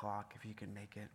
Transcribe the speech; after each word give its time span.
o'clock 0.00 0.32
if 0.34 0.46
you 0.46 0.54
can 0.54 0.72
make 0.72 0.96
it. 0.96 1.08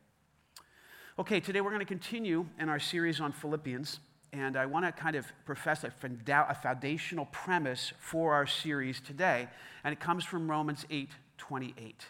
Okay, 1.18 1.40
today 1.40 1.60
we're 1.60 1.72
going 1.72 1.80
to 1.80 1.88
continue 1.88 2.46
in 2.60 2.70
our 2.70 2.78
series 2.78 3.20
on 3.20 3.32
Philippians, 3.32 4.00
and 4.32 4.56
I 4.56 4.68
want 4.68 4.86
to 4.86 4.92
kind 4.92 5.16
of 5.16 5.26
profess 5.44 5.84
a, 5.84 5.90
foundational 5.90 7.26
premise 7.32 7.94
for 7.98 8.36
our 8.36 8.46
series 8.46 9.02
today, 9.02 9.48
and 9.84 9.92
it 9.92 10.00
comes 10.00 10.24
from 10.24 10.52
Romans 10.52 10.86
8 10.92 11.10
28. 11.40 12.06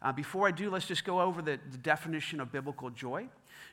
Uh, 0.00 0.12
before 0.12 0.48
I 0.48 0.50
do, 0.50 0.70
let's 0.70 0.86
just 0.86 1.04
go 1.04 1.20
over 1.20 1.42
the, 1.42 1.60
the 1.70 1.76
definition 1.76 2.40
of 2.40 2.50
biblical 2.50 2.88
joy. 2.88 3.28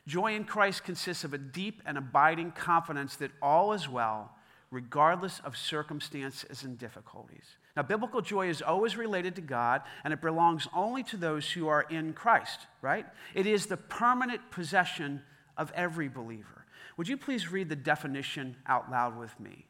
Joy 0.06 0.34
in 0.34 0.44
Christ 0.44 0.84
consists 0.84 1.24
of 1.24 1.32
a 1.32 1.38
deep 1.38 1.80
and 1.86 1.96
abiding 1.96 2.52
confidence 2.52 3.16
that 3.16 3.30
all 3.40 3.72
is 3.72 3.88
well, 3.88 4.36
regardless 4.70 5.40
of 5.42 5.56
circumstances 5.56 6.64
and 6.64 6.76
difficulties. 6.76 7.56
Now, 7.74 7.82
biblical 7.82 8.20
joy 8.20 8.48
is 8.48 8.60
always 8.60 8.96
related 8.96 9.34
to 9.36 9.40
God, 9.40 9.82
and 10.04 10.12
it 10.12 10.20
belongs 10.20 10.68
only 10.74 11.02
to 11.04 11.16
those 11.16 11.50
who 11.50 11.68
are 11.68 11.82
in 11.82 12.12
Christ, 12.12 12.66
right? 12.82 13.06
It 13.34 13.46
is 13.46 13.66
the 13.66 13.78
permanent 13.78 14.50
possession 14.50 15.22
of 15.56 15.72
every 15.74 16.08
believer. 16.08 16.66
Would 16.96 17.08
you 17.08 17.16
please 17.16 17.50
read 17.50 17.70
the 17.70 17.76
definition 17.76 18.56
out 18.66 18.90
loud 18.90 19.18
with 19.18 19.38
me? 19.40 19.66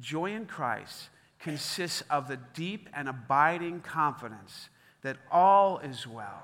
Joy 0.00 0.32
in 0.32 0.46
Christ 0.46 1.10
consists 1.38 2.02
of 2.10 2.26
the 2.26 2.38
deep 2.54 2.88
and 2.92 3.08
abiding 3.08 3.80
confidence 3.80 4.68
that 5.02 5.16
all 5.30 5.78
is 5.78 6.06
well, 6.06 6.42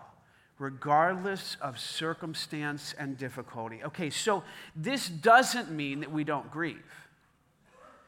regardless 0.60 1.56
of 1.60 1.80
circumstance 1.80 2.94
and 2.96 3.18
difficulty. 3.18 3.82
Okay, 3.84 4.10
so 4.10 4.44
this 4.76 5.08
doesn't 5.08 5.72
mean 5.72 6.00
that 6.00 6.12
we 6.12 6.22
don't 6.22 6.50
grieve. 6.52 6.84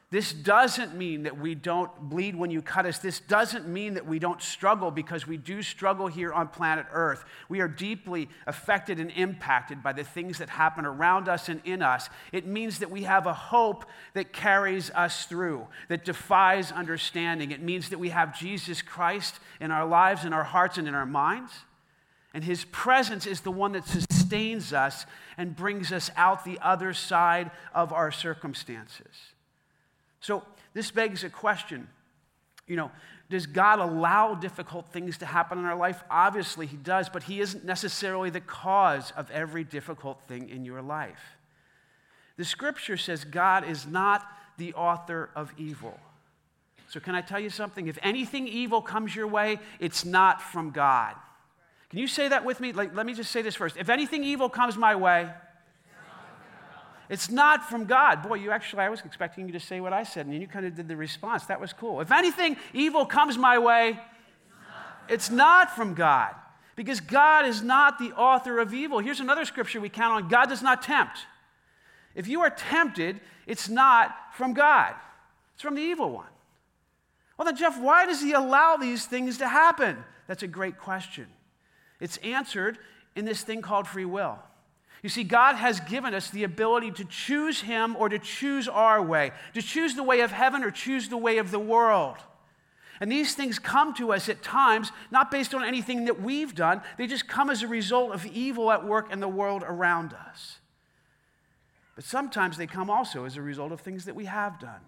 This 0.08 0.32
doesn't 0.32 0.94
mean 0.94 1.24
that 1.24 1.36
we 1.36 1.56
don't 1.56 1.90
bleed 2.08 2.36
when 2.36 2.52
you 2.52 2.62
cut 2.62 2.86
us. 2.86 3.00
This 3.00 3.18
doesn't 3.18 3.66
mean 3.66 3.94
that 3.94 4.06
we 4.06 4.20
don't 4.20 4.40
struggle 4.40 4.92
because 4.92 5.26
we 5.26 5.36
do 5.36 5.62
struggle 5.62 6.06
here 6.06 6.32
on 6.32 6.46
planet 6.46 6.86
Earth. 6.92 7.24
We 7.48 7.58
are 7.58 7.66
deeply 7.66 8.28
affected 8.46 9.00
and 9.00 9.10
impacted 9.10 9.82
by 9.82 9.92
the 9.92 10.04
things 10.04 10.38
that 10.38 10.48
happen 10.48 10.86
around 10.86 11.28
us 11.28 11.48
and 11.48 11.60
in 11.64 11.82
us. 11.82 12.08
It 12.30 12.46
means 12.46 12.78
that 12.78 12.90
we 12.90 13.02
have 13.02 13.26
a 13.26 13.34
hope 13.34 13.84
that 14.14 14.32
carries 14.32 14.90
us 14.90 15.24
through, 15.24 15.66
that 15.88 16.04
defies 16.04 16.70
understanding. 16.70 17.50
It 17.50 17.60
means 17.60 17.88
that 17.88 17.98
we 17.98 18.10
have 18.10 18.38
Jesus 18.38 18.82
Christ 18.82 19.40
in 19.60 19.72
our 19.72 19.86
lives, 19.86 20.24
in 20.24 20.32
our 20.32 20.44
hearts, 20.44 20.78
and 20.78 20.86
in 20.86 20.94
our 20.94 21.04
minds. 21.04 21.52
And 22.32 22.44
his 22.44 22.64
presence 22.66 23.26
is 23.26 23.40
the 23.40 23.50
one 23.50 23.72
that 23.72 23.88
sustains 23.88 24.72
us 24.72 25.04
and 25.36 25.56
brings 25.56 25.90
us 25.90 26.12
out 26.14 26.44
the 26.44 26.60
other 26.62 26.92
side 26.92 27.50
of 27.74 27.92
our 27.92 28.12
circumstances. 28.12 29.32
So 30.26 30.42
this 30.74 30.90
begs 30.90 31.22
a 31.22 31.30
question. 31.30 31.86
You 32.66 32.74
know, 32.74 32.90
does 33.30 33.46
God 33.46 33.78
allow 33.78 34.34
difficult 34.34 34.88
things 34.88 35.18
to 35.18 35.26
happen 35.26 35.56
in 35.56 35.64
our 35.64 35.76
life? 35.76 36.02
Obviously, 36.10 36.66
He 36.66 36.76
does, 36.76 37.08
but 37.08 37.22
He 37.22 37.40
isn't 37.40 37.64
necessarily 37.64 38.28
the 38.28 38.40
cause 38.40 39.12
of 39.16 39.30
every 39.30 39.62
difficult 39.62 40.20
thing 40.26 40.48
in 40.48 40.64
your 40.64 40.82
life. 40.82 41.20
The 42.38 42.44
scripture 42.44 42.96
says 42.96 43.22
God 43.22 43.68
is 43.68 43.86
not 43.86 44.26
the 44.58 44.74
author 44.74 45.30
of 45.36 45.52
evil. 45.56 45.96
So, 46.88 46.98
can 46.98 47.14
I 47.14 47.20
tell 47.20 47.38
you 47.38 47.50
something? 47.50 47.86
If 47.86 47.98
anything 48.02 48.48
evil 48.48 48.82
comes 48.82 49.14
your 49.14 49.28
way, 49.28 49.60
it's 49.78 50.04
not 50.04 50.42
from 50.42 50.72
God. 50.72 51.14
Can 51.90 52.00
you 52.00 52.08
say 52.08 52.26
that 52.26 52.44
with 52.44 52.58
me? 52.58 52.72
Like, 52.72 52.96
let 52.96 53.06
me 53.06 53.14
just 53.14 53.30
say 53.30 53.42
this 53.42 53.54
first. 53.54 53.76
If 53.76 53.88
anything 53.88 54.24
evil 54.24 54.48
comes 54.48 54.76
my 54.76 54.96
way, 54.96 55.30
it's 57.08 57.30
not 57.30 57.68
from 57.68 57.84
God. 57.84 58.22
Boy, 58.22 58.34
you 58.34 58.50
actually, 58.50 58.82
I 58.82 58.88
was 58.88 59.00
expecting 59.04 59.46
you 59.46 59.52
to 59.52 59.60
say 59.60 59.80
what 59.80 59.92
I 59.92 60.02
said, 60.02 60.26
and 60.26 60.34
you 60.34 60.46
kind 60.46 60.66
of 60.66 60.74
did 60.74 60.88
the 60.88 60.96
response. 60.96 61.46
That 61.46 61.60
was 61.60 61.72
cool. 61.72 62.00
If 62.00 62.10
anything 62.10 62.56
evil 62.72 63.06
comes 63.06 63.38
my 63.38 63.58
way, 63.58 63.98
it's 65.08 65.30
not 65.30 65.74
from 65.76 65.94
God. 65.94 66.34
Because 66.74 67.00
God 67.00 67.46
is 67.46 67.62
not 67.62 67.98
the 67.98 68.12
author 68.12 68.58
of 68.58 68.74
evil. 68.74 68.98
Here's 68.98 69.20
another 69.20 69.44
scripture 69.44 69.80
we 69.80 69.88
count 69.88 70.24
on 70.24 70.28
God 70.28 70.48
does 70.48 70.62
not 70.62 70.82
tempt. 70.82 71.18
If 72.14 72.28
you 72.28 72.40
are 72.40 72.50
tempted, 72.50 73.20
it's 73.46 73.68
not 73.68 74.14
from 74.34 74.52
God, 74.52 74.94
it's 75.54 75.62
from 75.62 75.74
the 75.74 75.82
evil 75.82 76.10
one. 76.10 76.26
Well, 77.36 77.44
then, 77.44 77.56
Jeff, 77.56 77.78
why 77.78 78.06
does 78.06 78.22
he 78.22 78.32
allow 78.32 78.76
these 78.76 79.04
things 79.04 79.38
to 79.38 79.48
happen? 79.48 80.02
That's 80.26 80.42
a 80.42 80.46
great 80.46 80.78
question. 80.78 81.26
It's 82.00 82.16
answered 82.18 82.78
in 83.14 83.24
this 83.24 83.42
thing 83.42 83.62
called 83.62 83.86
free 83.86 84.06
will. 84.06 84.38
You 85.02 85.08
see, 85.08 85.24
God 85.24 85.56
has 85.56 85.80
given 85.80 86.14
us 86.14 86.30
the 86.30 86.44
ability 86.44 86.90
to 86.92 87.04
choose 87.04 87.60
Him 87.60 87.96
or 87.96 88.08
to 88.08 88.18
choose 88.18 88.66
our 88.66 89.02
way, 89.02 89.32
to 89.54 89.62
choose 89.62 89.94
the 89.94 90.02
way 90.02 90.20
of 90.20 90.32
heaven 90.32 90.64
or 90.64 90.70
choose 90.70 91.08
the 91.08 91.16
way 91.16 91.38
of 91.38 91.50
the 91.50 91.58
world. 91.58 92.16
And 93.00 93.12
these 93.12 93.34
things 93.34 93.58
come 93.58 93.92
to 93.94 94.12
us 94.12 94.28
at 94.28 94.42
times 94.42 94.90
not 95.10 95.30
based 95.30 95.54
on 95.54 95.64
anything 95.64 96.06
that 96.06 96.20
we've 96.20 96.54
done, 96.54 96.80
they 96.96 97.06
just 97.06 97.28
come 97.28 97.50
as 97.50 97.62
a 97.62 97.68
result 97.68 98.12
of 98.12 98.24
evil 98.26 98.70
at 98.70 98.86
work 98.86 99.12
in 99.12 99.20
the 99.20 99.28
world 99.28 99.62
around 99.66 100.14
us. 100.14 100.58
But 101.94 102.04
sometimes 102.04 102.56
they 102.56 102.66
come 102.66 102.90
also 102.90 103.24
as 103.24 103.36
a 103.36 103.42
result 103.42 103.72
of 103.72 103.80
things 103.80 104.06
that 104.06 104.14
we 104.14 104.26
have 104.26 104.58
done. 104.58 104.80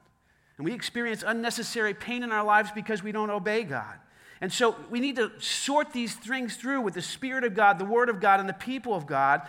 And 0.57 0.65
we 0.65 0.73
experience 0.73 1.23
unnecessary 1.27 1.95
pain 1.95 2.23
in 2.23 2.33
our 2.33 2.45
lives 2.45 2.71
because 2.75 3.03
we 3.03 3.13
don't 3.13 3.31
obey 3.31 3.63
God. 3.63 3.97
And 4.41 4.53
so 4.53 4.77
we 4.91 5.01
need 5.01 5.17
to 5.17 5.33
sort 5.41 5.93
these 5.93 6.15
things 6.15 6.57
through 6.57 6.81
with 6.81 6.95
the 6.95 7.03
Spirit 7.03 7.45
of 7.45 7.55
God, 7.55 7.79
the 7.79 7.85
Word 7.85 8.09
of 8.09 8.21
God, 8.21 8.41
and 8.41 8.49
the 8.49 8.55
people 8.55 8.95
of 8.95 9.07
God 9.07 9.43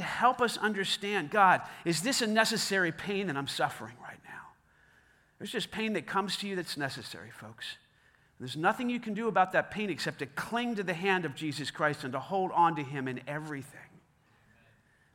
to 0.00 0.06
help 0.06 0.40
us 0.40 0.56
understand 0.56 1.30
God, 1.30 1.60
is 1.84 2.00
this 2.00 2.22
a 2.22 2.26
necessary 2.26 2.90
pain 2.90 3.26
that 3.26 3.36
I'm 3.36 3.46
suffering 3.46 3.94
right 4.02 4.18
now? 4.24 4.30
There's 5.38 5.52
just 5.52 5.70
pain 5.70 5.92
that 5.92 6.06
comes 6.06 6.38
to 6.38 6.48
you 6.48 6.56
that's 6.56 6.76
necessary, 6.76 7.30
folks. 7.30 7.76
There's 8.38 8.56
nothing 8.56 8.88
you 8.88 8.98
can 8.98 9.12
do 9.12 9.28
about 9.28 9.52
that 9.52 9.70
pain 9.70 9.90
except 9.90 10.20
to 10.20 10.26
cling 10.26 10.76
to 10.76 10.82
the 10.82 10.94
hand 10.94 11.26
of 11.26 11.34
Jesus 11.34 11.70
Christ 11.70 12.04
and 12.04 12.14
to 12.14 12.18
hold 12.18 12.50
on 12.52 12.76
to 12.76 12.82
Him 12.82 13.06
in 13.06 13.20
everything. 13.28 13.80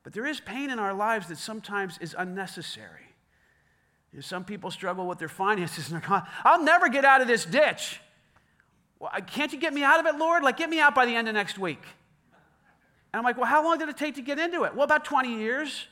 But 0.03 0.13
there 0.13 0.27
is 0.27 0.39
pain 0.39 0.69
in 0.69 0.77
our 0.77 0.93
lives 0.93 1.27
that 1.29 1.39
sometimes 1.39 1.97
is 1.99 2.15
unnecessary. 2.15 3.01
You 4.13 4.17
know, 4.17 4.21
some 4.21 4.45
people 4.45 4.69
struggle 4.69 5.07
with 5.07 5.17
their 5.17 5.27
finances 5.27 5.89
and 5.89 5.99
they're 5.99 6.07
going, 6.07 6.21
I'll 6.43 6.63
never 6.63 6.89
get 6.89 7.03
out 7.03 7.21
of 7.21 7.27
this 7.27 7.43
ditch. 7.43 7.99
Well, 8.99 9.09
can't 9.25 9.51
you 9.51 9.59
get 9.59 9.73
me 9.73 9.83
out 9.83 9.99
of 9.99 10.05
it, 10.05 10.19
Lord? 10.19 10.43
Like, 10.43 10.57
get 10.57 10.69
me 10.69 10.79
out 10.79 10.93
by 10.93 11.07
the 11.07 11.15
end 11.15 11.27
of 11.27 11.33
next 11.33 11.57
week. 11.57 11.81
And 13.15 13.19
I'm 13.19 13.23
like, 13.23 13.37
well, 13.37 13.45
how 13.45 13.63
long 13.63 13.77
did 13.77 13.87
it 13.87 13.95
take 13.95 14.15
to 14.15 14.21
get 14.21 14.39
into 14.39 14.65
it? 14.65 14.75
Well, 14.75 14.83
about 14.83 15.05
20 15.05 15.37
years. 15.37 15.87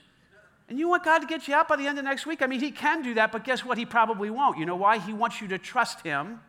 And 0.67 0.77
you 0.77 0.89
want 0.89 1.05
God 1.05 1.19
to 1.19 1.25
get 1.25 1.47
you 1.47 1.53
out 1.53 1.69
by 1.69 1.77
the 1.77 1.87
end 1.87 1.97
of 1.97 2.03
next 2.03 2.25
week? 2.25 2.41
I 2.41 2.47
mean, 2.47 2.59
He 2.59 2.69
can 2.69 3.01
do 3.01 3.13
that, 3.13 3.31
but 3.31 3.45
guess 3.45 3.63
what? 3.63 3.77
He 3.77 3.85
probably 3.85 4.29
won't. 4.29 4.57
You 4.57 4.65
know 4.65 4.75
why? 4.75 4.97
He 4.97 5.13
wants 5.13 5.39
you 5.39 5.47
to 5.47 5.57
trust 5.57 6.01
Him, 6.01 6.41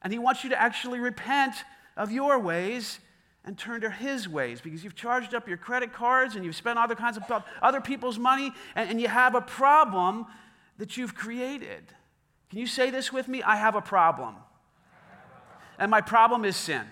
and 0.00 0.12
He 0.12 0.20
wants 0.20 0.44
you 0.44 0.50
to 0.50 0.62
actually 0.62 1.00
repent 1.00 1.56
of 1.96 2.12
your 2.12 2.38
ways 2.38 3.00
and 3.44 3.58
turn 3.58 3.80
to 3.80 3.90
His 3.90 4.28
ways 4.28 4.60
because 4.60 4.84
you've 4.84 4.94
charged 4.94 5.34
up 5.34 5.48
your 5.48 5.56
credit 5.56 5.92
cards 5.92 6.36
and 6.36 6.44
you've 6.44 6.54
spent 6.54 6.78
other 6.78 6.94
kinds 6.94 7.16
of 7.16 7.24
other 7.60 7.80
people's 7.80 8.20
money, 8.20 8.52
and, 8.76 8.90
and 8.90 9.00
you 9.00 9.08
have 9.08 9.34
a 9.34 9.40
problem 9.40 10.26
that 10.76 10.96
you've 10.96 11.16
created. 11.16 11.82
Can 12.50 12.60
you 12.60 12.68
say 12.68 12.90
this 12.90 13.12
with 13.12 13.26
me? 13.26 13.42
I 13.42 13.56
have 13.56 13.74
a 13.74 13.82
problem. 13.82 14.36
And 15.76 15.90
my 15.90 16.02
problem 16.02 16.44
is 16.44 16.54
sin. 16.54 16.84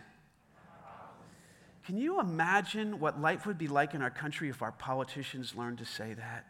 Can 1.86 1.96
you 1.96 2.18
imagine 2.18 2.98
what 2.98 3.20
life 3.20 3.46
would 3.46 3.58
be 3.58 3.68
like 3.68 3.94
in 3.94 4.02
our 4.02 4.10
country 4.10 4.48
if 4.48 4.60
our 4.60 4.72
politicians 4.72 5.54
learned 5.54 5.78
to 5.78 5.84
say 5.84 6.14
that? 6.14 6.44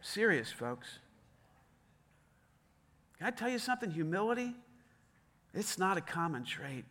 Serious, 0.00 0.50
folks. 0.50 0.98
Can 3.18 3.26
I 3.26 3.30
tell 3.32 3.50
you 3.50 3.58
something? 3.58 3.90
Humility, 3.90 4.54
it's 5.52 5.78
not 5.78 5.98
a 5.98 6.00
common 6.00 6.44
trait. 6.44 6.86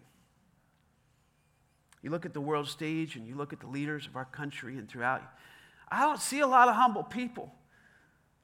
You 2.03 2.11
look 2.11 2.27
at 2.27 2.35
the 2.35 2.41
world 2.41 2.67
stage 2.67 3.15
and 3.15 3.25
you 3.27 3.33
look 3.33 3.51
at 3.51 3.59
the 3.59 3.67
leaders 3.67 4.05
of 4.05 4.15
our 4.15 4.25
country 4.25 4.77
and 4.77 4.87
throughout, 4.87 5.23
I 5.89 6.01
don't 6.01 6.21
see 6.21 6.41
a 6.41 6.47
lot 6.47 6.67
of 6.67 6.75
humble 6.75 7.03
people. 7.03 7.51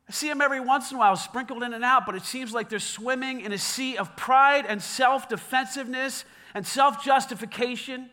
I 0.10 0.14
see 0.14 0.30
them 0.30 0.42
every 0.42 0.60
once 0.60 0.90
in 0.90 0.98
a 0.98 1.00
while 1.00 1.16
sprinkled 1.16 1.62
in 1.62 1.74
and 1.74 1.84
out, 1.84 2.08
but 2.08 2.16
it 2.16 2.24
seems 2.24 2.54
like 2.54 2.70
they're 2.70 2.80
swimming 2.80 3.42
in 3.42 3.52
a 3.52 3.60
sea 3.60 3.98
of 3.98 4.16
pride 4.18 4.66
and 4.68 4.82
self 4.82 5.30
defensiveness 5.30 6.26
and 6.54 6.66
self 6.66 7.04
justification? 7.04 8.10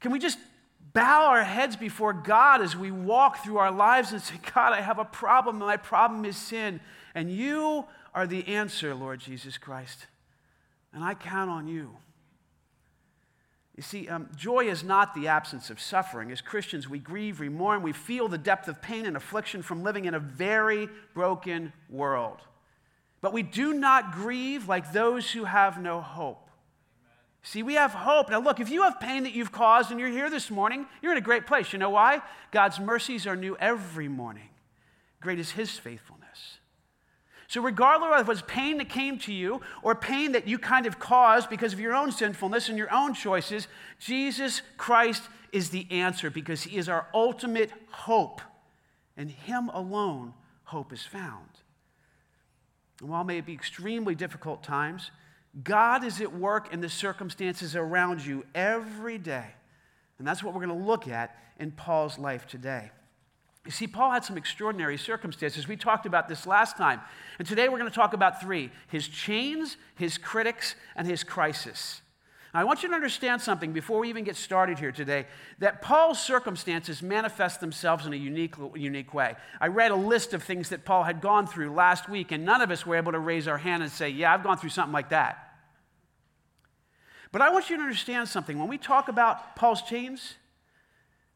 Can 0.00 0.12
we 0.12 0.18
just 0.18 0.38
bow 0.92 1.26
our 1.26 1.44
heads 1.44 1.76
before 1.76 2.12
God 2.12 2.62
as 2.62 2.76
we 2.76 2.90
walk 2.90 3.44
through 3.44 3.58
our 3.58 3.70
lives 3.70 4.12
and 4.12 4.20
say, 4.20 4.34
God, 4.54 4.72
I 4.72 4.80
have 4.80 4.98
a 4.98 5.04
problem, 5.04 5.56
and 5.56 5.66
my 5.66 5.76
problem 5.76 6.24
is 6.24 6.36
sin, 6.36 6.80
and 7.14 7.30
you 7.30 7.84
are 8.14 8.26
the 8.26 8.46
answer, 8.48 8.94
Lord 8.94 9.20
Jesus 9.20 9.58
Christ, 9.58 10.06
and 10.92 11.04
I 11.04 11.14
count 11.14 11.50
on 11.50 11.68
you. 11.68 11.96
You 13.76 13.82
see, 13.82 14.08
um, 14.08 14.28
joy 14.36 14.66
is 14.66 14.84
not 14.84 15.14
the 15.14 15.28
absence 15.28 15.70
of 15.70 15.80
suffering. 15.80 16.30
As 16.30 16.42
Christians, 16.42 16.86
we 16.86 16.98
grieve, 16.98 17.40
we 17.40 17.48
mourn, 17.48 17.82
we 17.82 17.94
feel 17.94 18.28
the 18.28 18.36
depth 18.36 18.68
of 18.68 18.82
pain 18.82 19.06
and 19.06 19.16
affliction 19.16 19.62
from 19.62 19.82
living 19.82 20.04
in 20.04 20.12
a 20.12 20.18
very 20.18 20.88
broken 21.14 21.72
world. 21.88 22.38
But 23.22 23.32
we 23.32 23.42
do 23.42 23.72
not 23.72 24.12
grieve 24.12 24.68
like 24.68 24.92
those 24.92 25.30
who 25.30 25.44
have 25.44 25.80
no 25.80 26.02
hope. 26.02 26.49
See, 27.42 27.62
we 27.62 27.74
have 27.74 27.92
hope. 27.92 28.30
Now, 28.30 28.40
look, 28.40 28.60
if 28.60 28.70
you 28.70 28.82
have 28.82 29.00
pain 29.00 29.22
that 29.22 29.32
you've 29.32 29.52
caused 29.52 29.90
and 29.90 29.98
you're 29.98 30.10
here 30.10 30.28
this 30.28 30.50
morning, 30.50 30.86
you're 31.00 31.12
in 31.12 31.18
a 31.18 31.22
great 31.22 31.46
place. 31.46 31.72
You 31.72 31.78
know 31.78 31.90
why? 31.90 32.20
God's 32.50 32.78
mercies 32.78 33.26
are 33.26 33.36
new 33.36 33.56
every 33.56 34.08
morning. 34.08 34.48
Great 35.20 35.38
is 35.38 35.52
His 35.52 35.70
faithfulness. 35.78 36.58
So, 37.48 37.60
regardless 37.60 38.12
of 38.12 38.20
it 38.20 38.28
was 38.28 38.42
pain 38.42 38.78
that 38.78 38.88
came 38.88 39.18
to 39.20 39.32
you 39.32 39.60
or 39.82 39.94
pain 39.94 40.32
that 40.32 40.46
you 40.46 40.58
kind 40.58 40.86
of 40.86 40.98
caused 40.98 41.50
because 41.50 41.72
of 41.72 41.80
your 41.80 41.94
own 41.94 42.12
sinfulness 42.12 42.68
and 42.68 42.78
your 42.78 42.92
own 42.92 43.14
choices, 43.14 43.66
Jesus 43.98 44.62
Christ 44.76 45.22
is 45.50 45.70
the 45.70 45.86
answer 45.90 46.30
because 46.30 46.62
he 46.62 46.76
is 46.76 46.88
our 46.88 47.08
ultimate 47.12 47.72
hope. 47.90 48.40
And 49.16 49.30
him 49.30 49.68
alone, 49.70 50.34
hope 50.64 50.92
is 50.92 51.02
found. 51.02 51.48
And 53.00 53.08
while 53.08 53.22
it 53.22 53.26
may 53.26 53.40
be 53.40 53.52
extremely 53.52 54.14
difficult 54.14 54.62
times, 54.62 55.10
God 55.64 56.04
is 56.04 56.20
at 56.20 56.32
work 56.32 56.72
in 56.72 56.80
the 56.80 56.88
circumstances 56.88 57.74
around 57.74 58.24
you 58.24 58.44
every 58.54 59.18
day. 59.18 59.46
And 60.18 60.26
that's 60.26 60.42
what 60.42 60.54
we're 60.54 60.64
going 60.64 60.78
to 60.78 60.86
look 60.86 61.08
at 61.08 61.36
in 61.58 61.72
Paul's 61.72 62.18
life 62.18 62.46
today. 62.46 62.90
You 63.64 63.70
see, 63.70 63.86
Paul 63.86 64.12
had 64.12 64.24
some 64.24 64.38
extraordinary 64.38 64.96
circumstances. 64.96 65.68
We 65.68 65.76
talked 65.76 66.06
about 66.06 66.28
this 66.28 66.46
last 66.46 66.76
time. 66.76 67.00
And 67.38 67.46
today 67.46 67.68
we're 67.68 67.78
going 67.78 67.90
to 67.90 67.94
talk 67.94 68.14
about 68.14 68.40
three 68.40 68.70
his 68.88 69.06
chains, 69.08 69.76
his 69.96 70.18
critics, 70.18 70.76
and 70.96 71.06
his 71.06 71.24
crisis. 71.24 72.00
I 72.52 72.64
want 72.64 72.82
you 72.82 72.88
to 72.88 72.94
understand 72.94 73.40
something 73.40 73.72
before 73.72 74.00
we 74.00 74.08
even 74.08 74.24
get 74.24 74.34
started 74.34 74.80
here 74.80 74.90
today 74.90 75.26
that 75.60 75.82
Paul's 75.82 76.20
circumstances 76.20 77.00
manifest 77.00 77.60
themselves 77.60 78.06
in 78.06 78.12
a 78.12 78.16
unique, 78.16 78.56
unique 78.74 79.14
way. 79.14 79.36
I 79.60 79.68
read 79.68 79.92
a 79.92 79.96
list 79.96 80.34
of 80.34 80.42
things 80.42 80.70
that 80.70 80.84
Paul 80.84 81.04
had 81.04 81.20
gone 81.20 81.46
through 81.46 81.72
last 81.72 82.08
week, 82.08 82.32
and 82.32 82.44
none 82.44 82.60
of 82.60 82.72
us 82.72 82.84
were 82.84 82.96
able 82.96 83.12
to 83.12 83.20
raise 83.20 83.46
our 83.46 83.58
hand 83.58 83.84
and 83.84 83.92
say, 83.92 84.08
Yeah, 84.08 84.34
I've 84.34 84.42
gone 84.42 84.58
through 84.58 84.70
something 84.70 84.92
like 84.92 85.10
that. 85.10 85.46
But 87.30 87.40
I 87.40 87.50
want 87.50 87.70
you 87.70 87.76
to 87.76 87.82
understand 87.82 88.28
something. 88.28 88.58
When 88.58 88.68
we 88.68 88.78
talk 88.78 89.08
about 89.08 89.54
Paul's 89.54 89.82
chains, 89.82 90.34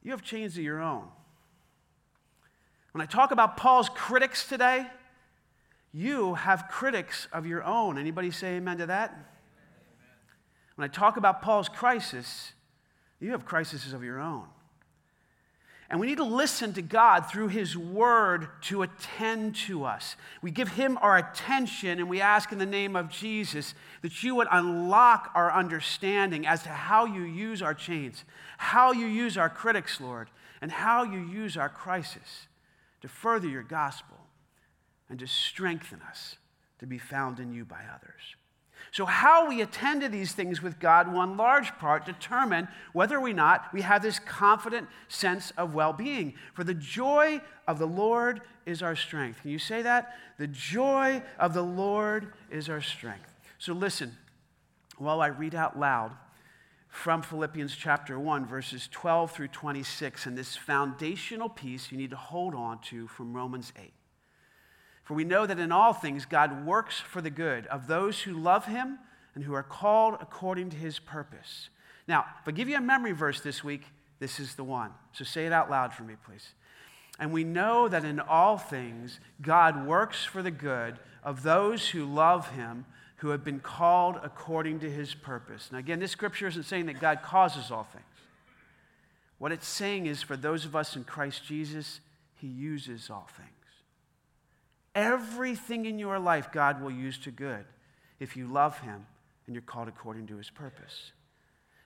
you 0.02 0.10
have 0.10 0.22
chains 0.22 0.56
of 0.56 0.64
your 0.64 0.80
own. 0.80 1.04
When 2.90 3.02
I 3.02 3.06
talk 3.06 3.30
about 3.30 3.56
Paul's 3.56 3.88
critics 3.88 4.48
today, 4.48 4.88
you 5.92 6.34
have 6.34 6.66
critics 6.68 7.28
of 7.32 7.46
your 7.46 7.62
own. 7.62 7.98
Anybody 7.98 8.32
say 8.32 8.56
amen 8.56 8.78
to 8.78 8.86
that? 8.86 9.33
When 10.76 10.84
I 10.84 10.92
talk 10.92 11.16
about 11.16 11.42
Paul's 11.42 11.68
crisis, 11.68 12.52
you 13.20 13.30
have 13.32 13.44
crises 13.44 13.92
of 13.92 14.02
your 14.02 14.20
own. 14.20 14.46
And 15.90 16.00
we 16.00 16.06
need 16.06 16.16
to 16.16 16.24
listen 16.24 16.72
to 16.72 16.82
God 16.82 17.30
through 17.30 17.48
His 17.48 17.76
Word 17.76 18.48
to 18.62 18.82
attend 18.82 19.54
to 19.66 19.84
us. 19.84 20.16
We 20.42 20.50
give 20.50 20.68
Him 20.68 20.98
our 21.02 21.16
attention 21.16 21.98
and 22.00 22.08
we 22.08 22.20
ask 22.20 22.50
in 22.50 22.58
the 22.58 22.66
name 22.66 22.96
of 22.96 23.10
Jesus 23.10 23.74
that 24.02 24.22
you 24.22 24.34
would 24.34 24.48
unlock 24.50 25.30
our 25.34 25.52
understanding 25.52 26.46
as 26.46 26.62
to 26.62 26.70
how 26.70 27.04
you 27.04 27.22
use 27.22 27.62
our 27.62 27.74
chains, 27.74 28.24
how 28.56 28.92
you 28.92 29.06
use 29.06 29.36
our 29.36 29.50
critics, 29.50 30.00
Lord, 30.00 30.30
and 30.60 30.72
how 30.72 31.04
you 31.04 31.20
use 31.20 31.56
our 31.56 31.68
crisis 31.68 32.48
to 33.02 33.08
further 33.08 33.48
your 33.48 33.62
gospel 33.62 34.16
and 35.10 35.18
to 35.18 35.26
strengthen 35.26 36.00
us 36.08 36.36
to 36.78 36.86
be 36.86 36.98
found 36.98 37.38
in 37.38 37.52
you 37.52 37.64
by 37.64 37.82
others. 37.94 38.36
So, 38.94 39.06
how 39.06 39.48
we 39.48 39.60
attend 39.60 40.02
to 40.02 40.08
these 40.08 40.34
things 40.34 40.62
with 40.62 40.78
God 40.78 41.08
in 41.08 41.36
large 41.36 41.76
part, 41.78 42.06
determine 42.06 42.68
whether 42.92 43.18
or 43.18 43.32
not 43.32 43.72
we 43.72 43.82
have 43.82 44.02
this 44.02 44.20
confident 44.20 44.86
sense 45.08 45.50
of 45.56 45.74
well 45.74 45.92
being. 45.92 46.34
For 46.52 46.62
the 46.62 46.74
joy 46.74 47.40
of 47.66 47.80
the 47.80 47.88
Lord 47.88 48.42
is 48.66 48.84
our 48.84 48.94
strength. 48.94 49.42
Can 49.42 49.50
you 49.50 49.58
say 49.58 49.82
that? 49.82 50.14
The 50.38 50.46
joy 50.46 51.24
of 51.40 51.54
the 51.54 51.62
Lord 51.62 52.34
is 52.52 52.68
our 52.68 52.80
strength. 52.80 53.34
So, 53.58 53.72
listen 53.72 54.16
while 54.96 55.20
I 55.20 55.26
read 55.26 55.56
out 55.56 55.76
loud 55.76 56.12
from 56.86 57.20
Philippians 57.20 57.74
chapter 57.74 58.16
1, 58.16 58.46
verses 58.46 58.88
12 58.92 59.32
through 59.32 59.48
26, 59.48 60.26
and 60.26 60.38
this 60.38 60.54
foundational 60.54 61.48
piece 61.48 61.90
you 61.90 61.98
need 61.98 62.10
to 62.10 62.16
hold 62.16 62.54
on 62.54 62.78
to 62.82 63.08
from 63.08 63.32
Romans 63.32 63.72
8. 63.76 63.92
For 65.04 65.14
we 65.14 65.24
know 65.24 65.46
that 65.46 65.58
in 65.58 65.70
all 65.70 65.92
things 65.92 66.24
God 66.24 66.66
works 66.66 66.98
for 66.98 67.20
the 67.20 67.30
good 67.30 67.66
of 67.66 67.86
those 67.86 68.22
who 68.22 68.32
love 68.32 68.66
him 68.66 68.98
and 69.34 69.44
who 69.44 69.54
are 69.54 69.62
called 69.62 70.16
according 70.20 70.70
to 70.70 70.76
his 70.76 70.98
purpose. 70.98 71.68
Now, 72.08 72.24
if 72.40 72.48
I 72.48 72.52
give 72.52 72.68
you 72.68 72.76
a 72.76 72.80
memory 72.80 73.12
verse 73.12 73.40
this 73.40 73.62
week, 73.62 73.82
this 74.18 74.40
is 74.40 74.54
the 74.54 74.64
one. 74.64 74.90
So 75.12 75.24
say 75.24 75.46
it 75.46 75.52
out 75.52 75.70
loud 75.70 75.92
for 75.92 76.02
me, 76.02 76.14
please. 76.24 76.54
And 77.18 77.32
we 77.32 77.44
know 77.44 77.88
that 77.88 78.04
in 78.04 78.18
all 78.18 78.58
things 78.58 79.20
God 79.40 79.86
works 79.86 80.24
for 80.24 80.42
the 80.42 80.50
good 80.50 80.98
of 81.22 81.42
those 81.42 81.90
who 81.90 82.04
love 82.04 82.50
him 82.50 82.86
who 83.16 83.28
have 83.30 83.44
been 83.44 83.60
called 83.60 84.18
according 84.22 84.80
to 84.80 84.90
his 84.90 85.14
purpose. 85.14 85.70
Now, 85.72 85.78
again, 85.78 86.00
this 86.00 86.10
scripture 86.10 86.46
isn't 86.48 86.64
saying 86.64 86.86
that 86.86 87.00
God 87.00 87.22
causes 87.22 87.70
all 87.70 87.84
things. 87.84 88.04
What 89.38 89.52
it's 89.52 89.66
saying 89.66 90.06
is 90.06 90.22
for 90.22 90.36
those 90.36 90.64
of 90.64 90.76
us 90.76 90.96
in 90.96 91.04
Christ 91.04 91.44
Jesus, 91.44 92.00
he 92.36 92.46
uses 92.46 93.10
all 93.10 93.28
things. 93.36 93.50
Everything 94.94 95.86
in 95.86 95.98
your 95.98 96.18
life, 96.18 96.52
God 96.52 96.80
will 96.80 96.90
use 96.90 97.18
to 97.18 97.30
good 97.30 97.64
if 98.20 98.36
you 98.36 98.46
love 98.46 98.78
him 98.78 99.06
and 99.46 99.54
you're 99.54 99.62
called 99.62 99.88
according 99.88 100.26
to 100.28 100.36
his 100.36 100.50
purpose. 100.50 101.12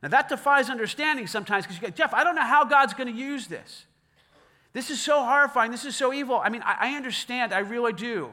Now, 0.02 0.10
that 0.10 0.28
defies 0.28 0.70
understanding 0.70 1.26
sometimes 1.26 1.64
because 1.64 1.80
you 1.80 1.88
go, 1.88 1.90
Jeff, 1.90 2.14
I 2.14 2.22
don't 2.22 2.36
know 2.36 2.42
how 2.42 2.64
God's 2.64 2.94
going 2.94 3.12
to 3.12 3.18
use 3.18 3.48
this. 3.48 3.86
This 4.72 4.90
is 4.90 5.00
so 5.00 5.24
horrifying. 5.24 5.70
This 5.70 5.84
is 5.84 5.96
so 5.96 6.12
evil. 6.12 6.36
I 6.36 6.50
mean, 6.50 6.62
I, 6.62 6.92
I 6.92 6.96
understand. 6.96 7.52
I 7.52 7.60
really 7.60 7.92
do. 7.92 8.30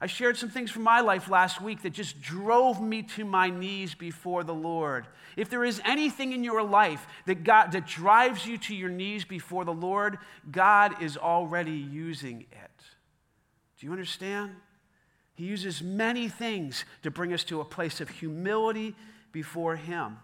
I 0.00 0.06
shared 0.06 0.38
some 0.38 0.48
things 0.48 0.70
from 0.70 0.82
my 0.82 1.00
life 1.00 1.28
last 1.28 1.60
week 1.60 1.82
that 1.82 1.90
just 1.90 2.22
drove 2.22 2.80
me 2.80 3.02
to 3.02 3.24
my 3.24 3.50
knees 3.50 3.94
before 3.94 4.42
the 4.42 4.54
Lord. 4.54 5.06
If 5.36 5.50
there 5.50 5.62
is 5.62 5.80
anything 5.84 6.32
in 6.32 6.42
your 6.42 6.62
life 6.62 7.06
that, 7.26 7.44
God, 7.44 7.72
that 7.72 7.86
drives 7.86 8.46
you 8.46 8.56
to 8.58 8.74
your 8.74 8.88
knees 8.88 9.26
before 9.26 9.66
the 9.66 9.74
Lord, 9.74 10.18
God 10.50 11.02
is 11.02 11.18
already 11.18 11.76
using 11.76 12.46
it. 12.50 12.69
Do 13.80 13.86
you 13.86 13.92
understand? 13.92 14.54
He 15.34 15.44
uses 15.44 15.82
many 15.82 16.28
things 16.28 16.84
to 17.02 17.10
bring 17.10 17.32
us 17.32 17.44
to 17.44 17.62
a 17.62 17.64
place 17.64 18.02
of 18.02 18.10
humility 18.10 18.94
before 19.32 19.76
Him. 19.76 20.18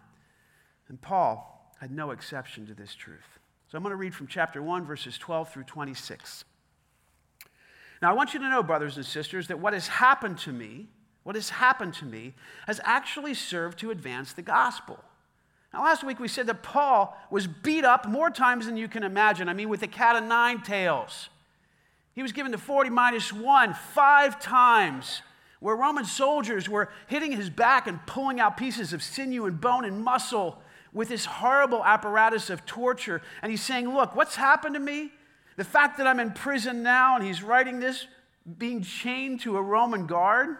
And 0.89 1.01
Paul 1.01 1.73
had 1.81 1.91
no 1.91 2.11
exception 2.11 2.67
to 2.67 2.75
this 2.75 2.95
truth. 2.95 3.39
So 3.69 3.79
I'm 3.79 3.83
going 3.83 3.93
to 3.93 3.97
read 3.97 4.15
from 4.15 4.27
chapter 4.27 4.63
1, 4.63 4.85
verses 4.85 5.17
12 5.17 5.53
through 5.53 5.65
26. 5.65 6.45
Now, 8.03 8.11
I 8.11 8.13
want 8.13 8.35
you 8.35 8.41
to 8.41 8.49
know, 8.49 8.63
brothers 8.63 8.99
and 8.99 9.07
sisters, 9.07 9.49
that 9.49 9.59
what 9.59 9.73
has 9.73 9.89
happened 9.89 10.39
to 10.41 10.53
me, 10.53 10.89
what 11.23 11.35
has 11.35 11.49
happened 11.49 11.95
to 11.95 12.05
me, 12.05 12.35
has 12.67 12.79
actually 12.85 13.33
served 13.33 13.79
to 13.79 13.91
advance 13.91 14.35
the 14.35 14.43
gospel. 14.43 14.99
Now, 15.73 15.83
last 15.83 16.05
week 16.05 16.21
we 16.21 16.29
said 16.29 16.47
that 16.47 16.63
Paul 16.63 17.17
was 17.31 17.47
beat 17.47 17.85
up 17.85 18.07
more 18.07 18.31
times 18.31 18.67
than 18.67 18.77
you 18.77 18.87
can 18.87 19.03
imagine. 19.03 19.49
I 19.49 19.55
mean, 19.55 19.71
with 19.71 19.83
a 19.83 19.89
cat 19.89 20.15
of 20.15 20.25
nine 20.25 20.61
tails. 20.61 21.31
He 22.17 22.23
was 22.23 22.33
given 22.33 22.51
the 22.51 22.59
40 22.59 22.89
minus 22.91 23.31
one 23.31 23.75
five 23.75 24.41
times, 24.41 25.21
where 25.61 25.77
Roman 25.77 26.07
soldiers 26.07 26.67
were 26.67 26.89
hitting 27.07 27.31
his 27.31 27.51
back 27.51 27.87
and 27.87 28.05
pulling 28.07 28.41
out 28.41 28.57
pieces 28.57 28.95
of 28.95 29.03
sinew 29.03 29.45
and 29.45 29.61
bone 29.61 29.85
and 29.85 30.03
muscle 30.03 30.61
with 30.95 31.11
this 31.11 31.27
horrible 31.27 31.85
apparatus 31.85 32.49
of 32.49 32.65
torture. 32.65 33.21
And 33.43 33.51
he's 33.51 33.63
saying, 33.63 33.95
Look, 33.95 34.17
what's 34.17 34.35
happened 34.35 34.75
to 34.75 34.81
me? 34.81 35.13
The 35.57 35.65
fact 35.65 35.99
that 35.99 36.07
I'm 36.07 36.19
in 36.19 36.33
prison 36.33 36.83
now 36.83 37.17
and 37.17 37.25
he's 37.25 37.43
writing 37.43 37.81
this 37.81 38.07
being 38.59 38.83
chained 38.83 39.41
to 39.43 39.59
a 39.59 39.63
Roman 39.63 40.07
guard, 40.07 40.57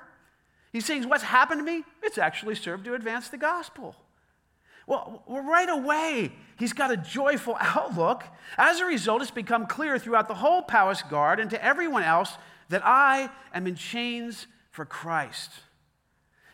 he's 0.73 0.85
saying, 0.85 1.09
What's 1.09 1.25
happened 1.25 1.61
to 1.61 1.65
me? 1.65 1.85
It's 2.03 2.19
actually 2.19 2.55
served 2.55 2.85
to 2.85 2.95
advance 2.95 3.29
the 3.29 3.39
gospel. 3.39 3.97
Well, 4.87 5.25
right 5.27 5.69
away, 5.69 6.33
he's 6.59 6.73
got 6.73 6.93
a 6.93 6.97
joyful 6.97 7.57
outlook. 7.61 8.25
As 8.57 8.81
a 8.81 8.87
result, 8.87 9.23
it's 9.23 9.31
become 9.31 9.67
clear 9.67 9.99
throughout 9.99 10.29
the 10.29 10.35
whole 10.35 10.63
palace 10.63 11.03
guard 11.03 11.41
and 11.41 11.51
to 11.51 11.65
everyone 11.65 12.05
else 12.05 12.37
that 12.69 12.83
I 12.85 13.31
am 13.53 13.67
in 13.67 13.75
chains 13.75 14.47
for 14.71 14.85
Christ. 14.85 15.51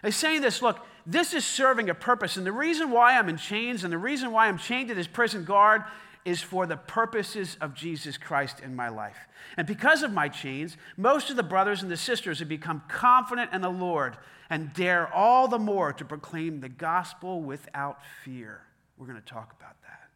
He's 0.02 0.16
saying 0.16 0.40
this 0.40 0.62
look, 0.62 0.84
this 1.06 1.34
is 1.34 1.44
serving 1.44 1.90
a 1.90 1.94
purpose. 1.94 2.36
And 2.36 2.46
the 2.46 2.52
reason 2.52 2.90
why 2.90 3.18
I'm 3.18 3.28
in 3.28 3.36
chains 3.36 3.84
and 3.84 3.92
the 3.92 3.98
reason 3.98 4.32
why 4.32 4.48
I'm 4.48 4.58
chained 4.58 4.88
to 4.88 4.94
this 4.94 5.06
prison 5.06 5.44
guard 5.44 5.84
is 6.24 6.40
for 6.40 6.66
the 6.66 6.76
purposes 6.76 7.56
of 7.60 7.74
Jesus 7.74 8.16
Christ 8.16 8.60
in 8.60 8.76
my 8.76 8.88
life. 8.88 9.16
And 9.56 9.66
because 9.66 10.02
of 10.02 10.12
my 10.12 10.28
chains, 10.28 10.76
most 10.96 11.30
of 11.30 11.36
the 11.36 11.42
brothers 11.42 11.82
and 11.82 11.90
the 11.90 11.96
sisters 11.96 12.38
have 12.38 12.48
become 12.48 12.82
confident 12.88 13.52
in 13.52 13.60
the 13.60 13.68
Lord 13.68 14.16
and 14.52 14.74
dare 14.74 15.10
all 15.14 15.48
the 15.48 15.58
more 15.58 15.94
to 15.94 16.04
proclaim 16.04 16.60
the 16.60 16.68
gospel 16.68 17.40
without 17.40 18.00
fear. 18.22 18.60
We're 18.98 19.06
going 19.06 19.18
to 19.18 19.24
talk 19.24 19.54
about 19.58 19.80
that. 19.80 20.10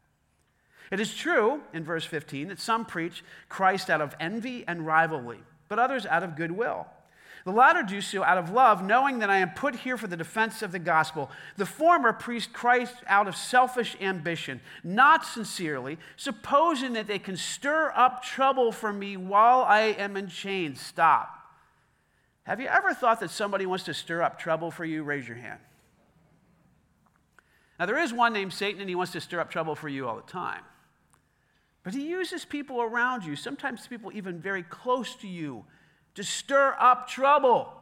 It 0.91 1.01
is 1.01 1.15
true, 1.15 1.63
in 1.73 1.85
verse 1.85 2.05
15, 2.05 2.49
that 2.49 2.61
some 2.61 2.85
preach 2.85 3.25
Christ 3.49 3.89
out 3.89 4.03
of 4.03 4.15
envy 4.21 4.63
and 4.69 4.87
rivalry, 4.87 5.39
but 5.71 5.79
others 5.79 6.05
out 6.05 6.23
of 6.23 6.37
goodwill. 6.37 6.87
The 7.47 7.51
latter 7.51 7.83
do 7.83 8.03
so 8.03 8.23
out 8.23 8.37
of 8.37 8.51
love, 8.51 8.85
knowing 8.85 9.21
that 9.21 9.31
I 9.31 9.39
am 9.39 9.53
put 9.53 9.75
here 9.75 9.97
for 9.97 10.07
the 10.07 10.19
defense 10.19 10.61
of 10.61 10.71
the 10.71 10.79
gospel. 10.79 11.31
The 11.57 11.65
former 11.65 12.13
preached 12.13 12.53
Christ 12.53 12.97
out 13.07 13.29
of 13.29 13.37
selfish 13.37 13.97
ambition, 14.03 14.61
not 14.85 15.25
sincerely, 15.25 15.97
supposing 16.19 16.93
that 16.93 17.07
they 17.07 17.19
can 17.19 17.39
stir 17.39 17.91
up 17.97 18.23
trouble 18.23 18.71
for 18.71 18.93
me 18.93 19.17
while 19.17 19.63
I 19.63 19.95
am 19.97 20.15
in 20.15 20.29
chains. 20.29 20.79
Stop. 20.83 21.46
Have 22.47 22.61
you 22.61 22.69
ever 22.69 22.95
thought 22.95 23.19
that 23.21 23.31
somebody 23.31 23.67
wants 23.67 23.85
to 23.85 23.95
stir 23.95 24.23
up 24.23 24.39
trouble 24.39 24.71
for 24.71 24.85
you? 24.85 25.03
Raise 25.03 25.27
your 25.27 25.37
hand. 25.37 25.59
Now, 27.79 27.87
there 27.87 27.99
is 27.99 28.13
one 28.13 28.33
named 28.33 28.53
Satan, 28.53 28.81
and 28.81 28.89
he 28.89 28.95
wants 28.95 29.13
to 29.13 29.21
stir 29.21 29.41
up 29.41 29.51
trouble 29.51 29.75
for 29.75 29.89
you 29.89 30.09
all 30.09 30.15
the 30.15 30.23
time. 30.23 30.63
But 31.83 31.93
he 31.93 32.09
uses 32.09 32.45
people 32.45 32.81
around 32.81 33.25
you, 33.25 33.35
sometimes 33.35 33.87
people 33.87 34.13
even 34.15 34.41
very 34.41 34.63
close 34.63 35.17
to 35.17 35.29
you, 35.29 35.65
to 36.15 36.23
stir 36.23 36.77
up 36.79 37.09
trouble. 37.09 37.73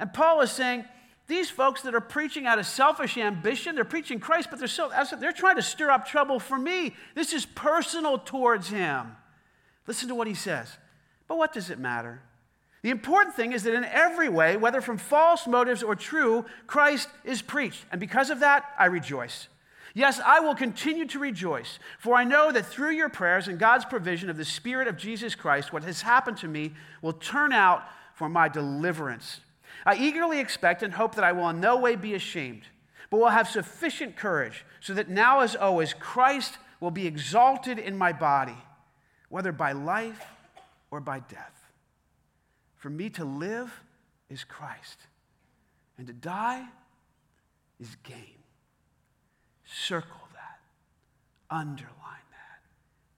And 0.00 0.12
Paul 0.12 0.40
is 0.40 0.50
saying, 0.50 0.84
these 1.28 1.48
folks 1.48 1.82
that 1.82 1.94
are 1.94 2.00
preaching 2.00 2.44
out 2.46 2.58
of 2.58 2.66
selfish 2.66 3.16
ambition, 3.16 3.76
they're 3.76 3.84
preaching 3.84 4.18
Christ, 4.18 4.48
but 4.50 4.58
they're, 4.58 4.68
so, 4.68 4.90
they're 5.20 5.32
trying 5.32 5.56
to 5.56 5.62
stir 5.62 5.90
up 5.90 6.06
trouble 6.06 6.40
for 6.40 6.58
me. 6.58 6.94
This 7.14 7.32
is 7.32 7.46
personal 7.46 8.18
towards 8.18 8.68
him. 8.68 9.16
Listen 9.86 10.08
to 10.08 10.14
what 10.16 10.26
he 10.26 10.34
says. 10.34 10.76
But 11.28 11.38
what 11.38 11.52
does 11.52 11.70
it 11.70 11.78
matter? 11.78 12.20
The 12.82 12.90
important 12.90 13.36
thing 13.36 13.52
is 13.52 13.62
that 13.62 13.74
in 13.74 13.84
every 13.84 14.28
way, 14.28 14.56
whether 14.56 14.80
from 14.80 14.98
false 14.98 15.46
motives 15.46 15.82
or 15.82 15.94
true, 15.94 16.44
Christ 16.66 17.08
is 17.24 17.40
preached. 17.40 17.84
And 17.92 18.00
because 18.00 18.28
of 18.28 18.40
that, 18.40 18.64
I 18.76 18.86
rejoice. 18.86 19.48
Yes, 19.94 20.20
I 20.24 20.40
will 20.40 20.54
continue 20.54 21.06
to 21.06 21.18
rejoice, 21.18 21.78
for 21.98 22.16
I 22.16 22.24
know 22.24 22.50
that 22.50 22.66
through 22.66 22.92
your 22.92 23.10
prayers 23.10 23.46
and 23.46 23.58
God's 23.58 23.84
provision 23.84 24.30
of 24.30 24.36
the 24.36 24.44
Spirit 24.44 24.88
of 24.88 24.96
Jesus 24.96 25.34
Christ, 25.34 25.72
what 25.72 25.84
has 25.84 26.02
happened 26.02 26.38
to 26.38 26.48
me 26.48 26.72
will 27.02 27.12
turn 27.12 27.52
out 27.52 27.84
for 28.14 28.28
my 28.28 28.48
deliverance. 28.48 29.40
I 29.84 29.96
eagerly 29.96 30.40
expect 30.40 30.82
and 30.82 30.94
hope 30.94 31.14
that 31.16 31.24
I 31.24 31.32
will 31.32 31.48
in 31.50 31.60
no 31.60 31.76
way 31.76 31.94
be 31.94 32.14
ashamed, 32.14 32.62
but 33.10 33.18
will 33.18 33.28
have 33.28 33.48
sufficient 33.48 34.16
courage, 34.16 34.64
so 34.80 34.94
that 34.94 35.10
now, 35.10 35.40
as 35.40 35.54
always, 35.54 35.92
Christ 35.92 36.56
will 36.80 36.90
be 36.90 37.06
exalted 37.06 37.78
in 37.78 37.96
my 37.96 38.12
body, 38.12 38.56
whether 39.28 39.52
by 39.52 39.72
life 39.72 40.24
or 40.90 41.00
by 41.00 41.20
death. 41.20 41.61
For 42.82 42.90
me 42.90 43.10
to 43.10 43.24
live 43.24 43.72
is 44.28 44.42
Christ, 44.42 44.98
and 45.96 46.08
to 46.08 46.12
die 46.12 46.64
is 47.78 47.96
gain. 48.02 48.42
Circle 49.64 50.28
that, 50.32 50.58
underline 51.48 52.26
that, 52.32 52.60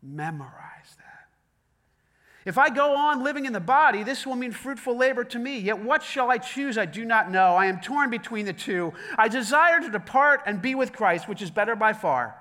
memorize 0.03 0.51
that. 0.99 1.29
If 2.45 2.59
I 2.59 2.69
go 2.69 2.95
on 2.95 3.25
living 3.25 3.47
in 3.47 3.55
the 3.55 3.59
body, 3.59 4.03
this 4.03 4.27
will 4.27 4.37
mean 4.37 4.53
fruitful 4.53 4.99
labor 4.99 5.25
to 5.25 5.39
me. 5.39 5.59
Yet 5.61 5.83
what 5.83 6.03
shall 6.03 6.31
I 6.31 6.37
choose? 6.37 6.77
I 6.77 6.85
do 6.85 7.07
not 7.07 7.31
know. 7.31 7.55
I 7.55 7.65
am 7.65 7.81
torn 7.81 8.11
between 8.11 8.45
the 8.45 8.53
two. 8.53 8.93
I 9.17 9.29
desire 9.29 9.81
to 9.81 9.89
depart 9.89 10.43
and 10.45 10.61
be 10.61 10.75
with 10.75 10.93
Christ, 10.93 11.27
which 11.27 11.41
is 11.41 11.51
better 11.51 11.75
by 11.75 11.95
far. 11.95 12.37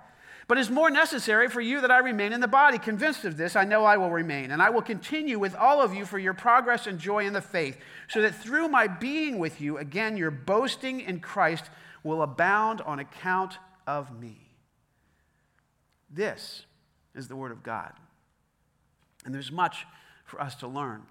But 0.48 0.58
it 0.58 0.62
is 0.62 0.70
more 0.70 0.90
necessary 0.90 1.48
for 1.48 1.62
you 1.62 1.82
that 1.82 1.92
I 1.92 2.00
remain 2.00 2.34
in 2.34 2.42
the 2.42 2.48
body. 2.48 2.78
Convinced 2.78 3.24
of 3.26 3.38
this, 3.38 3.56
I 3.56 3.64
know 3.64 3.86
I 3.86 3.98
will 3.98 4.12
remain, 4.12 4.52
and 4.52 4.62
I 4.62 4.70
will 4.70 4.82
continue 4.82 5.40
with 5.40 5.56
all 5.56 5.82
of 5.82 5.94
you 5.94 6.06
for 6.06 6.20
your 6.20 6.34
progress 6.34 6.86
and 6.86 7.00
joy 7.00 7.26
in 7.26 7.34
the 7.34 7.42
faith, 7.42 7.78
so 8.10 8.22
that 8.22 8.36
through 8.36 8.68
my 8.68 8.88
being 8.88 9.40
with 9.40 9.62
you, 9.62 9.78
again, 9.78 10.18
your 10.18 10.32
boasting 10.32 11.00
in 11.00 11.20
Christ 11.20 11.70
will 12.04 12.22
abound 12.22 12.82
on 12.82 13.00
account 13.00 13.58
of 13.88 14.20
me. 14.20 14.38
This 16.10 16.66
is 17.16 17.28
the 17.28 17.36
Word 17.36 17.52
of 17.52 17.64
God. 17.64 17.94
And 19.26 19.34
there's 19.34 19.52
much 19.52 19.86
for 20.26 20.42
us 20.42 20.56
to 20.56 20.68
learn 20.68 21.04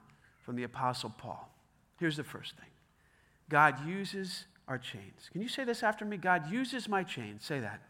from 0.42 0.56
the 0.56 0.64
Apostle 0.64 1.10
Paul. 1.16 1.50
Here's 1.98 2.16
the 2.16 2.24
first 2.24 2.54
thing 2.56 2.68
God 3.48 3.86
uses 3.86 4.44
our 4.68 4.78
chains. 4.78 5.28
Can 5.32 5.40
you 5.40 5.48
say 5.48 5.64
this 5.64 5.82
after 5.82 6.04
me? 6.04 6.16
God 6.16 6.50
uses 6.50 6.88
my 6.88 7.02
chains. 7.02 7.44
Say 7.44 7.60
that. 7.60 7.80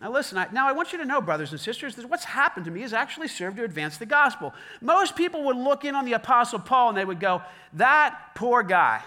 Now, 0.00 0.12
listen, 0.12 0.38
I, 0.38 0.46
now 0.52 0.68
I 0.68 0.72
want 0.72 0.92
you 0.92 0.98
to 0.98 1.04
know, 1.04 1.20
brothers 1.20 1.50
and 1.50 1.60
sisters, 1.60 1.96
that 1.96 2.08
what's 2.08 2.24
happened 2.24 2.66
to 2.66 2.70
me 2.70 2.82
has 2.82 2.92
actually 2.92 3.28
served 3.28 3.56
to 3.56 3.64
advance 3.64 3.98
the 3.98 4.06
gospel. 4.06 4.54
Most 4.80 5.16
people 5.16 5.44
would 5.44 5.56
look 5.56 5.84
in 5.84 5.94
on 5.96 6.04
the 6.04 6.12
Apostle 6.12 6.60
Paul 6.60 6.90
and 6.90 6.98
they 6.98 7.04
would 7.04 7.20
go, 7.20 7.42
That 7.72 8.16
poor 8.34 8.62
guy. 8.62 9.02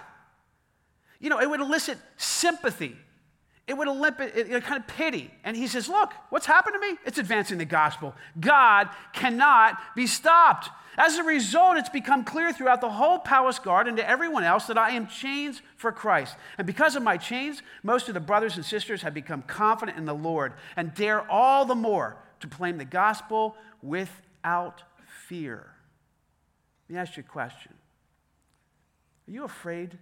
You 1.20 1.30
know, 1.30 1.40
it 1.40 1.50
would 1.50 1.62
elicit 1.62 1.98
sympathy 2.18 2.98
it 3.72 3.78
would 3.78 3.88
elicit 3.88 4.52
a 4.52 4.60
kind 4.60 4.82
of 4.82 4.88
pity. 4.88 5.32
And 5.46 5.56
he 5.56 5.66
says, 5.66 5.88
Look, 5.88 6.12
what's 6.30 6.46
happened 6.46 6.76
to 6.76 6.80
me? 6.92 6.98
It's 7.06 7.18
advancing 7.18 7.58
the 7.58 7.64
gospel. 7.64 8.14
God 8.38 8.90
cannot 9.14 9.78
be 9.96 10.08
stopped. 10.08 10.70
As 10.98 11.16
a 11.16 11.24
result, 11.24 11.78
it's 11.78 11.88
become 11.88 12.26
clear 12.26 12.52
throughout 12.52 12.82
the 12.82 12.90
whole 12.90 13.20
palace 13.20 13.60
guard 13.60 13.88
and 13.88 13.96
to 13.96 14.08
everyone 14.08 14.44
else 14.44 14.68
that 14.68 14.78
I 14.78 14.92
am 14.92 15.08
chains 15.08 15.62
for 15.78 15.94
Christ. 15.94 16.36
And 16.58 16.68
because 16.68 16.98
of 16.98 17.02
my 17.02 17.16
chains, 17.16 17.64
most 17.82 18.10
of 18.10 18.14
the 18.14 18.20
brothers 18.20 18.58
and 18.58 18.66
sisters 18.66 19.04
have 19.04 19.14
become 19.14 19.42
confident 19.44 19.98
in 19.98 20.04
the 20.04 20.14
Lord 20.14 20.52
and 20.76 20.94
dare 20.94 21.22
all 21.32 21.64
the 21.64 21.74
more 21.74 22.18
to 22.42 22.48
proclaim 22.50 22.78
the 22.78 22.84
gospel 22.84 23.56
without 23.82 24.84
fear. 25.30 25.72
Let 26.90 26.94
me 26.94 27.00
ask 27.00 27.16
you 27.16 27.24
a 27.26 27.32
question 27.32 27.72
Are 29.30 29.32
you 29.32 29.46
afraid 29.46 29.98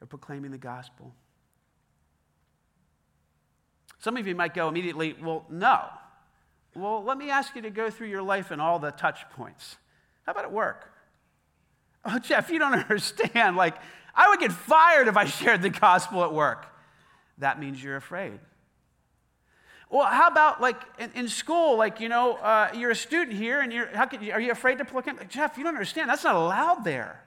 of 0.00 0.08
proclaiming 0.08 0.50
the 0.50 0.56
gospel? 0.56 1.12
Some 4.06 4.16
of 4.16 4.28
you 4.28 4.36
might 4.36 4.54
go 4.54 4.68
immediately, 4.68 5.16
well, 5.20 5.44
no. 5.50 5.80
Well, 6.76 7.02
let 7.02 7.18
me 7.18 7.28
ask 7.28 7.56
you 7.56 7.62
to 7.62 7.70
go 7.70 7.90
through 7.90 8.06
your 8.06 8.22
life 8.22 8.52
and 8.52 8.62
all 8.62 8.78
the 8.78 8.92
touch 8.92 9.28
points. 9.30 9.78
How 10.24 10.30
about 10.30 10.44
at 10.44 10.52
work? 10.52 10.88
Oh, 12.04 12.20
Jeff, 12.20 12.50
you 12.50 12.60
don't 12.60 12.72
understand. 12.88 13.56
Like, 13.56 13.74
I 14.14 14.28
would 14.28 14.38
get 14.38 14.52
fired 14.52 15.08
if 15.08 15.16
I 15.16 15.24
shared 15.24 15.60
the 15.60 15.70
gospel 15.70 16.22
at 16.22 16.32
work. 16.32 16.66
That 17.38 17.58
means 17.58 17.82
you're 17.82 17.96
afraid. 17.96 18.38
Well, 19.90 20.06
how 20.06 20.28
about 20.28 20.60
like 20.60 20.80
in, 21.00 21.10
in 21.16 21.28
school? 21.28 21.76
Like, 21.76 21.98
you 21.98 22.08
know, 22.08 22.34
uh, 22.34 22.70
you're 22.76 22.92
a 22.92 22.94
student 22.94 23.36
here 23.36 23.60
and 23.60 23.72
you're, 23.72 23.88
how 23.88 24.06
could 24.06 24.22
you, 24.22 24.30
are 24.30 24.40
you 24.40 24.52
afraid 24.52 24.78
to 24.78 24.84
proclaim? 24.84 25.16
Like, 25.16 25.30
Jeff, 25.30 25.58
you 25.58 25.64
don't 25.64 25.74
understand. 25.74 26.08
That's 26.08 26.22
not 26.22 26.36
allowed 26.36 26.84
there. 26.84 27.24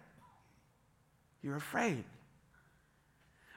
You're 1.44 1.58
afraid. 1.58 2.06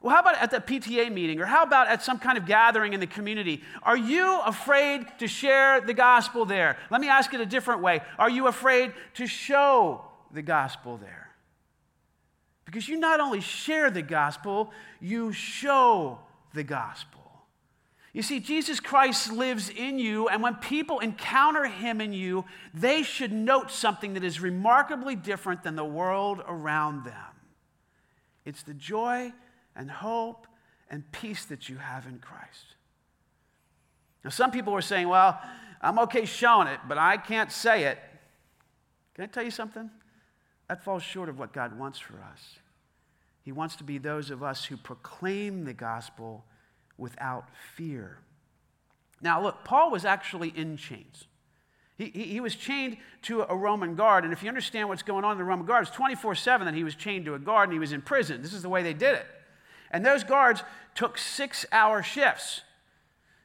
Well, 0.02 0.12
how 0.12 0.21
about 0.21 0.37
at 0.38 0.50
the 0.50 0.59
PTA 0.59 1.12
meeting 1.12 1.40
or 1.40 1.47
how 1.47 1.62
about 1.62 1.87
at 1.87 2.02
some 2.02 2.18
kind 2.18 2.37
of 2.37 2.44
gathering 2.44 2.92
in 2.92 2.99
the 2.99 3.06
community? 3.06 3.62
Are 3.85 3.97
you 3.97 4.40
afraid 4.40 5.06
to 5.18 5.28
share 5.28 5.80
the 5.80 5.94
gospel 5.94 6.44
there? 6.44 6.76
Let 6.90 7.00
me 7.00 7.09
ask 7.09 7.32
it 7.32 7.40
a 7.40 7.47
different 7.47 7.82
way. 7.82 8.00
Are 8.18 8.28
you 8.28 8.49
afraid 8.49 8.92
to 9.14 9.26
show 9.28 10.02
the 10.32 10.42
gospel 10.42 10.97
there? 10.97 11.30
Because 12.64 12.88
you 12.88 12.97
not 12.97 13.21
only 13.21 13.40
share 13.40 13.90
the 13.90 14.02
gospel, 14.02 14.73
you 15.00 15.32
show 15.32 16.18
the 16.52 16.64
gospel. 16.64 17.21
You 18.12 18.23
see, 18.23 18.40
Jesus 18.40 18.80
Christ 18.80 19.32
lives 19.32 19.71
in 19.71 19.99
you, 19.99 20.28
and 20.28 20.42
when 20.42 20.56
people 20.56 20.99
encounter 20.99 21.64
him 21.64 22.00
in 22.00 22.12
you, 22.12 22.44
they 22.75 23.02
should 23.02 23.32
note 23.32 23.71
something 23.71 24.14
that 24.14 24.25
is 24.25 24.40
remarkably 24.40 25.16
different 25.16 25.62
than 25.62 25.76
the 25.76 25.85
world 25.85 26.42
around 26.47 27.04
them. 27.04 27.14
It's 28.44 28.62
the 28.64 28.75
joy 28.75 29.32
and 29.76 29.91
hope 29.91 30.47
and 30.91 31.11
peace 31.12 31.45
that 31.47 31.69
you 31.69 31.76
have 31.76 32.07
in 32.07 32.19
Christ. 32.19 32.76
Now, 34.25 34.31
some 34.31 34.50
people 34.50 34.75
are 34.75 34.83
saying, 34.83 35.09
well, 35.09 35.41
I'm 35.81 35.99
okay 36.00 36.25
showing 36.25 36.69
it, 36.69 36.81
but 36.88 36.99
I 36.99 37.17
can't 37.17 37.50
say 37.50 37.85
it. 37.85 37.99
Can 39.14 39.25
I 39.25 39.26
tell 39.26 39.43
you 39.43 39.50
something? 39.50 39.91
That 40.69 40.85
falls 40.85 41.02
short 41.02 41.29
of 41.29 41.38
what 41.38 41.52
God 41.52 41.79
wants 41.79 41.99
for 41.99 42.14
us. 42.14 42.59
He 43.43 43.52
wants 43.52 43.76
to 43.76 43.85
be 43.85 43.99
those 43.99 44.31
of 44.31 44.43
us 44.43 44.64
who 44.64 44.76
proclaim 44.76 45.64
the 45.64 45.75
gospel 45.75 46.45
without 46.97 47.49
fear. 47.75 48.19
Now, 49.21 49.43
look, 49.43 49.64
Paul 49.64 49.91
was 49.91 50.05
actually 50.05 50.50
in 50.50 50.76
chains. 50.76 51.25
He, 51.99 52.07
he, 52.07 52.25
he, 52.25 52.41
was 52.41 52.57
chained 52.57 52.97
to 53.23 53.43
a 53.43 53.55
Roman 53.55 53.95
guard, 53.95 54.25
and 54.25 54.33
if 54.33 54.43
you 54.43 54.49
understand 54.49 54.88
what's 54.88 55.02
going 55.02 55.25
on 55.25 55.33
in 55.33 55.38
the 55.38 55.45
Roman 55.45 55.67
guard, 55.67 55.87
it's 55.87 55.95
24 55.95 56.35
7 56.35 56.64
that 56.64 56.75
he 56.75 56.85
was 56.85 56.95
chained 56.95 57.26
to 57.26 57.35
a 57.35 57.38
guard 57.38 57.69
and 57.69 57.75
he 57.75 57.79
was 57.79 57.93
in 57.93 58.00
prison. 58.00 58.43
This 58.43 58.52
is 58.52 58.62
the 58.62 58.69
way 58.69 58.83
they 58.83 58.95
did 58.95 59.14
it. 59.14 59.26
And 59.92 60.04
those 60.04 60.25
guards 60.25 60.62
took 60.94 61.18
six 61.18 61.66
hour 61.70 62.02
shifts. 62.02 62.62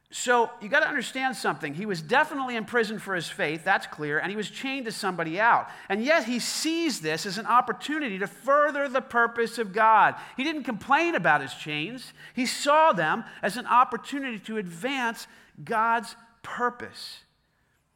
So 0.09 0.49
you 0.61 0.69
got 0.69 0.79
to 0.79 0.87
understand 0.87 1.35
something. 1.35 1.73
He 1.73 1.85
was 1.85 2.01
definitely 2.01 2.55
in 2.55 2.63
prison 2.63 2.97
for 2.97 3.13
his 3.13 3.27
faith, 3.27 3.65
that's 3.65 3.87
clear, 3.87 4.19
and 4.19 4.31
he 4.31 4.37
was 4.37 4.49
chained 4.49 4.85
to 4.85 4.91
somebody 4.91 5.37
out. 5.37 5.67
And 5.89 6.01
yet 6.01 6.23
he 6.23 6.39
sees 6.39 7.01
this 7.01 7.25
as 7.25 7.37
an 7.37 7.45
opportunity 7.45 8.17
to 8.19 8.27
further 8.27 8.87
the 8.87 9.01
purpose 9.01 9.57
of 9.57 9.73
God. 9.73 10.15
He 10.37 10.45
didn't 10.45 10.63
complain 10.63 11.15
about 11.15 11.41
his 11.41 11.53
chains, 11.53 12.13
he 12.33 12.45
saw 12.45 12.93
them 12.93 13.25
as 13.41 13.57
an 13.57 13.67
opportunity 13.67 14.39
to 14.39 14.57
advance 14.57 15.27
God's 15.61 16.15
purpose. 16.41 17.19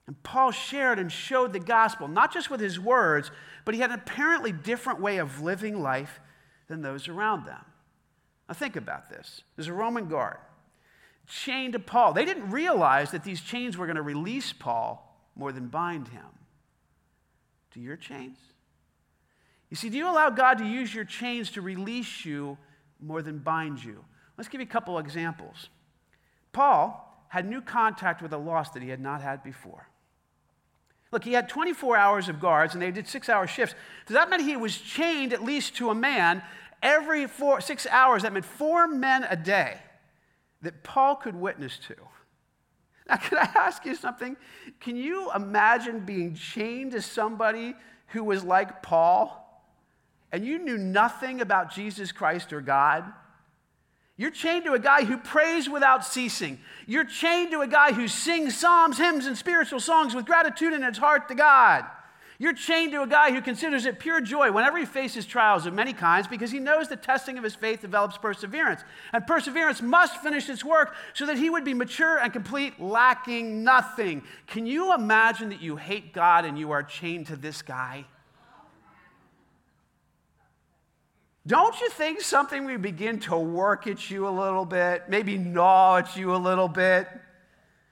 And 0.05 0.21
Paul 0.23 0.51
shared 0.51 0.99
and 0.99 1.09
showed 1.09 1.53
the 1.53 1.59
gospel, 1.59 2.09
not 2.09 2.33
just 2.33 2.49
with 2.49 2.59
his 2.59 2.77
words, 2.77 3.31
but 3.63 3.73
he 3.73 3.79
had 3.79 3.91
an 3.91 3.99
apparently 3.99 4.51
different 4.51 4.99
way 4.99 5.17
of 5.17 5.41
living 5.41 5.81
life 5.81 6.19
than 6.67 6.81
those 6.81 7.07
around 7.07 7.45
them. 7.45 7.63
Now, 8.51 8.55
think 8.55 8.75
about 8.75 9.09
this. 9.09 9.43
There's 9.55 9.69
a 9.69 9.73
Roman 9.73 10.09
guard 10.09 10.35
chained 11.25 11.71
to 11.71 11.79
Paul. 11.79 12.11
They 12.11 12.25
didn't 12.25 12.51
realize 12.51 13.11
that 13.11 13.23
these 13.23 13.39
chains 13.39 13.77
were 13.77 13.85
going 13.85 13.95
to 13.95 14.01
release 14.01 14.51
Paul 14.51 15.25
more 15.37 15.53
than 15.53 15.67
bind 15.67 16.09
him. 16.09 16.25
To 17.75 17.79
your 17.79 17.95
chains? 17.95 18.37
You 19.69 19.77
see, 19.77 19.87
do 19.87 19.95
you 19.95 20.05
allow 20.05 20.29
God 20.31 20.57
to 20.57 20.65
use 20.65 20.93
your 20.93 21.05
chains 21.05 21.49
to 21.51 21.61
release 21.61 22.25
you 22.25 22.57
more 22.99 23.21
than 23.21 23.37
bind 23.37 23.81
you? 23.81 24.03
Let's 24.37 24.49
give 24.49 24.59
you 24.59 24.67
a 24.67 24.69
couple 24.69 24.99
examples. 24.99 25.69
Paul 26.51 27.25
had 27.29 27.47
new 27.47 27.61
contact 27.61 28.21
with 28.21 28.33
a 28.33 28.37
loss 28.37 28.71
that 28.71 28.83
he 28.83 28.89
had 28.89 28.99
not 28.99 29.21
had 29.21 29.45
before. 29.45 29.87
Look, 31.13 31.23
he 31.23 31.31
had 31.31 31.47
24 31.47 31.95
hours 31.95 32.27
of 32.27 32.41
guards 32.41 32.73
and 32.73 32.81
they 32.81 32.91
did 32.91 33.07
six 33.07 33.29
hour 33.29 33.47
shifts. 33.47 33.75
So 34.09 34.13
that 34.15 34.29
meant 34.29 34.43
he 34.43 34.57
was 34.57 34.77
chained 34.77 35.31
at 35.31 35.41
least 35.41 35.77
to 35.77 35.89
a 35.89 35.95
man 35.95 36.43
every 36.81 37.27
four, 37.27 37.61
six 37.61 37.87
hours, 37.87 38.23
that 38.23 38.33
meant 38.33 38.45
four 38.45 38.87
men 38.87 39.25
a 39.29 39.35
day 39.35 39.77
that 40.61 40.83
Paul 40.83 41.15
could 41.15 41.35
witness 41.35 41.77
to. 41.87 41.95
Now, 43.07 43.15
can 43.17 43.37
I 43.37 43.49
ask 43.55 43.85
you 43.85 43.95
something? 43.95 44.37
Can 44.79 44.95
you 44.95 45.31
imagine 45.33 46.01
being 46.01 46.35
chained 46.35 46.91
to 46.91 47.01
somebody 47.01 47.73
who 48.07 48.23
was 48.23 48.43
like 48.43 48.83
Paul 48.83 49.37
and 50.31 50.45
you 50.45 50.59
knew 50.59 50.77
nothing 50.77 51.41
about 51.41 51.73
Jesus 51.73 52.11
Christ 52.11 52.53
or 52.53 52.61
God, 52.61 53.03
you're 54.17 54.31
chained 54.31 54.65
to 54.65 54.73
a 54.73 54.79
guy 54.79 55.03
who 55.03 55.17
prays 55.17 55.67
without 55.67 56.05
ceasing. 56.05 56.59
You're 56.85 57.05
chained 57.05 57.51
to 57.51 57.61
a 57.61 57.67
guy 57.67 57.91
who 57.91 58.07
sings 58.07 58.55
psalms, 58.57 58.97
hymns, 58.97 59.25
and 59.25 59.37
spiritual 59.37 59.79
songs 59.79 60.13
with 60.13 60.25
gratitude 60.25 60.73
in 60.73 60.83
his 60.83 60.97
heart 60.97 61.27
to 61.29 61.35
God. 61.35 61.85
You're 62.41 62.53
chained 62.53 62.91
to 62.93 63.03
a 63.03 63.07
guy 63.07 63.31
who 63.31 63.39
considers 63.39 63.85
it 63.85 63.99
pure 63.99 64.19
joy 64.19 64.51
whenever 64.51 64.75
he 64.79 64.85
faces 64.85 65.27
trials 65.27 65.67
of 65.67 65.75
many 65.75 65.93
kinds 65.93 66.27
because 66.27 66.49
he 66.49 66.57
knows 66.57 66.87
the 66.87 66.95
testing 66.95 67.37
of 67.37 67.43
his 67.43 67.53
faith 67.53 67.81
develops 67.81 68.17
perseverance. 68.17 68.81
And 69.13 69.27
perseverance 69.27 69.79
must 69.79 70.17
finish 70.23 70.49
its 70.49 70.65
work 70.65 70.95
so 71.13 71.27
that 71.27 71.37
he 71.37 71.51
would 71.51 71.63
be 71.63 71.75
mature 71.75 72.17
and 72.17 72.33
complete, 72.33 72.81
lacking 72.81 73.63
nothing. 73.63 74.23
Can 74.47 74.65
you 74.65 74.91
imagine 74.91 75.49
that 75.49 75.61
you 75.61 75.75
hate 75.75 76.13
God 76.13 76.45
and 76.45 76.57
you 76.57 76.71
are 76.71 76.81
chained 76.81 77.27
to 77.27 77.35
this 77.35 77.61
guy? 77.61 78.05
Don't 81.45 81.79
you 81.79 81.91
think 81.91 82.21
something 82.21 82.65
will 82.65 82.79
begin 82.79 83.19
to 83.19 83.37
work 83.37 83.85
at 83.85 84.09
you 84.09 84.27
a 84.27 84.33
little 84.33 84.65
bit, 84.65 85.03
maybe 85.09 85.37
gnaw 85.37 85.97
at 85.97 86.17
you 86.17 86.33
a 86.33 86.37
little 86.37 86.67
bit? 86.67 87.07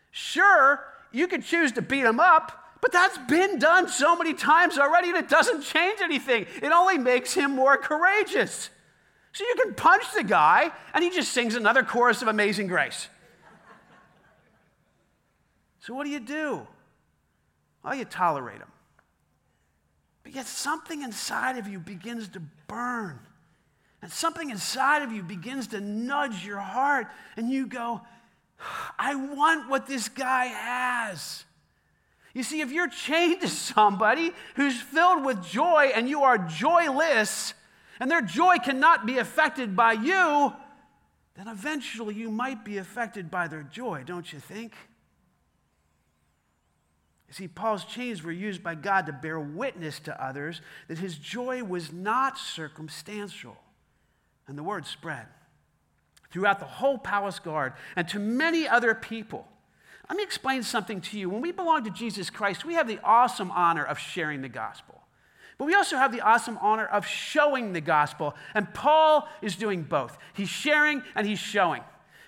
Sure, 0.10 0.84
you 1.12 1.28
could 1.28 1.44
choose 1.44 1.72
to 1.74 1.84
beat 1.84 2.04
him 2.04 2.20
up, 2.20 2.59
but 2.82 2.92
that's 2.92 3.18
been 3.30 3.60
done 3.60 3.90
so 3.90 4.16
many 4.16 4.34
times 4.34 4.78
already 4.78 5.10
and 5.10 5.18
it 5.18 5.30
doesn't 5.30 5.64
change 5.64 6.00
anything. 6.02 6.46
It 6.62 6.72
only 6.72 6.98
makes 6.98 7.34
him 7.34 7.56
more 7.56 7.78
courageous. 7.78 8.70
So 9.34 9.44
you 9.44 9.56
can 9.64 9.74
punch 9.76 10.04
the 10.16 10.24
guy 10.24 10.72
and 10.94 11.04
he 11.04 11.10
just 11.10 11.32
sings 11.32 11.56
another 11.56 11.84
chorus 11.84 12.22
of 12.22 12.28
Amazing 12.28 12.68
Grace. 12.68 13.10
so 15.80 15.94
what 15.94 16.06
do 16.06 16.10
you 16.10 16.20
do? 16.20 16.66
Well, 17.84 17.96
you 17.96 18.06
tolerate 18.06 18.58
him. 18.58 18.72
But 20.24 20.34
yet 20.34 20.46
something 20.46 21.02
inside 21.02 21.58
of 21.58 21.68
you 21.68 21.80
begins 21.80 22.28
to 22.30 22.42
burn. 22.68 23.20
And 24.02 24.12
something 24.12 24.50
inside 24.50 25.02
of 25.02 25.12
you 25.12 25.24
begins 25.24 25.68
to 25.68 25.82
nudge 25.82 26.46
your 26.46 26.60
heart, 26.60 27.08
and 27.36 27.50
you 27.50 27.68
go, 27.68 28.02
I 28.98 29.16
want 29.16 29.70
what 29.70 29.88
this 29.88 30.08
guy 30.08 30.46
has. 30.46 31.44
You 32.34 32.44
see, 32.44 32.62
if 32.62 32.72
you're 32.72 32.90
chained 32.90 33.42
to 33.42 33.48
somebody 33.48 34.32
who's 34.56 34.80
filled 34.80 35.26
with 35.26 35.44
joy 35.44 35.92
and 35.96 36.10
you 36.10 36.24
are 36.24 36.38
joyless, 36.38 37.54
and 38.00 38.10
their 38.10 38.22
joy 38.22 38.58
cannot 38.58 39.06
be 39.06 39.18
affected 39.18 39.76
by 39.76 39.94
you, 39.94 40.54
then 41.36 41.48
eventually 41.48 42.16
you 42.16 42.30
might 42.30 42.64
be 42.64 42.78
affected 42.78 43.30
by 43.30 43.48
their 43.48 43.64
joy, 43.64 44.04
don't 44.06 44.32
you 44.32 44.40
think? 44.40 44.74
You 47.28 47.34
see, 47.34 47.48
Paul's 47.48 47.86
chains 47.86 48.24
were 48.24 48.32
used 48.32 48.64
by 48.64 48.74
God 48.74 49.06
to 49.06 49.14
bear 49.14 49.40
witness 49.40 50.00
to 50.02 50.24
others 50.24 50.62
that 50.88 50.98
his 50.98 51.16
joy 51.16 51.64
was 51.64 51.94
not 51.94 52.38
circumstantial. 52.40 53.56
And 54.48 54.58
the 54.58 54.64
word 54.64 54.88
spread 54.88 55.28
throughout 56.32 56.60
the 56.60 56.66
whole 56.66 56.98
palace 56.98 57.38
guard 57.38 57.74
and 57.96 58.08
to 58.10 58.20
many 58.20 58.68
other 58.68 58.96
people. 58.96 59.48
Let 60.10 60.18
me 60.18 60.24
explain 60.24 60.64
something 60.64 61.02
to 61.02 61.20
you. 61.20 61.30
When 61.30 61.42
we 61.42 61.52
belong 61.52 61.84
to 61.84 61.92
Jesus 61.92 62.32
Christ, 62.32 62.66
we 62.66 62.74
have 62.74 62.88
the 62.88 63.00
awesome 63.04 63.52
honor 63.52 63.86
of 63.86 64.00
sharing 64.00 64.42
the 64.42 64.50
gospel. 64.50 65.00
But 65.60 65.66
we 65.66 65.76
also 65.76 65.98
have 65.98 66.12
the 66.12 66.22
awesome 66.22 66.58
honor 66.62 66.86
of 66.86 67.06
showing 67.06 67.74
the 67.74 67.82
gospel. 67.82 68.36
And 68.56 68.74
Paul 68.74 69.28
is 69.42 69.56
doing 69.56 69.84
both. 69.84 70.18
He's 70.34 70.50
sharing 70.50 71.04
and 71.16 71.28
he's 71.28 71.38
showing. 71.38 71.84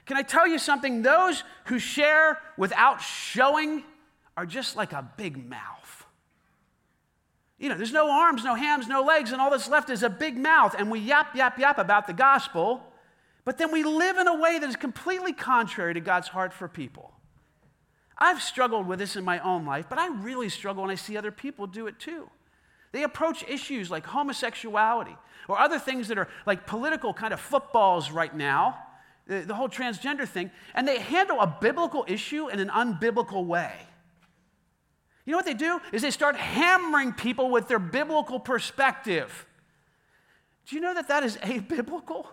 Can 0.06 0.18
I 0.18 0.22
tell 0.22 0.48
you 0.48 0.60
something? 0.60 1.02
Those 1.02 1.44
who 1.66 1.80
share 1.80 2.38
without 2.58 3.02
showing 3.02 3.84
are 4.38 4.46
just 4.46 4.76
like 4.76 4.94
a 4.94 5.10
big 5.18 5.50
mouth. 5.50 6.06
You 7.58 7.70
know, 7.70 7.76
there's 7.76 7.94
no 7.94 8.12
arms, 8.12 8.44
no 8.44 8.56
hands, 8.56 8.88
no 8.88 9.04
legs, 9.04 9.32
and 9.32 9.42
all 9.42 9.50
that's 9.50 9.70
left 9.70 9.90
is 9.90 10.04
a 10.04 10.10
big 10.10 10.38
mouth. 10.38 10.76
And 10.78 10.92
we 10.92 11.00
yap, 11.00 11.36
yap, 11.36 11.58
yap 11.58 11.78
about 11.78 12.08
the 12.08 12.14
gospel, 12.14 12.84
but 13.46 13.58
then 13.58 13.72
we 13.72 13.84
live 13.84 14.18
in 14.18 14.28
a 14.28 14.36
way 14.40 14.60
that 14.60 14.68
is 14.68 14.76
completely 14.76 15.32
contrary 15.34 15.94
to 15.94 16.00
God's 16.00 16.28
heart 16.28 16.54
for 16.54 16.68
people. 16.68 17.14
I've 18.22 18.42
struggled 18.42 18.88
with 18.88 19.00
this 19.00 19.16
in 19.16 19.26
my 19.26 19.40
own 19.40 19.66
life, 19.66 19.88
but 19.90 19.98
I 19.98 20.08
really 20.08 20.48
struggle 20.48 20.84
when 20.84 20.92
I 20.92 20.96
see 20.96 21.18
other 21.18 21.32
people 21.32 21.66
do 21.66 21.88
it 21.88 21.98
too. 21.98 22.30
They 22.92 23.02
approach 23.02 23.44
issues 23.48 23.90
like 23.90 24.06
homosexuality 24.06 25.18
or 25.48 25.58
other 25.58 25.80
things 25.80 26.08
that 26.10 26.20
are 26.20 26.28
like 26.46 26.68
political 26.68 27.16
kind 27.16 27.34
of 27.34 27.40
footballs 27.40 28.12
right 28.12 28.36
now, 28.36 28.78
the, 29.26 29.40
the 29.40 29.56
whole 29.56 29.70
transgender 29.70 30.28
thing, 30.28 30.52
and 30.76 30.88
they 30.88 31.00
handle 31.00 31.42
a 31.42 31.58
biblical 31.60 32.06
issue 32.08 32.48
in 32.48 32.60
an 32.60 32.70
unbiblical 32.70 33.44
way. 33.44 33.74
You 35.26 35.32
know 35.32 35.38
what 35.38 35.46
they 35.46 35.56
do? 35.56 35.80
Is 35.92 36.04
they 36.04 36.12
start 36.12 36.36
hammering 36.36 37.14
people 37.14 37.50
with 37.50 37.68
their 37.68 37.80
biblical 37.80 38.40
perspective. 38.40 39.48
Do 40.68 40.76
you 40.76 40.82
know 40.82 40.94
that 40.94 41.08
that 41.08 41.24
is 41.24 41.38
abiblical? 41.38 42.28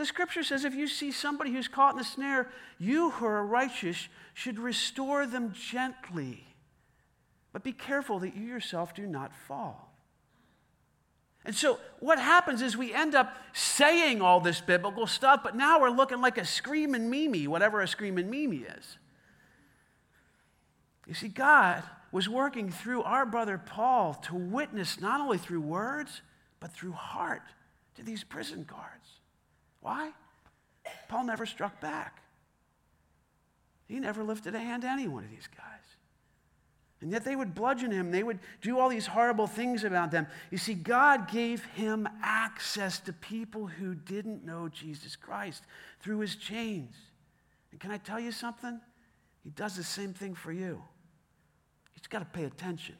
The 0.00 0.06
scripture 0.06 0.42
says 0.42 0.64
if 0.64 0.74
you 0.74 0.88
see 0.88 1.12
somebody 1.12 1.52
who's 1.52 1.68
caught 1.68 1.92
in 1.92 1.98
the 1.98 2.04
snare, 2.04 2.48
you 2.78 3.10
who 3.10 3.26
are 3.26 3.44
righteous 3.44 4.08
should 4.32 4.58
restore 4.58 5.26
them 5.26 5.52
gently. 5.52 6.42
But 7.52 7.62
be 7.62 7.72
careful 7.72 8.18
that 8.20 8.34
you 8.34 8.46
yourself 8.46 8.94
do 8.94 9.06
not 9.06 9.30
fall. 9.46 9.92
And 11.44 11.54
so, 11.54 11.78
what 11.98 12.18
happens 12.18 12.62
is 12.62 12.78
we 12.78 12.94
end 12.94 13.14
up 13.14 13.36
saying 13.52 14.22
all 14.22 14.40
this 14.40 14.62
biblical 14.62 15.06
stuff, 15.06 15.42
but 15.42 15.54
now 15.54 15.82
we're 15.82 15.90
looking 15.90 16.22
like 16.22 16.38
a 16.38 16.46
screaming 16.46 17.10
Mimi, 17.10 17.46
whatever 17.46 17.82
a 17.82 17.86
screaming 17.86 18.30
Mimi 18.30 18.60
is. 18.60 18.96
You 21.06 21.12
see, 21.12 21.28
God 21.28 21.82
was 22.10 22.26
working 22.26 22.70
through 22.70 23.02
our 23.02 23.26
brother 23.26 23.58
Paul 23.58 24.14
to 24.28 24.34
witness 24.34 24.98
not 24.98 25.20
only 25.20 25.36
through 25.36 25.60
words, 25.60 26.22
but 26.58 26.72
through 26.72 26.92
heart 26.92 27.42
to 27.96 28.02
these 28.02 28.24
prison 28.24 28.64
guards. 28.66 29.19
Why? 29.80 30.12
Paul 31.08 31.24
never 31.24 31.46
struck 31.46 31.80
back. 31.80 32.22
He 33.88 33.98
never 33.98 34.22
lifted 34.22 34.54
a 34.54 34.58
hand 34.58 34.82
to 34.82 34.88
any 34.88 35.08
one 35.08 35.24
of 35.24 35.30
these 35.30 35.48
guys. 35.48 35.66
And 37.00 37.10
yet 37.10 37.24
they 37.24 37.34
would 37.34 37.54
bludgeon 37.54 37.90
him. 37.90 38.10
They 38.10 38.22
would 38.22 38.38
do 38.60 38.78
all 38.78 38.88
these 38.88 39.06
horrible 39.06 39.46
things 39.46 39.84
about 39.84 40.10
them. 40.10 40.26
You 40.50 40.58
see, 40.58 40.74
God 40.74 41.30
gave 41.30 41.64
him 41.64 42.06
access 42.22 43.00
to 43.00 43.12
people 43.12 43.66
who 43.66 43.94
didn't 43.94 44.44
know 44.44 44.68
Jesus 44.68 45.16
Christ 45.16 45.64
through 46.00 46.18
his 46.20 46.36
chains. 46.36 46.94
And 47.72 47.80
can 47.80 47.90
I 47.90 47.96
tell 47.96 48.20
you 48.20 48.32
something? 48.32 48.80
He 49.42 49.50
does 49.50 49.76
the 49.76 49.82
same 49.82 50.12
thing 50.12 50.34
for 50.34 50.52
you. 50.52 50.82
He's 51.92 52.06
got 52.06 52.18
to 52.18 52.26
pay 52.26 52.44
attention. 52.44 52.96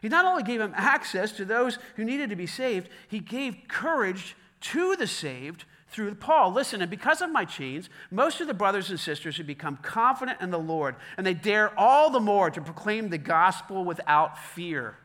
He 0.00 0.08
not 0.08 0.24
only 0.24 0.42
gave 0.42 0.60
him 0.60 0.72
access 0.76 1.32
to 1.32 1.44
those 1.44 1.78
who 1.96 2.04
needed 2.04 2.30
to 2.30 2.36
be 2.36 2.46
saved, 2.46 2.88
he 3.08 3.18
gave 3.18 3.56
courage 3.68 4.36
to 4.60 4.96
the 4.96 5.06
saved 5.06 5.64
through 5.92 6.14
Paul. 6.14 6.52
Listen, 6.52 6.80
and 6.80 6.90
because 6.90 7.20
of 7.20 7.30
my 7.30 7.44
chains, 7.44 7.88
most 8.10 8.40
of 8.40 8.46
the 8.46 8.54
brothers 8.54 8.90
and 8.90 8.98
sisters 8.98 9.36
have 9.36 9.46
become 9.46 9.76
confident 9.76 10.40
in 10.40 10.50
the 10.50 10.58
Lord, 10.58 10.96
and 11.16 11.26
they 11.26 11.34
dare 11.34 11.78
all 11.78 12.10
the 12.10 12.20
more 12.20 12.50
to 12.50 12.60
proclaim 12.60 13.10
the 13.10 13.18
gospel 13.18 13.84
without 13.84 14.38
fear. 14.38 14.96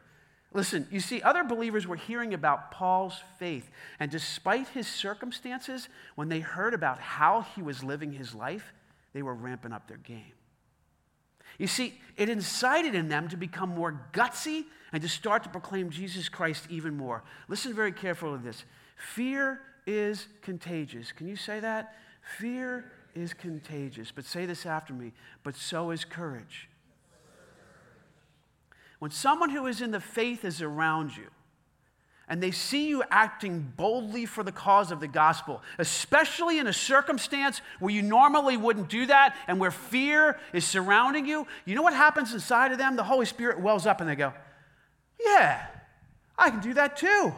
Listen, 0.53 0.87
you 0.89 1.01
see, 1.01 1.21
other 1.21 1.43
believers 1.43 1.85
were 1.85 1.97
hearing 1.97 2.33
about 2.33 2.71
Paul's 2.71 3.19
faith, 3.37 3.69
and 3.99 4.09
despite 4.09 4.69
his 4.69 4.87
circumstances, 4.87 5.89
when 6.15 6.29
they 6.29 6.39
heard 6.39 6.73
about 6.73 6.99
how 6.99 7.41
he 7.55 7.61
was 7.61 7.83
living 7.83 8.13
his 8.13 8.33
life, 8.33 8.73
they 9.13 9.21
were 9.21 9.35
ramping 9.35 9.73
up 9.73 9.87
their 9.87 9.97
game. 9.97 10.33
You 11.57 11.67
see, 11.67 11.99
it 12.15 12.29
incited 12.29 12.95
in 12.95 13.09
them 13.09 13.27
to 13.29 13.37
become 13.37 13.69
more 13.69 13.99
gutsy 14.13 14.65
and 14.93 15.01
to 15.01 15.09
start 15.09 15.43
to 15.43 15.49
proclaim 15.49 15.89
Jesus 15.89 16.29
Christ 16.29 16.65
even 16.69 16.95
more. 16.95 17.23
Listen 17.47 17.73
very 17.73 17.91
carefully 17.91 18.37
to 18.37 18.43
this. 18.43 18.63
Fear 18.95 19.59
is 19.87 20.27
contagious. 20.41 21.11
Can 21.11 21.27
you 21.27 21.37
say 21.37 21.59
that? 21.61 21.95
Fear 22.37 22.91
is 23.15 23.33
contagious. 23.33 24.11
But 24.11 24.25
say 24.25 24.45
this 24.45 24.65
after 24.65 24.93
me. 24.93 25.13
But 25.43 25.55
so 25.55 25.89
is 25.91 26.05
courage. 26.05 26.69
When 28.99 29.11
someone 29.11 29.49
who 29.49 29.65
is 29.67 29.81
in 29.81 29.91
the 29.91 29.99
faith 29.99 30.43
is 30.43 30.61
around 30.61 31.15
you, 31.15 31.27
and 32.29 32.43
they 32.43 32.51
see 32.51 32.89
you 32.89 33.03
acting 33.09 33.71
boldly 33.77 34.25
for 34.25 34.43
the 34.43 34.51
cause 34.51 34.91
of 34.91 34.99
the 34.99 35.07
gospel, 35.07 35.61
especially 35.77 36.59
in 36.59 36.67
a 36.67 36.73
circumstance 36.73 37.61
where 37.79 37.93
you 37.93 38.01
normally 38.01 38.57
wouldn't 38.57 38.89
do 38.89 39.05
that 39.05 39.35
and 39.47 39.59
where 39.59 39.71
fear 39.71 40.37
is 40.51 40.65
surrounding 40.65 41.25
you, 41.25 41.47
you 41.63 41.73
know 41.73 41.83
what 41.83 41.93
happens 41.93 42.33
inside 42.33 42.73
of 42.73 42.77
them? 42.77 42.97
The 42.97 43.03
Holy 43.03 43.25
Spirit 43.25 43.61
wells 43.61 43.85
up 43.85 44.01
and 44.01 44.09
they 44.09 44.15
go, 44.15 44.33
Yeah, 45.23 45.67
I 46.37 46.49
can 46.49 46.59
do 46.59 46.73
that 46.73 46.97
too. 46.97 47.33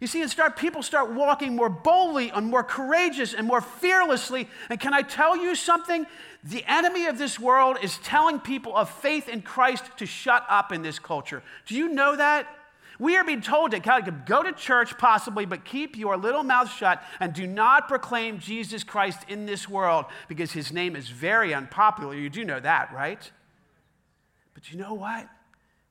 You 0.00 0.06
see, 0.06 0.22
and 0.22 0.30
start 0.30 0.56
people 0.56 0.82
start 0.82 1.12
walking 1.12 1.56
more 1.56 1.68
boldly 1.68 2.30
and 2.30 2.46
more 2.46 2.62
courageous 2.62 3.34
and 3.34 3.46
more 3.46 3.60
fearlessly. 3.60 4.48
And 4.70 4.78
can 4.78 4.94
I 4.94 5.02
tell 5.02 5.36
you 5.36 5.54
something? 5.54 6.06
The 6.44 6.64
enemy 6.68 7.06
of 7.06 7.18
this 7.18 7.38
world 7.38 7.78
is 7.82 7.98
telling 7.98 8.38
people 8.38 8.76
of 8.76 8.88
faith 8.88 9.28
in 9.28 9.42
Christ 9.42 9.84
to 9.96 10.06
shut 10.06 10.46
up 10.48 10.70
in 10.72 10.82
this 10.82 11.00
culture. 11.00 11.42
Do 11.66 11.74
you 11.74 11.88
know 11.88 12.14
that? 12.14 12.46
We 13.00 13.16
are 13.16 13.24
being 13.24 13.42
told 13.42 13.72
to 13.72 14.12
go 14.26 14.42
to 14.42 14.52
church 14.52 14.98
possibly, 14.98 15.46
but 15.46 15.64
keep 15.64 15.96
your 15.96 16.16
little 16.16 16.42
mouth 16.42 16.72
shut 16.72 17.02
and 17.20 17.32
do 17.32 17.46
not 17.46 17.86
proclaim 17.86 18.38
Jesus 18.38 18.82
Christ 18.82 19.20
in 19.28 19.46
this 19.46 19.68
world 19.68 20.06
because 20.28 20.52
his 20.52 20.72
name 20.72 20.96
is 20.96 21.08
very 21.08 21.54
unpopular. 21.54 22.14
You 22.14 22.28
do 22.28 22.44
know 22.44 22.58
that, 22.58 22.92
right? 22.92 23.30
But 24.54 24.72
you 24.72 24.78
know 24.78 24.94
what? 24.94 25.28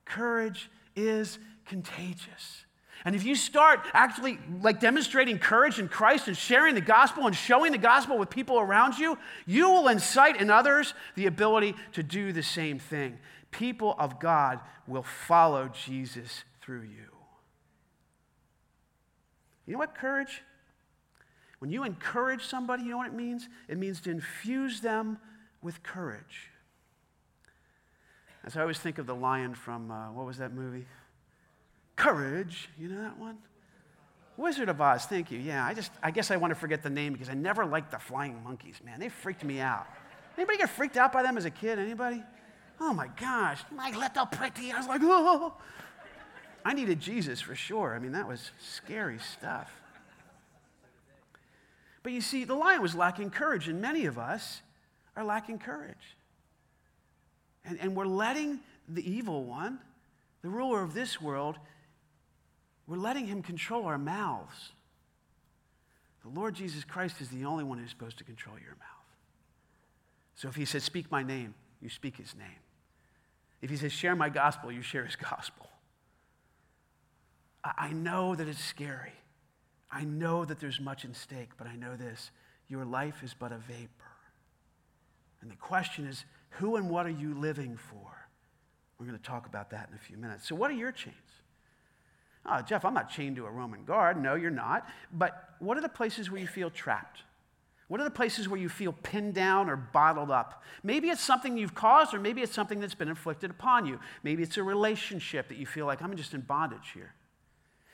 Courage 0.04 0.70
is 0.96 1.38
contagious. 1.64 2.64
And 3.08 3.16
if 3.16 3.24
you 3.24 3.36
start 3.36 3.86
actually 3.94 4.38
like 4.60 4.80
demonstrating 4.80 5.38
courage 5.38 5.78
in 5.78 5.88
Christ 5.88 6.28
and 6.28 6.36
sharing 6.36 6.74
the 6.74 6.82
gospel 6.82 7.26
and 7.26 7.34
showing 7.34 7.72
the 7.72 7.78
gospel 7.78 8.18
with 8.18 8.28
people 8.28 8.60
around 8.60 8.98
you, 8.98 9.16
you 9.46 9.70
will 9.70 9.88
incite 9.88 10.38
in 10.38 10.50
others 10.50 10.92
the 11.14 11.24
ability 11.24 11.74
to 11.92 12.02
do 12.02 12.34
the 12.34 12.42
same 12.42 12.78
thing. 12.78 13.18
People 13.50 13.94
of 13.98 14.20
God 14.20 14.60
will 14.86 15.04
follow 15.04 15.70
Jesus 15.86 16.44
through 16.60 16.82
you. 16.82 17.08
You 19.64 19.72
know 19.72 19.78
what 19.78 19.94
courage? 19.94 20.42
When 21.60 21.70
you 21.70 21.84
encourage 21.84 22.44
somebody, 22.44 22.82
you 22.82 22.90
know 22.90 22.98
what 22.98 23.06
it 23.06 23.14
means? 23.14 23.48
It 23.68 23.78
means 23.78 24.02
to 24.02 24.10
infuse 24.10 24.82
them 24.82 25.16
with 25.62 25.82
courage. 25.82 26.50
As 28.44 28.54
I 28.54 28.60
always 28.60 28.78
think 28.78 28.98
of 28.98 29.06
the 29.06 29.14
lion 29.14 29.54
from, 29.54 29.90
uh, 29.90 30.12
what 30.12 30.26
was 30.26 30.36
that 30.36 30.52
movie? 30.52 30.84
Courage. 31.98 32.68
You 32.78 32.88
know 32.88 33.02
that 33.02 33.18
one? 33.18 33.38
Wizard 34.36 34.68
of 34.68 34.80
Oz, 34.80 35.04
thank 35.06 35.32
you. 35.32 35.38
Yeah, 35.40 35.66
I 35.66 35.74
just, 35.74 35.90
I 36.00 36.12
guess 36.12 36.30
I 36.30 36.36
want 36.36 36.52
to 36.52 36.54
forget 36.54 36.80
the 36.80 36.90
name 36.90 37.12
because 37.12 37.28
I 37.28 37.34
never 37.34 37.66
liked 37.66 37.90
the 37.90 37.98
flying 37.98 38.40
monkeys, 38.44 38.76
man. 38.84 39.00
They 39.00 39.08
freaked 39.08 39.42
me 39.42 39.58
out. 39.58 39.84
Anybody 40.36 40.58
get 40.58 40.70
freaked 40.70 40.96
out 40.96 41.12
by 41.12 41.24
them 41.24 41.36
as 41.36 41.44
a 41.44 41.50
kid? 41.50 41.80
Anybody? 41.80 42.22
Oh 42.80 42.92
my 42.92 43.08
gosh, 43.20 43.62
my 43.72 43.90
little 43.90 44.26
pretty. 44.26 44.70
I 44.70 44.78
was 44.78 44.86
like, 44.86 45.00
oh. 45.04 45.54
I 46.64 46.72
needed 46.72 47.00
Jesus 47.00 47.40
for 47.40 47.56
sure. 47.56 47.96
I 47.96 47.98
mean, 47.98 48.12
that 48.12 48.28
was 48.28 48.52
scary 48.60 49.18
stuff. 49.18 49.72
But 52.04 52.12
you 52.12 52.20
see, 52.20 52.44
the 52.44 52.54
lion 52.54 52.80
was 52.80 52.94
lacking 52.94 53.30
courage, 53.30 53.66
and 53.66 53.80
many 53.80 54.06
of 54.06 54.18
us 54.18 54.62
are 55.16 55.24
lacking 55.24 55.58
courage. 55.58 56.16
And, 57.64 57.76
and 57.80 57.96
we're 57.96 58.06
letting 58.06 58.60
the 58.88 59.04
evil 59.10 59.42
one, 59.42 59.80
the 60.42 60.48
ruler 60.48 60.80
of 60.80 60.94
this 60.94 61.20
world, 61.20 61.58
we're 62.88 62.96
letting 62.96 63.26
him 63.26 63.42
control 63.42 63.84
our 63.84 63.98
mouths. 63.98 64.72
The 66.22 66.30
Lord 66.30 66.54
Jesus 66.54 66.84
Christ 66.84 67.20
is 67.20 67.28
the 67.28 67.44
only 67.44 67.62
one 67.62 67.78
who's 67.78 67.90
supposed 67.90 68.18
to 68.18 68.24
control 68.24 68.56
your 68.58 68.76
mouth. 68.76 68.88
So 70.34 70.48
if 70.48 70.56
he 70.56 70.64
says, 70.64 70.82
Speak 70.82 71.10
my 71.10 71.22
name, 71.22 71.54
you 71.80 71.90
speak 71.90 72.16
his 72.16 72.34
name. 72.34 72.48
If 73.60 73.70
he 73.70 73.76
says, 73.76 73.92
Share 73.92 74.16
my 74.16 74.30
gospel, 74.30 74.72
you 74.72 74.82
share 74.82 75.04
his 75.04 75.16
gospel. 75.16 75.68
I 77.62 77.92
know 77.92 78.34
that 78.34 78.48
it's 78.48 78.62
scary. 78.62 79.12
I 79.90 80.04
know 80.04 80.44
that 80.44 80.60
there's 80.60 80.80
much 80.80 81.04
in 81.04 81.12
stake, 81.12 81.50
but 81.58 81.66
I 81.66 81.76
know 81.76 81.96
this 81.96 82.30
your 82.68 82.84
life 82.84 83.22
is 83.22 83.34
but 83.34 83.52
a 83.52 83.58
vapor. 83.58 83.88
And 85.40 85.50
the 85.50 85.56
question 85.56 86.06
is, 86.06 86.24
who 86.50 86.76
and 86.76 86.90
what 86.90 87.06
are 87.06 87.10
you 87.10 87.34
living 87.34 87.76
for? 87.76 88.28
We're 88.98 89.06
going 89.06 89.18
to 89.18 89.24
talk 89.24 89.46
about 89.46 89.70
that 89.70 89.88
in 89.90 89.94
a 89.94 89.98
few 89.98 90.16
minutes. 90.16 90.46
So, 90.48 90.54
what 90.54 90.70
are 90.70 90.74
your 90.74 90.92
chains? 90.92 91.14
Oh, 92.50 92.62
Jeff, 92.62 92.84
I'm 92.84 92.94
not 92.94 93.10
chained 93.10 93.36
to 93.36 93.46
a 93.46 93.50
Roman 93.50 93.84
guard. 93.84 94.20
No, 94.20 94.34
you're 94.34 94.50
not. 94.50 94.88
But 95.12 95.54
what 95.58 95.76
are 95.76 95.80
the 95.80 95.88
places 95.88 96.30
where 96.30 96.40
you 96.40 96.46
feel 96.46 96.70
trapped? 96.70 97.22
What 97.88 98.00
are 98.00 98.04
the 98.04 98.10
places 98.10 98.48
where 98.48 98.60
you 98.60 98.68
feel 98.68 98.92
pinned 98.92 99.34
down 99.34 99.70
or 99.70 99.76
bottled 99.76 100.30
up? 100.30 100.62
Maybe 100.82 101.08
it's 101.08 101.22
something 101.22 101.56
you've 101.56 101.74
caused, 101.74 102.12
or 102.12 102.20
maybe 102.20 102.42
it's 102.42 102.52
something 102.52 102.80
that's 102.80 102.94
been 102.94 103.08
inflicted 103.08 103.50
upon 103.50 103.86
you. 103.86 103.98
Maybe 104.22 104.42
it's 104.42 104.58
a 104.58 104.62
relationship 104.62 105.48
that 105.48 105.56
you 105.56 105.66
feel 105.66 105.86
like 105.86 106.02
I'm 106.02 106.14
just 106.14 106.34
in 106.34 106.42
bondage 106.42 106.90
here. 106.92 107.14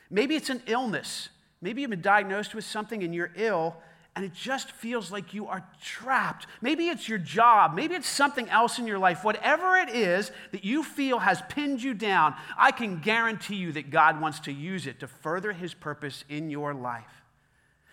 Maybe 0.09 0.35
it's 0.35 0.49
an 0.49 0.61
illness. 0.67 1.29
Maybe 1.61 1.81
you've 1.81 1.89
been 1.89 2.01
diagnosed 2.01 2.53
with 2.53 2.65
something 2.65 3.03
and 3.03 3.15
you're 3.15 3.31
ill, 3.35 3.77
and 4.15 4.23
it 4.23 4.33
just 4.33 4.71
feels 4.71 5.11
like 5.11 5.33
you 5.33 5.47
are 5.47 5.67
trapped. 5.81 6.47
Maybe 6.61 6.87
it's 6.87 7.09
your 7.09 7.17
job. 7.17 7.73
Maybe 7.73 7.95
it's 7.95 8.07
something 8.07 8.47
else 8.49 8.79
in 8.79 8.87
your 8.87 8.97
life. 8.97 9.25
Whatever 9.25 9.75
it 9.75 9.89
is 9.89 10.31
that 10.53 10.63
you 10.63 10.83
feel 10.83 11.19
has 11.19 11.41
pinned 11.49 11.83
you 11.83 11.93
down, 11.93 12.33
I 12.57 12.71
can 12.71 12.99
guarantee 12.99 13.55
you 13.55 13.73
that 13.73 13.89
God 13.89 14.21
wants 14.21 14.39
to 14.41 14.53
use 14.53 14.87
it 14.87 15.01
to 15.01 15.07
further 15.07 15.51
his 15.51 15.73
purpose 15.73 16.23
in 16.29 16.49
your 16.49 16.73
life. 16.73 17.23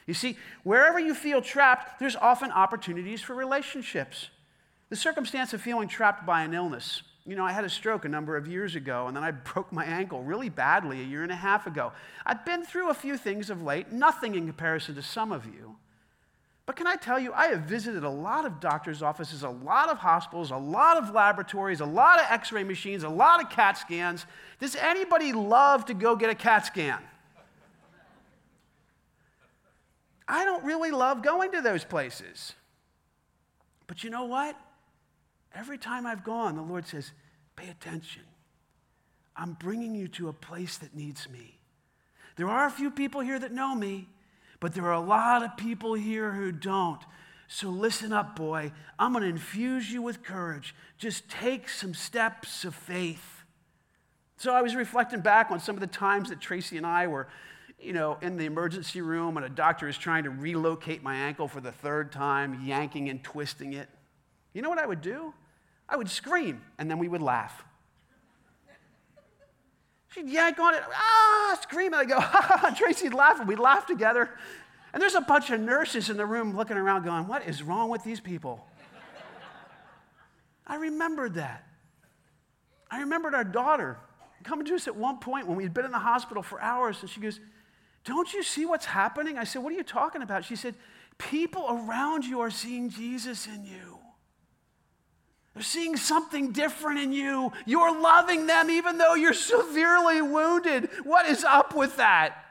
You 0.06 0.14
see, 0.14 0.36
wherever 0.62 1.00
you 1.00 1.14
feel 1.14 1.42
trapped, 1.42 1.98
there's 1.98 2.16
often 2.16 2.52
opportunities 2.52 3.20
for 3.20 3.34
relationships. 3.34 4.28
The 4.90 4.96
circumstance 4.96 5.52
of 5.52 5.60
feeling 5.60 5.88
trapped 5.88 6.24
by 6.24 6.42
an 6.42 6.54
illness. 6.54 7.02
You 7.26 7.34
know, 7.34 7.44
I 7.44 7.52
had 7.52 7.64
a 7.64 7.68
stroke 7.68 8.04
a 8.04 8.08
number 8.08 8.36
of 8.36 8.46
years 8.46 8.76
ago, 8.76 9.08
and 9.08 9.16
then 9.16 9.24
I 9.24 9.30
broke 9.52 9.72
my 9.72 9.84
ankle 9.84 10.22
really 10.22 10.50
badly 10.50 11.00
a 11.00 11.04
year 11.04 11.24
and 11.24 11.32
a 11.32 11.36
half 11.36 11.66
ago. 11.66 11.92
I've 12.24 12.44
been 12.44 12.64
through 12.64 12.90
a 12.90 12.94
few 12.94 13.16
things 13.16 13.50
of 13.50 13.60
late, 13.60 13.90
nothing 13.90 14.36
in 14.36 14.46
comparison 14.46 14.94
to 14.94 15.02
some 15.02 15.32
of 15.32 15.46
you. 15.46 15.76
But 16.64 16.76
can 16.76 16.86
I 16.86 16.94
tell 16.94 17.18
you, 17.18 17.32
I 17.32 17.46
have 17.46 17.62
visited 17.62 18.04
a 18.04 18.10
lot 18.10 18.44
of 18.44 18.60
doctors' 18.60 19.02
offices, 19.02 19.42
a 19.42 19.48
lot 19.48 19.88
of 19.88 19.98
hospitals, 19.98 20.52
a 20.52 20.56
lot 20.56 20.96
of 20.96 21.10
laboratories, 21.10 21.80
a 21.80 21.86
lot 21.86 22.20
of 22.20 22.26
x 22.30 22.52
ray 22.52 22.62
machines, 22.62 23.02
a 23.02 23.08
lot 23.08 23.42
of 23.42 23.50
CAT 23.50 23.78
scans. 23.78 24.26
Does 24.60 24.76
anybody 24.76 25.32
love 25.32 25.86
to 25.86 25.94
go 25.94 26.14
get 26.14 26.30
a 26.30 26.34
CAT 26.34 26.66
scan? 26.66 27.00
I 30.28 30.44
don't 30.44 30.64
really 30.64 30.92
love 30.92 31.22
going 31.22 31.50
to 31.52 31.60
those 31.60 31.84
places. 31.84 32.54
But 33.88 34.04
you 34.04 34.10
know 34.10 34.24
what? 34.24 34.56
Every 35.54 35.78
time 35.78 36.06
I've 36.06 36.24
gone, 36.24 36.56
the 36.56 36.62
Lord 36.62 36.86
says, 36.86 37.12
pay 37.56 37.68
attention. 37.68 38.22
I'm 39.36 39.54
bringing 39.54 39.94
you 39.94 40.08
to 40.08 40.28
a 40.28 40.32
place 40.32 40.78
that 40.78 40.94
needs 40.94 41.28
me. 41.28 41.58
There 42.36 42.48
are 42.48 42.66
a 42.66 42.70
few 42.70 42.90
people 42.90 43.20
here 43.20 43.38
that 43.38 43.52
know 43.52 43.74
me, 43.74 44.08
but 44.62 44.74
there 44.74 44.86
are 44.86 44.92
a 44.92 45.00
lot 45.00 45.42
of 45.42 45.56
people 45.56 45.94
here 45.94 46.30
who 46.30 46.52
don't. 46.52 47.00
So 47.48 47.68
listen 47.68 48.12
up, 48.12 48.36
boy. 48.36 48.70
I'm 48.96 49.12
going 49.12 49.24
to 49.24 49.28
infuse 49.28 49.90
you 49.90 50.02
with 50.02 50.22
courage. 50.22 50.72
Just 50.98 51.28
take 51.28 51.68
some 51.68 51.94
steps 51.94 52.64
of 52.64 52.72
faith. 52.72 53.42
So 54.36 54.54
I 54.54 54.62
was 54.62 54.76
reflecting 54.76 55.18
back 55.18 55.50
on 55.50 55.58
some 55.58 55.74
of 55.74 55.80
the 55.80 55.88
times 55.88 56.28
that 56.28 56.40
Tracy 56.40 56.76
and 56.76 56.86
I 56.86 57.08
were, 57.08 57.26
you 57.80 57.92
know, 57.92 58.18
in 58.22 58.36
the 58.36 58.44
emergency 58.44 59.00
room 59.00 59.36
and 59.36 59.44
a 59.44 59.48
doctor 59.48 59.88
is 59.88 59.98
trying 59.98 60.22
to 60.22 60.30
relocate 60.30 61.02
my 61.02 61.16
ankle 61.16 61.48
for 61.48 61.60
the 61.60 61.72
third 61.72 62.12
time, 62.12 62.62
yanking 62.64 63.08
and 63.08 63.20
twisting 63.24 63.72
it. 63.72 63.88
You 64.54 64.62
know 64.62 64.68
what 64.68 64.78
I 64.78 64.86
would 64.86 65.00
do? 65.00 65.34
I 65.88 65.96
would 65.96 66.08
scream 66.08 66.62
and 66.78 66.88
then 66.88 67.00
we 67.00 67.08
would 67.08 67.20
laugh. 67.20 67.64
She'd 70.14 70.28
yank 70.28 70.58
on 70.58 70.74
it, 70.74 70.82
ah, 70.94 71.58
scream, 71.62 71.94
I'd 71.94 72.08
go, 72.08 72.20
ha, 72.20 72.58
ha, 72.60 72.74
Tracy'd 72.76 73.14
laugh, 73.14 73.38
and 73.38 73.48
we'd 73.48 73.58
laugh 73.58 73.86
together. 73.86 74.30
And 74.92 75.02
there's 75.02 75.14
a 75.14 75.22
bunch 75.22 75.50
of 75.50 75.60
nurses 75.60 76.10
in 76.10 76.16
the 76.16 76.26
room 76.26 76.56
looking 76.56 76.76
around 76.76 77.04
going, 77.04 77.26
what 77.26 77.46
is 77.46 77.62
wrong 77.62 77.88
with 77.88 78.04
these 78.04 78.20
people? 78.20 78.66
I 80.66 80.76
remembered 80.76 81.34
that. 81.34 81.66
I 82.90 83.00
remembered 83.00 83.34
our 83.34 83.44
daughter 83.44 83.98
coming 84.44 84.66
to 84.66 84.74
us 84.74 84.86
at 84.86 84.96
one 84.96 85.18
point 85.18 85.46
when 85.46 85.56
we'd 85.56 85.72
been 85.72 85.84
in 85.84 85.92
the 85.92 85.98
hospital 85.98 86.42
for 86.42 86.60
hours, 86.60 86.98
and 87.00 87.08
she 87.08 87.20
goes, 87.20 87.40
Don't 88.04 88.32
you 88.32 88.42
see 88.42 88.66
what's 88.66 88.86
happening? 88.86 89.38
I 89.38 89.44
said, 89.44 89.62
What 89.62 89.72
are 89.72 89.76
you 89.76 89.82
talking 89.82 90.22
about? 90.22 90.44
She 90.44 90.56
said, 90.56 90.74
People 91.18 91.66
around 91.68 92.24
you 92.24 92.40
are 92.40 92.50
seeing 92.50 92.90
Jesus 92.90 93.46
in 93.46 93.64
you. 93.64 93.91
They're 95.62 95.68
seeing 95.68 95.96
something 95.96 96.50
different 96.50 96.98
in 96.98 97.12
you. 97.12 97.52
You're 97.66 97.96
loving 97.96 98.48
them 98.48 98.68
even 98.68 98.98
though 98.98 99.14
you're 99.14 99.32
severely 99.32 100.20
wounded. 100.20 100.90
What 101.04 101.26
is 101.26 101.44
up 101.44 101.72
with 101.72 101.98
that? 101.98 102.46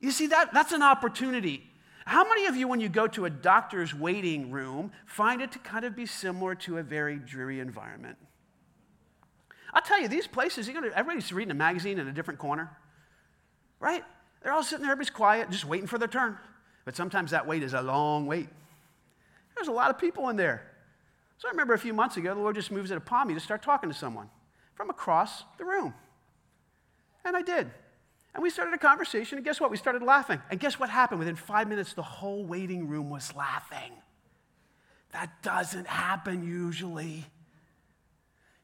You 0.00 0.10
see, 0.10 0.28
that, 0.28 0.54
that's 0.54 0.72
an 0.72 0.82
opportunity. 0.82 1.62
How 2.06 2.26
many 2.26 2.46
of 2.46 2.56
you, 2.56 2.66
when 2.66 2.80
you 2.80 2.88
go 2.88 3.06
to 3.08 3.26
a 3.26 3.30
doctor's 3.30 3.94
waiting 3.94 4.50
room, 4.50 4.90
find 5.04 5.42
it 5.42 5.52
to 5.52 5.58
kind 5.58 5.84
of 5.84 5.94
be 5.94 6.06
similar 6.06 6.54
to 6.54 6.78
a 6.78 6.82
very 6.82 7.16
dreary 7.18 7.60
environment? 7.60 8.16
I'll 9.74 9.82
tell 9.82 10.00
you, 10.00 10.08
these 10.08 10.26
places, 10.26 10.66
you 10.66 10.74
everybody's 10.74 11.30
reading 11.30 11.50
a 11.50 11.54
magazine 11.54 11.98
in 11.98 12.08
a 12.08 12.12
different 12.12 12.40
corner, 12.40 12.74
right? 13.80 14.02
They're 14.42 14.52
all 14.52 14.62
sitting 14.62 14.82
there, 14.82 14.92
everybody's 14.92 15.14
quiet, 15.14 15.50
just 15.50 15.66
waiting 15.66 15.88
for 15.88 15.98
their 15.98 16.08
turn. 16.08 16.38
But 16.86 16.96
sometimes 16.96 17.32
that 17.32 17.46
wait 17.46 17.62
is 17.62 17.74
a 17.74 17.82
long 17.82 18.24
wait. 18.24 18.48
There's 19.56 19.68
a 19.68 19.72
lot 19.72 19.90
of 19.90 19.98
people 19.98 20.30
in 20.30 20.36
there. 20.36 20.70
So 21.38 21.48
I 21.48 21.50
remember 21.50 21.74
a 21.74 21.78
few 21.78 21.92
months 21.92 22.16
ago, 22.16 22.34
the 22.34 22.40
Lord 22.40 22.54
just 22.54 22.70
moves 22.70 22.90
it 22.90 22.96
upon 22.96 23.28
me 23.28 23.34
to 23.34 23.40
start 23.40 23.62
talking 23.62 23.90
to 23.90 23.94
someone 23.94 24.30
from 24.74 24.90
across 24.90 25.44
the 25.58 25.64
room. 25.64 25.94
And 27.24 27.36
I 27.36 27.42
did. 27.42 27.70
And 28.34 28.42
we 28.42 28.50
started 28.50 28.74
a 28.74 28.78
conversation, 28.78 29.38
and 29.38 29.44
guess 29.44 29.60
what? 29.60 29.70
We 29.70 29.76
started 29.76 30.02
laughing. 30.02 30.42
And 30.50 30.58
guess 30.58 30.78
what 30.78 30.90
happened? 30.90 31.20
Within 31.20 31.36
five 31.36 31.68
minutes, 31.68 31.92
the 31.92 32.02
whole 32.02 32.44
waiting 32.44 32.88
room 32.88 33.08
was 33.08 33.34
laughing. 33.34 33.92
That 35.12 35.42
doesn't 35.42 35.86
happen 35.86 36.46
usually. 36.46 37.24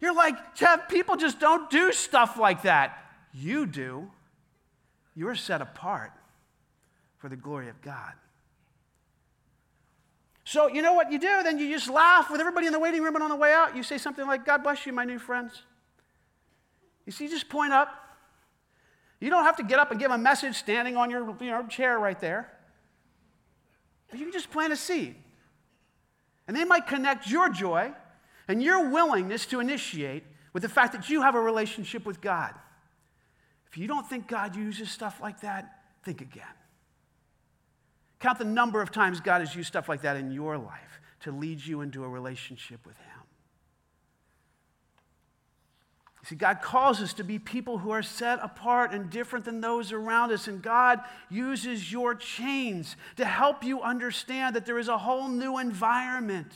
You're 0.01 0.15
like, 0.15 0.57
Jeff, 0.57 0.89
people 0.89 1.17
just 1.17 1.39
don't 1.39 1.71
do 1.71 1.93
stuff 1.93 2.37
like 2.37 2.63
that. 2.63 2.99
You 3.33 3.67
do. 3.67 4.11
You're 5.15 5.37
set 5.37 5.63
apart 5.63 6.13
for 7.19 7.29
the 7.29 7.37
glory 7.37 7.69
of 7.69 7.81
God. 7.83 8.15
So, 10.51 10.67
you 10.67 10.83
know 10.83 10.95
what 10.95 11.13
you 11.13 11.21
do? 11.21 11.45
Then 11.45 11.61
you 11.61 11.71
just 11.71 11.89
laugh 11.89 12.29
with 12.29 12.41
everybody 12.41 12.67
in 12.67 12.73
the 12.73 12.79
waiting 12.81 13.05
room, 13.05 13.15
and 13.15 13.23
on 13.23 13.31
the 13.31 13.37
way 13.37 13.53
out, 13.53 13.77
you 13.77 13.85
say 13.85 13.99
something 13.99 14.27
like, 14.27 14.45
God 14.45 14.65
bless 14.65 14.85
you, 14.85 14.93
my 14.93 15.05
new 15.05 15.21
friends. 15.21 15.63
You 17.07 17.13
see, 17.13 17.29
just 17.29 17.49
point 17.49 17.73
up. 17.73 17.89
You 19.21 19.31
don't 19.31 19.45
have 19.45 19.55
to 19.59 19.63
get 19.63 19.79
up 19.79 19.93
and 19.93 20.01
give 20.01 20.11
a 20.11 20.19
message 20.19 20.57
standing 20.57 20.97
on 20.97 21.09
your 21.09 21.25
you 21.41 21.51
know, 21.53 21.65
chair 21.69 22.01
right 22.01 22.19
there. 22.19 22.51
But 24.11 24.19
you 24.19 24.25
can 24.25 24.33
just 24.33 24.51
plant 24.51 24.73
a 24.73 24.77
seed. 24.77 25.15
And 26.49 26.57
they 26.57 26.65
might 26.65 26.89
connect 26.89 27.29
your 27.29 27.49
joy 27.49 27.93
and 28.49 28.61
your 28.61 28.91
willingness 28.91 29.47
to 29.47 29.61
initiate 29.61 30.25
with 30.53 30.65
the 30.65 30.69
fact 30.69 30.95
that 30.95 31.09
you 31.09 31.23
have 31.23 31.37
a 31.37 31.41
relationship 31.41 32.05
with 32.05 32.21
God. 32.21 32.57
If 33.71 33.79
you 33.79 33.87
don't 33.87 34.09
think 34.09 34.27
God 34.27 34.57
uses 34.57 34.91
stuff 34.91 35.21
like 35.23 35.43
that, 35.43 35.79
think 36.03 36.21
again. 36.21 36.43
Count 38.21 38.39
the 38.39 38.45
number 38.45 38.81
of 38.83 38.91
times 38.93 39.21
God 39.21 39.41
has 39.41 39.55
used 39.55 39.69
stuff 39.69 39.89
like 39.89 40.03
that 40.03 40.17
in 40.17 40.31
your 40.31 40.59
life 40.59 41.01
to 41.21 41.33
lead 41.33 41.65
you 41.65 41.81
into 41.81 42.05
a 42.05 42.09
relationship 42.09 42.87
with 42.87 42.97
Him. 42.97 43.07
See, 46.25 46.37
God 46.37 46.61
calls 46.61 47.01
us 47.01 47.15
to 47.15 47.25
be 47.25 47.39
people 47.39 47.79
who 47.79 47.91
are 47.91 48.03
set 48.03 48.39
apart 48.43 48.93
and 48.93 49.09
different 49.09 49.47
than 49.47 49.63
those 49.63 49.91
around 49.91 50.33
us. 50.33 50.49
And 50.49 50.61
God 50.61 51.01
uses 51.31 51.91
your 51.91 52.15
chains 52.15 52.95
to 53.17 53.25
help 53.25 53.65
you 53.65 53.81
understand 53.81 54.55
that 54.55 54.67
there 54.67 54.79
is 54.79 54.89
a 54.89 54.99
whole 54.99 55.29
new 55.29 55.59
environment. 55.59 56.53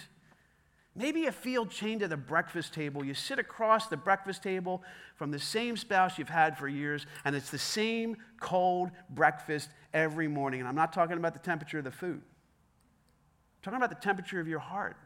Maybe 0.95 1.21
you 1.21 1.33
feel 1.33 1.67
chained 1.67 2.01
to 2.01 2.09
the 2.09 2.17
breakfast 2.17 2.75
table. 2.75 3.05
You 3.05 3.15
sit 3.15 3.39
across 3.39 3.89
the 3.89 3.97
breakfast 3.97 4.43
table 4.43 4.83
from 5.17 5.31
the 5.31 5.41
same 5.41 5.77
spouse 5.77 6.19
you've 6.19 6.29
had 6.29 6.57
for 6.57 6.69
years, 6.69 7.07
and 7.25 7.35
it's 7.35 7.51
the 7.51 7.59
same 7.59 8.17
cold 8.39 8.91
breakfast 9.11 9.71
every 9.95 10.29
morning. 10.29 10.61
And 10.61 10.69
I'm 10.69 10.75
not 10.75 10.93
talking 10.93 11.17
about 11.17 11.33
the 11.33 11.41
temperature 11.41 11.79
of 11.79 11.85
the 11.85 11.91
food, 11.91 12.21
I'm 12.21 13.63
talking 13.63 13.79
about 13.79 13.91
the 13.91 14.05
temperature 14.05 14.41
of 14.41 14.49
your 14.49 14.59
heart. 14.59 14.97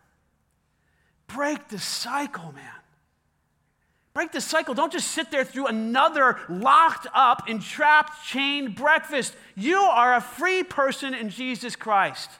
Break 1.28 1.68
the 1.68 1.78
cycle, 1.78 2.52
man. 2.52 2.72
Break 4.14 4.32
the 4.32 4.40
cycle. 4.40 4.74
Don't 4.74 4.92
just 4.92 5.12
sit 5.12 5.30
there 5.30 5.44
through 5.44 5.66
another 5.66 6.38
locked 6.48 7.06
up, 7.14 7.48
entrapped, 7.48 8.26
chained 8.26 8.74
breakfast. 8.74 9.36
You 9.54 9.76
are 9.76 10.14
a 10.14 10.20
free 10.20 10.64
person 10.64 11.14
in 11.14 11.28
Jesus 11.28 11.76
Christ. 11.76 12.30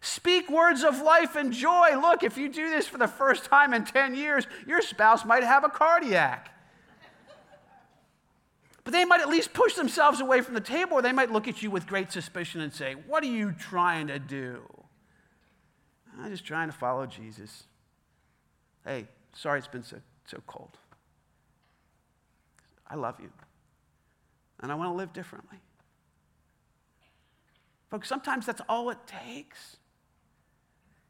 Speak 0.00 0.48
words 0.48 0.84
of 0.84 1.00
life 1.00 1.34
and 1.34 1.52
joy. 1.52 1.98
Look, 2.00 2.22
if 2.22 2.38
you 2.38 2.48
do 2.48 2.70
this 2.70 2.86
for 2.86 2.98
the 2.98 3.08
first 3.08 3.46
time 3.46 3.74
in 3.74 3.84
10 3.84 4.14
years, 4.14 4.46
your 4.66 4.80
spouse 4.80 5.24
might 5.24 5.42
have 5.42 5.64
a 5.64 5.68
cardiac. 5.68 6.54
But 8.88 8.94
they 8.94 9.04
might 9.04 9.20
at 9.20 9.28
least 9.28 9.52
push 9.52 9.74
themselves 9.74 10.22
away 10.22 10.40
from 10.40 10.54
the 10.54 10.62
table, 10.62 10.94
or 10.94 11.02
they 11.02 11.12
might 11.12 11.30
look 11.30 11.46
at 11.46 11.62
you 11.62 11.70
with 11.70 11.86
great 11.86 12.10
suspicion 12.10 12.62
and 12.62 12.72
say, 12.72 12.94
What 12.94 13.22
are 13.22 13.26
you 13.26 13.52
trying 13.52 14.06
to 14.06 14.18
do? 14.18 14.62
I'm 16.18 16.30
just 16.30 16.46
trying 16.46 16.70
to 16.70 16.74
follow 16.74 17.04
Jesus. 17.04 17.64
Hey, 18.86 19.06
sorry 19.34 19.58
it's 19.58 19.68
been 19.68 19.82
so, 19.82 19.98
so 20.24 20.42
cold. 20.46 20.78
I 22.88 22.94
love 22.94 23.16
you. 23.20 23.28
And 24.60 24.72
I 24.72 24.74
want 24.74 24.88
to 24.90 24.94
live 24.94 25.12
differently. 25.12 25.58
Folks, 27.90 28.08
sometimes 28.08 28.46
that's 28.46 28.62
all 28.70 28.88
it 28.88 28.96
takes. 29.06 29.76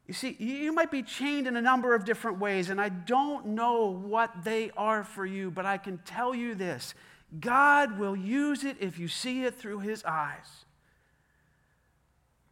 You 0.05 0.13
see, 0.13 0.35
you 0.37 0.73
might 0.73 0.91
be 0.91 1.01
chained 1.01 1.47
in 1.47 1.55
a 1.55 1.61
number 1.61 1.95
of 1.95 2.03
different 2.03 2.39
ways, 2.39 2.69
and 2.71 2.81
I 2.81 2.89
don't 2.89 3.45
know 3.45 3.85
what 3.85 4.43
they 4.43 4.69
are 4.75 5.05
for 5.05 5.25
you, 5.25 5.49
but 5.49 5.65
I 5.65 5.77
can 5.77 5.99
tell 5.99 6.35
you 6.35 6.55
this 6.55 6.93
God 7.37 7.99
will 7.99 8.15
use 8.15 8.63
it 8.63 8.77
if 8.79 8.97
you 8.97 9.07
see 9.07 9.43
it 9.43 9.55
through 9.55 9.79
His 9.79 10.03
eyes. 10.03 10.65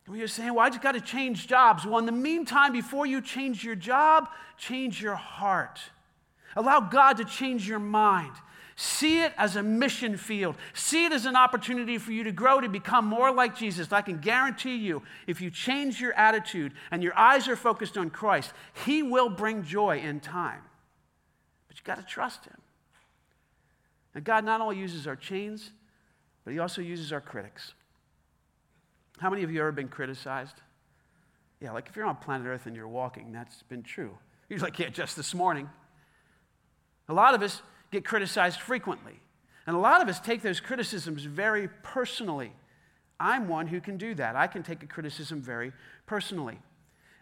When 0.06 0.20
you're 0.20 0.28
saying, 0.30 0.54
well, 0.54 0.66
I 0.66 0.70
just 0.70 0.82
got 0.82 0.94
to 0.94 1.02
change 1.02 1.48
jobs. 1.48 1.86
Well, 1.86 1.98
in 1.98 2.06
the 2.06 2.14
meantime, 2.14 2.72
before 2.72 3.06
you 3.06 3.22
change 3.22 3.64
your 3.64 3.76
job, 3.76 4.30
change 4.58 5.02
your 5.02 5.16
heart. 5.16 5.80
Allow 6.56 6.80
God 6.80 7.18
to 7.18 7.26
change 7.26 7.68
your 7.68 7.80
mind. 7.80 8.32
See 8.78 9.22
it 9.22 9.34
as 9.38 9.56
a 9.56 9.64
mission 9.64 10.16
field. 10.18 10.56
See 10.74 11.06
it 11.06 11.12
as 11.12 11.26
an 11.26 11.36
opportunity 11.36 11.98
for 11.98 12.12
you 12.12 12.24
to 12.24 12.32
grow 12.32 12.62
to 12.62 12.70
become 12.70 13.06
more 13.06 13.34
like 13.34 13.58
Jesus. 13.58 13.92
I 13.92 14.02
can 14.02 14.20
guarantee 14.20 14.78
you, 14.78 15.02
if 15.26 15.42
you 15.42 15.50
change 15.50 16.00
your 16.00 16.14
attitude 16.14 16.74
and 16.92 17.04
your 17.04 17.18
eyes 17.18 17.48
are 17.48 17.56
focused 17.56 17.98
on 17.98 18.12
Christ, 18.12 18.54
He 18.86 19.04
will 19.04 19.30
bring 19.30 19.64
joy 19.64 19.98
in 20.00 20.20
time. 20.20 20.62
But 21.68 21.78
you 21.78 21.84
got 21.84 21.98
to 21.98 22.06
trust 22.06 22.46
Him. 22.46 22.58
And 24.18 24.26
God 24.26 24.44
not 24.44 24.62
only 24.62 24.78
uses 24.78 25.06
our 25.06 25.16
chains, 25.16 25.70
but 26.44 26.52
He 26.52 26.58
also 26.58 26.82
uses 26.82 27.14
our 27.14 27.22
critics. 27.22 27.74
How 29.20 29.30
many 29.30 29.44
of 29.44 29.52
you 29.52 29.60
have 29.60 29.68
ever 29.68 29.72
been 29.74 29.90
criticized? 29.90 30.56
Yeah, 31.62 31.72
like 31.72 31.88
if 31.88 31.96
you're 31.96 32.08
on 32.08 32.16
planet 32.16 32.48
Earth 32.48 32.66
and 32.66 32.76
you're 32.76 32.88
walking, 32.88 33.32
that's 33.32 33.62
been 33.70 33.84
true. 33.84 34.18
You're 34.50 34.58
like, 34.58 34.80
yeah, 34.80 34.90
just 34.90 35.16
this 35.16 35.36
morning. 35.36 35.70
A 37.08 37.14
lot 37.14 37.36
of 37.36 37.44
us, 37.44 37.62
get 37.92 38.06
criticized 38.06 38.60
frequently. 38.60 39.20
And 39.68 39.76
a 39.76 39.80
lot 39.80 40.02
of 40.02 40.08
us 40.08 40.20
take 40.20 40.42
those 40.42 40.60
criticisms 40.60 41.24
very 41.24 41.70
personally. 41.84 42.54
I'm 43.20 43.48
one 43.48 43.68
who 43.68 43.80
can 43.80 43.98
do 43.98 44.16
that. 44.16 44.36
I 44.36 44.48
can 44.48 44.64
take 44.64 44.82
a 44.82 44.88
criticism 44.88 45.44
very 45.44 45.74
personally. 46.08 46.58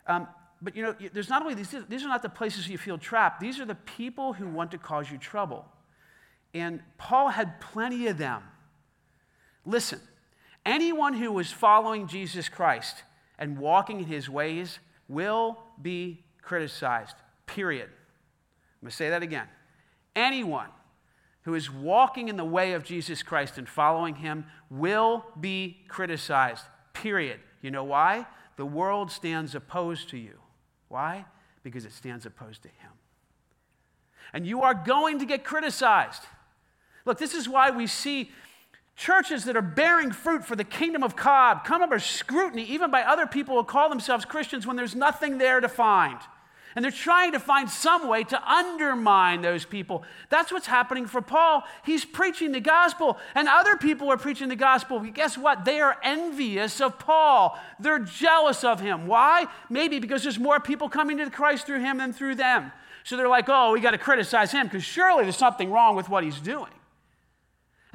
Um, 0.07 0.29
but 0.61 0.77
you 0.77 0.83
know, 0.83 0.95
there's 1.11 1.27
not 1.27 1.41
only 1.41 1.55
these, 1.55 1.75
these 1.89 2.05
are 2.05 2.07
not 2.07 2.21
the 2.21 2.29
places 2.29 2.69
you 2.69 2.77
feel 2.77 2.97
trapped, 2.97 3.41
these 3.41 3.59
are 3.59 3.65
the 3.65 3.75
people 3.75 4.31
who 4.31 4.47
want 4.47 4.71
to 4.71 4.77
cause 4.77 5.11
you 5.11 5.17
trouble. 5.17 5.65
And 6.55 6.81
Paul 6.97 7.29
had 7.29 7.59
plenty 7.59 8.07
of 8.07 8.17
them. 8.17 8.41
Listen, 9.65 9.99
anyone 10.65 11.13
who 11.13 11.33
was 11.33 11.51
following 11.51 12.07
Jesus 12.07 12.47
Christ 12.47 13.03
and 13.37 13.59
walking 13.59 13.99
in 13.99 14.05
his 14.05 14.29
ways 14.29 14.79
will 15.09 15.57
be 15.81 16.23
criticized, 16.41 17.15
period. 17.45 17.89
I'm 17.89 18.81
going 18.83 18.89
to 18.89 18.95
say 18.95 19.09
that 19.09 19.21
again. 19.21 19.47
Anyone 20.15 20.69
who 21.41 21.55
is 21.55 21.69
walking 21.69 22.29
in 22.29 22.37
the 22.37 22.45
way 22.45 22.71
of 22.71 22.85
Jesus 22.85 23.21
Christ 23.21 23.57
and 23.57 23.67
following 23.67 24.15
him 24.15 24.45
will 24.69 25.25
be 25.37 25.81
criticized, 25.89 26.63
period. 26.93 27.41
You 27.61 27.69
know 27.69 27.83
why? 27.83 28.27
The 28.55 28.65
world 28.65 29.11
stands 29.11 29.55
opposed 29.55 30.07
to 30.11 30.17
you. 30.17 30.39
Why? 30.87 31.25
Because 31.63 31.83
it 31.83 31.91
stands 31.91 32.25
opposed 32.25 32.63
to 32.63 32.69
him. 32.69 32.91
And 34.31 34.47
you 34.47 34.61
are 34.61 34.73
going 34.73 35.19
to 35.19 35.25
get 35.25 35.43
criticized. 35.43 36.23
Look, 37.05 37.19
this 37.19 37.33
is 37.33 37.47
why 37.47 37.69
we 37.71 37.87
see 37.87 38.31
churches 38.95 39.45
that 39.45 39.55
are 39.55 39.61
bearing 39.61 40.11
fruit 40.11 40.45
for 40.45 40.55
the 40.55 40.63
kingdom 40.63 41.03
of 41.03 41.15
God 41.15 41.59
come 41.65 41.81
under 41.81 41.99
scrutiny, 41.99 42.63
even 42.63 42.91
by 42.91 43.03
other 43.03 43.27
people 43.27 43.55
who 43.55 43.63
call 43.63 43.89
themselves 43.89 44.25
Christians, 44.25 44.65
when 44.65 44.75
there's 44.75 44.95
nothing 44.95 45.37
there 45.37 45.59
to 45.59 45.69
find. 45.69 46.17
And 46.75 46.83
they're 46.83 46.91
trying 46.91 47.31
to 47.31 47.39
find 47.39 47.69
some 47.69 48.09
way 48.09 48.25
to 48.25 48.51
undermine 48.51 49.41
those 49.41 49.63
people. 49.63 50.03
That's 50.29 50.51
what's 50.51 50.67
happening 50.67 51.05
for 51.05 51.21
Paul. 51.21 51.63
He's 51.85 52.03
preaching 52.03 52.51
the 52.51 52.59
gospel, 52.59 53.17
and 53.33 53.47
other 53.47 53.77
people 53.77 54.11
are 54.11 54.17
preaching 54.17 54.49
the 54.49 54.57
gospel. 54.57 54.99
Guess 54.99 55.37
what? 55.37 55.63
They 55.63 55.79
are 55.79 55.97
envious 56.03 56.81
of 56.81 56.99
Paul. 56.99 57.57
They're 57.79 57.99
jealous 57.99 58.65
of 58.65 58.81
him. 58.81 59.07
Why? 59.07 59.45
Maybe 59.69 59.99
because 59.99 60.23
there's 60.23 60.39
more 60.39 60.59
people 60.59 60.89
coming 60.89 61.17
to 61.19 61.29
Christ 61.29 61.65
through 61.65 61.79
him 61.79 61.99
than 61.99 62.11
through 62.11 62.35
them. 62.35 62.73
So 63.05 63.15
they're 63.15 63.29
like, 63.29 63.45
oh, 63.47 63.71
we 63.71 63.79
got 63.79 63.91
to 63.91 63.97
criticize 63.97 64.51
him 64.51 64.67
because 64.67 64.83
surely 64.83 65.23
there's 65.23 65.37
something 65.37 65.71
wrong 65.71 65.95
with 65.95 66.09
what 66.09 66.25
he's 66.25 66.39
doing. 66.39 66.71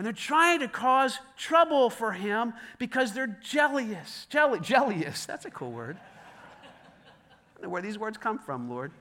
And 0.00 0.06
they're 0.06 0.14
trying 0.14 0.60
to 0.60 0.68
cause 0.68 1.18
trouble 1.36 1.90
for 1.90 2.12
him 2.12 2.54
because 2.78 3.12
they're 3.12 3.36
jealous. 3.42 4.26
Jelly, 4.30 4.58
jealous. 4.58 5.26
That's 5.26 5.44
a 5.44 5.50
cool 5.50 5.72
word 5.72 5.98
I 7.58 7.62
know 7.62 7.68
where 7.68 7.82
these 7.82 7.98
words 7.98 8.16
come 8.16 8.38
from, 8.38 8.70
Lord. 8.70 8.92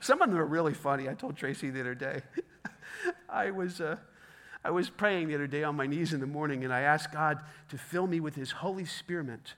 Some 0.00 0.20
of 0.20 0.28
them 0.28 0.40
are 0.40 0.44
really 0.44 0.74
funny. 0.74 1.08
I 1.08 1.14
told 1.14 1.36
Tracy 1.36 1.70
the 1.70 1.82
other 1.82 1.94
day. 1.94 2.22
I 3.28 3.52
was, 3.52 3.80
uh, 3.80 3.94
I 4.64 4.72
was 4.72 4.90
praying 4.90 5.28
the 5.28 5.36
other 5.36 5.46
day 5.46 5.62
on 5.62 5.76
my 5.76 5.86
knees 5.86 6.12
in 6.12 6.18
the 6.18 6.26
morning, 6.26 6.64
and 6.64 6.72
I 6.72 6.80
asked 6.80 7.12
God 7.12 7.38
to 7.68 7.78
fill 7.78 8.08
me 8.08 8.18
with 8.18 8.34
His 8.34 8.50
Holy 8.50 8.86
Spirit. 8.86 9.54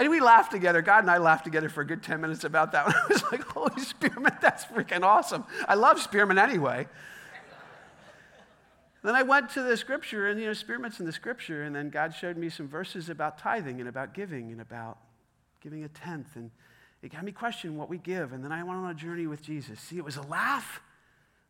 And 0.00 0.10
we 0.10 0.20
laughed 0.20 0.50
together. 0.50 0.80
God 0.80 1.00
and 1.00 1.10
I 1.10 1.18
laughed 1.18 1.44
together 1.44 1.68
for 1.68 1.82
a 1.82 1.86
good 1.86 2.02
10 2.02 2.20
minutes 2.20 2.44
about 2.44 2.72
that. 2.72 2.88
I 2.88 3.06
was 3.08 3.22
like, 3.30 3.44
Holy 3.44 3.82
Spirit, 3.82 4.40
that's 4.40 4.64
freaking 4.64 5.02
awesome. 5.02 5.44
I 5.68 5.74
love 5.74 6.00
spearmint 6.00 6.40
anyway. 6.40 6.88
Then 9.02 9.14
I 9.14 9.22
went 9.22 9.50
to 9.50 9.62
the 9.62 9.76
scripture, 9.76 10.28
and 10.28 10.40
you 10.40 10.46
know, 10.46 10.52
spearmint's 10.52 11.00
in 11.00 11.06
the 11.06 11.12
scripture, 11.12 11.62
and 11.62 11.74
then 11.74 11.88
God 11.88 12.14
showed 12.14 12.36
me 12.36 12.50
some 12.50 12.68
verses 12.68 13.08
about 13.08 13.38
tithing 13.38 13.80
and 13.80 13.88
about 13.88 14.12
giving 14.12 14.52
and 14.52 14.60
about 14.60 14.98
giving 15.60 15.84
a 15.84 15.88
tenth. 15.88 16.36
And 16.36 16.50
it 17.02 17.12
got 17.12 17.24
me 17.24 17.32
questioning 17.32 17.78
what 17.78 17.88
we 17.88 17.96
give. 17.98 18.32
And 18.32 18.44
then 18.44 18.52
I 18.52 18.62
went 18.62 18.78
on 18.78 18.90
a 18.90 18.94
journey 18.94 19.26
with 19.26 19.42
Jesus. 19.42 19.80
See, 19.80 19.96
it 19.96 20.04
was 20.04 20.16
a 20.16 20.22
laugh, 20.22 20.82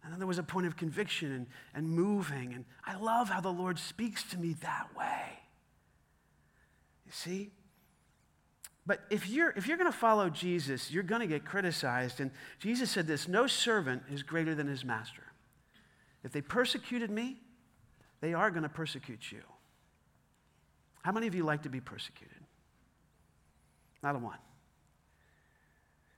and 0.02 0.12
then 0.12 0.18
there 0.18 0.28
was 0.28 0.38
a 0.38 0.44
point 0.44 0.66
of 0.66 0.76
conviction 0.76 1.32
and, 1.32 1.46
and 1.74 1.88
moving. 1.88 2.52
And 2.52 2.64
I 2.84 2.96
love 2.96 3.28
how 3.28 3.40
the 3.40 3.52
Lord 3.52 3.78
speaks 3.78 4.22
to 4.30 4.38
me 4.38 4.54
that 4.60 4.88
way. 4.96 5.40
You 7.04 7.12
see? 7.12 7.50
But 8.90 9.02
if 9.08 9.28
you're, 9.28 9.50
if 9.50 9.68
you're 9.68 9.76
going 9.76 9.92
to 9.92 9.96
follow 9.96 10.28
Jesus, 10.28 10.90
you're 10.90 11.04
going 11.04 11.20
to 11.20 11.28
get 11.28 11.44
criticized. 11.44 12.18
And 12.18 12.32
Jesus 12.58 12.90
said 12.90 13.06
this 13.06 13.28
no 13.28 13.46
servant 13.46 14.02
is 14.12 14.24
greater 14.24 14.52
than 14.52 14.66
his 14.66 14.84
master. 14.84 15.22
If 16.24 16.32
they 16.32 16.40
persecuted 16.40 17.08
me, 17.08 17.36
they 18.20 18.34
are 18.34 18.50
going 18.50 18.64
to 18.64 18.68
persecute 18.68 19.30
you. 19.30 19.42
How 21.02 21.12
many 21.12 21.28
of 21.28 21.36
you 21.36 21.44
like 21.44 21.62
to 21.62 21.68
be 21.68 21.80
persecuted? 21.80 22.42
Not 24.02 24.16
a 24.16 24.18
one. 24.18 24.38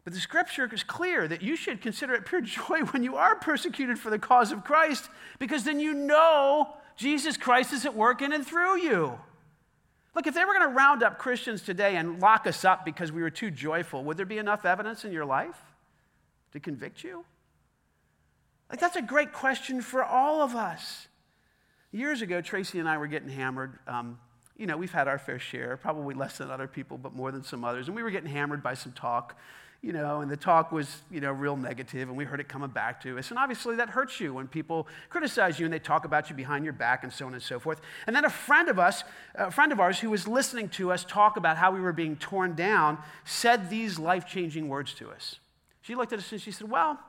But 0.05 0.15
the 0.15 0.21
scripture 0.21 0.67
is 0.73 0.83
clear 0.83 1.29
that 1.29 1.43
you 1.43 1.57
should 1.57 1.83
consider 1.83 2.15
it 2.15 2.25
pure 2.25 2.41
joy 2.41 2.85
when 2.93 3.03
you 3.03 3.17
are 3.17 3.37
persecuted 3.37 3.99
for 3.99 4.09
the 4.09 4.19
cause 4.19 4.51
of 4.51 4.65
Christ, 4.65 5.11
because 5.39 5.65
then 5.65 5.79
you 5.79 5.93
know 5.93 6.71
Jesus 6.97 7.37
Christ 7.37 7.75
is 7.75 7.85
at 7.85 7.95
work 7.95 8.23
in 8.23 8.33
and 8.33 8.47
through 8.47 8.79
you. 8.79 9.19
Look, 10.14 10.27
if 10.27 10.35
they 10.35 10.44
were 10.44 10.53
going 10.53 10.68
to 10.68 10.75
round 10.75 11.03
up 11.03 11.18
Christians 11.18 11.62
today 11.62 11.96
and 11.96 12.20
lock 12.20 12.46
us 12.46 12.64
up 12.64 12.85
because 12.85 13.11
we 13.11 13.22
were 13.22 13.31
too 13.31 13.51
joyful, 13.51 14.05
would 14.05 14.16
there 14.16 14.27
be 14.27 14.38
enough 14.38 14.64
evidence 14.64 15.05
in 15.05 15.12
your 15.12 15.25
life 15.25 15.57
to 16.53 16.61
convict 16.61 17.03
you? 17.03 17.25
Like, 18.68 18.81
that's 18.81 18.96
a 18.96 19.03
great 19.03 19.33
question 19.33 19.81
for 19.81 20.05
all 20.05 20.42
of 20.42 20.55
us. 20.55 21.09
Years 21.92 22.22
ago, 22.22 22.40
Tracy 22.40 22.79
and 22.79 22.88
I 22.88 22.98
were 22.98 23.07
getting 23.07 23.29
hammered. 23.29 23.79
Um, 23.87 24.18
you 24.57 24.66
know, 24.66 24.77
we've 24.77 24.92
had 24.92 25.09
our 25.09 25.18
fair 25.18 25.38
share, 25.38 25.77
probably 25.77 26.14
less 26.14 26.38
than 26.38 26.51
other 26.51 26.68
people, 26.68 26.98
but 26.98 27.14
more 27.14 27.33
than 27.33 27.42
some 27.42 27.64
others. 27.64 27.88
And 27.88 27.96
we 27.96 28.03
were 28.03 28.11
getting 28.11 28.31
hammered 28.31 28.62
by 28.62 28.75
some 28.75 28.92
talk, 28.92 29.37
you 29.83 29.92
know, 29.92 30.21
and 30.21 30.31
the 30.31 30.37
talk 30.37 30.71
was, 30.71 31.03
you 31.11 31.21
know, 31.21 31.33
real 31.33 31.57
negative, 31.57 32.09
and 32.09 32.16
we 32.16 32.25
heard 32.25 32.38
it 32.38 32.49
coming 32.49 32.71
back 32.71 33.03
to 33.03 33.18
us. 33.18 33.31
And 33.31 33.38
obviously, 33.38 33.75
that 33.77 33.90
hurts 33.90 34.21
you 34.21 34.33
when 34.33 34.47
people 34.47 34.87
criticize 35.09 35.59
you 35.59 35.66
and 35.66 35.75
they 35.75 35.81
talk 35.81 36.05
about 36.05 36.31
you 36.31 36.37
behind 36.37 36.62
your 36.62 36.73
back 36.73 37.03
and 37.03 37.12
so 37.12 37.27
on 37.27 37.35
and 37.35 37.42
so 37.42 37.59
forth. 37.59 37.81
And 38.07 38.14
then 38.14 38.25
a 38.25 38.31
friend 38.31 38.68
of 38.68 38.79
us, 38.79 39.03
a 39.35 39.51
friend 39.51 39.73
of 39.73 39.81
ours 39.81 39.99
who 39.99 40.09
was 40.09 40.29
listening 40.29 40.68
to 40.71 40.92
us 40.92 41.05
talk 41.05 41.37
about 41.37 41.57
how 41.57 41.73
we 41.73 41.81
were 41.81 41.92
being 41.92 42.14
torn 42.14 42.55
down, 42.55 42.97
said 43.25 43.71
these 43.71 43.99
life 43.99 44.25
changing 44.25 44.68
words 44.68 44.95
to 44.95 45.11
us. 45.11 45.40
She 45.81 45.97
looked 45.97 46.12
at 46.12 46.21
us 46.21 46.31
and 46.31 46.40
she 46.40 46.53
said, 46.53 46.71
Well, 46.71 47.01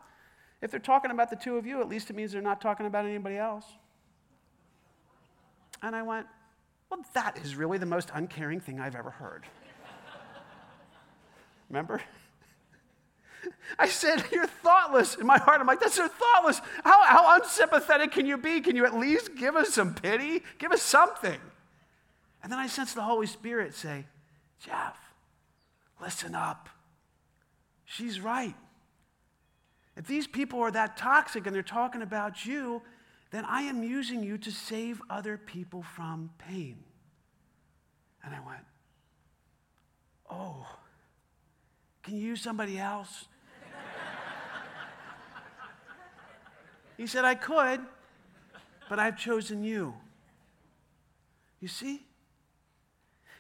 if 0.59 0.71
they're 0.71 0.79
talking 0.79 1.12
about 1.12 1.29
the 1.29 1.36
two 1.36 1.57
of 1.57 1.67
you, 1.67 1.79
at 1.79 1.88
least 1.88 2.09
it 2.09 2.15
means 2.15 2.31
they're 2.31 2.41
not 2.41 2.59
talking 2.59 2.88
about 2.88 3.05
anybody 3.05 3.38
else. 3.38 3.65
And 5.83 5.95
I 5.95 6.01
went, 6.01 6.25
Well, 6.89 7.05
that 7.13 7.38
is 7.38 7.55
really 7.55 7.77
the 7.77 7.86
most 7.86 8.09
uncaring 8.15 8.59
thing 8.59 8.79
I've 8.79 8.95
ever 8.95 9.12
heard. 9.12 9.45
Remember? 11.69 12.01
I 13.79 13.88
said, 13.88 14.23
You're 14.32 14.47
thoughtless. 14.47 15.15
In 15.15 15.25
my 15.25 15.38
heart, 15.38 15.62
I'm 15.62 15.67
like, 15.67 15.79
That's 15.79 15.95
so 15.95 16.08
thoughtless. 16.08 16.62
How, 16.84 17.03
how 17.03 17.36
unsympathetic 17.39 18.12
can 18.12 18.25
you 18.25 18.38
be? 18.38 18.62
Can 18.62 18.75
you 18.75 18.86
at 18.86 18.97
least 18.97 19.36
give 19.36 19.56
us 19.56 19.73
some 19.73 19.93
pity? 19.93 20.43
Give 20.60 20.71
us 20.71 20.82
something. 20.82 21.39
And 22.41 22.51
then 22.51 22.60
I 22.60 22.67
sense 22.67 22.93
the 22.93 23.01
Holy 23.01 23.27
Spirit 23.27 23.73
say, 23.73 24.06
Jeff, 24.60 24.97
listen 26.01 26.36
up. 26.36 26.69
She's 27.86 28.19
right. 28.19 28.56
If 29.95 30.08
these 30.08 30.27
people 30.27 30.60
are 30.60 30.71
that 30.71 30.97
toxic 30.97 31.45
and 31.45 31.56
they're 31.56 31.62
talking 31.63 32.01
about 32.01 32.45
you, 32.45 32.82
then 33.32 33.45
I 33.45 33.63
am 33.63 33.84
using 33.84 34.23
you 34.23 34.38
to 34.39 34.51
save 34.51 35.01
other 35.10 35.38
people 35.38 35.84
from 35.84 36.32
pain. 36.38 36.84
And 38.23 38.34
I 38.34 38.39
went, 38.45 38.63
Oh, 40.29 40.65
can 42.01 42.17
you 42.17 42.27
use 42.27 42.41
somebody 42.41 42.79
else? 42.79 43.25
He 46.97 47.07
said, 47.07 47.25
I 47.25 47.36
could, 47.36 47.79
but 48.89 48.99
I've 48.99 49.17
chosen 49.17 49.63
you. 49.63 49.93
You 51.59 51.67
see? 51.67 52.05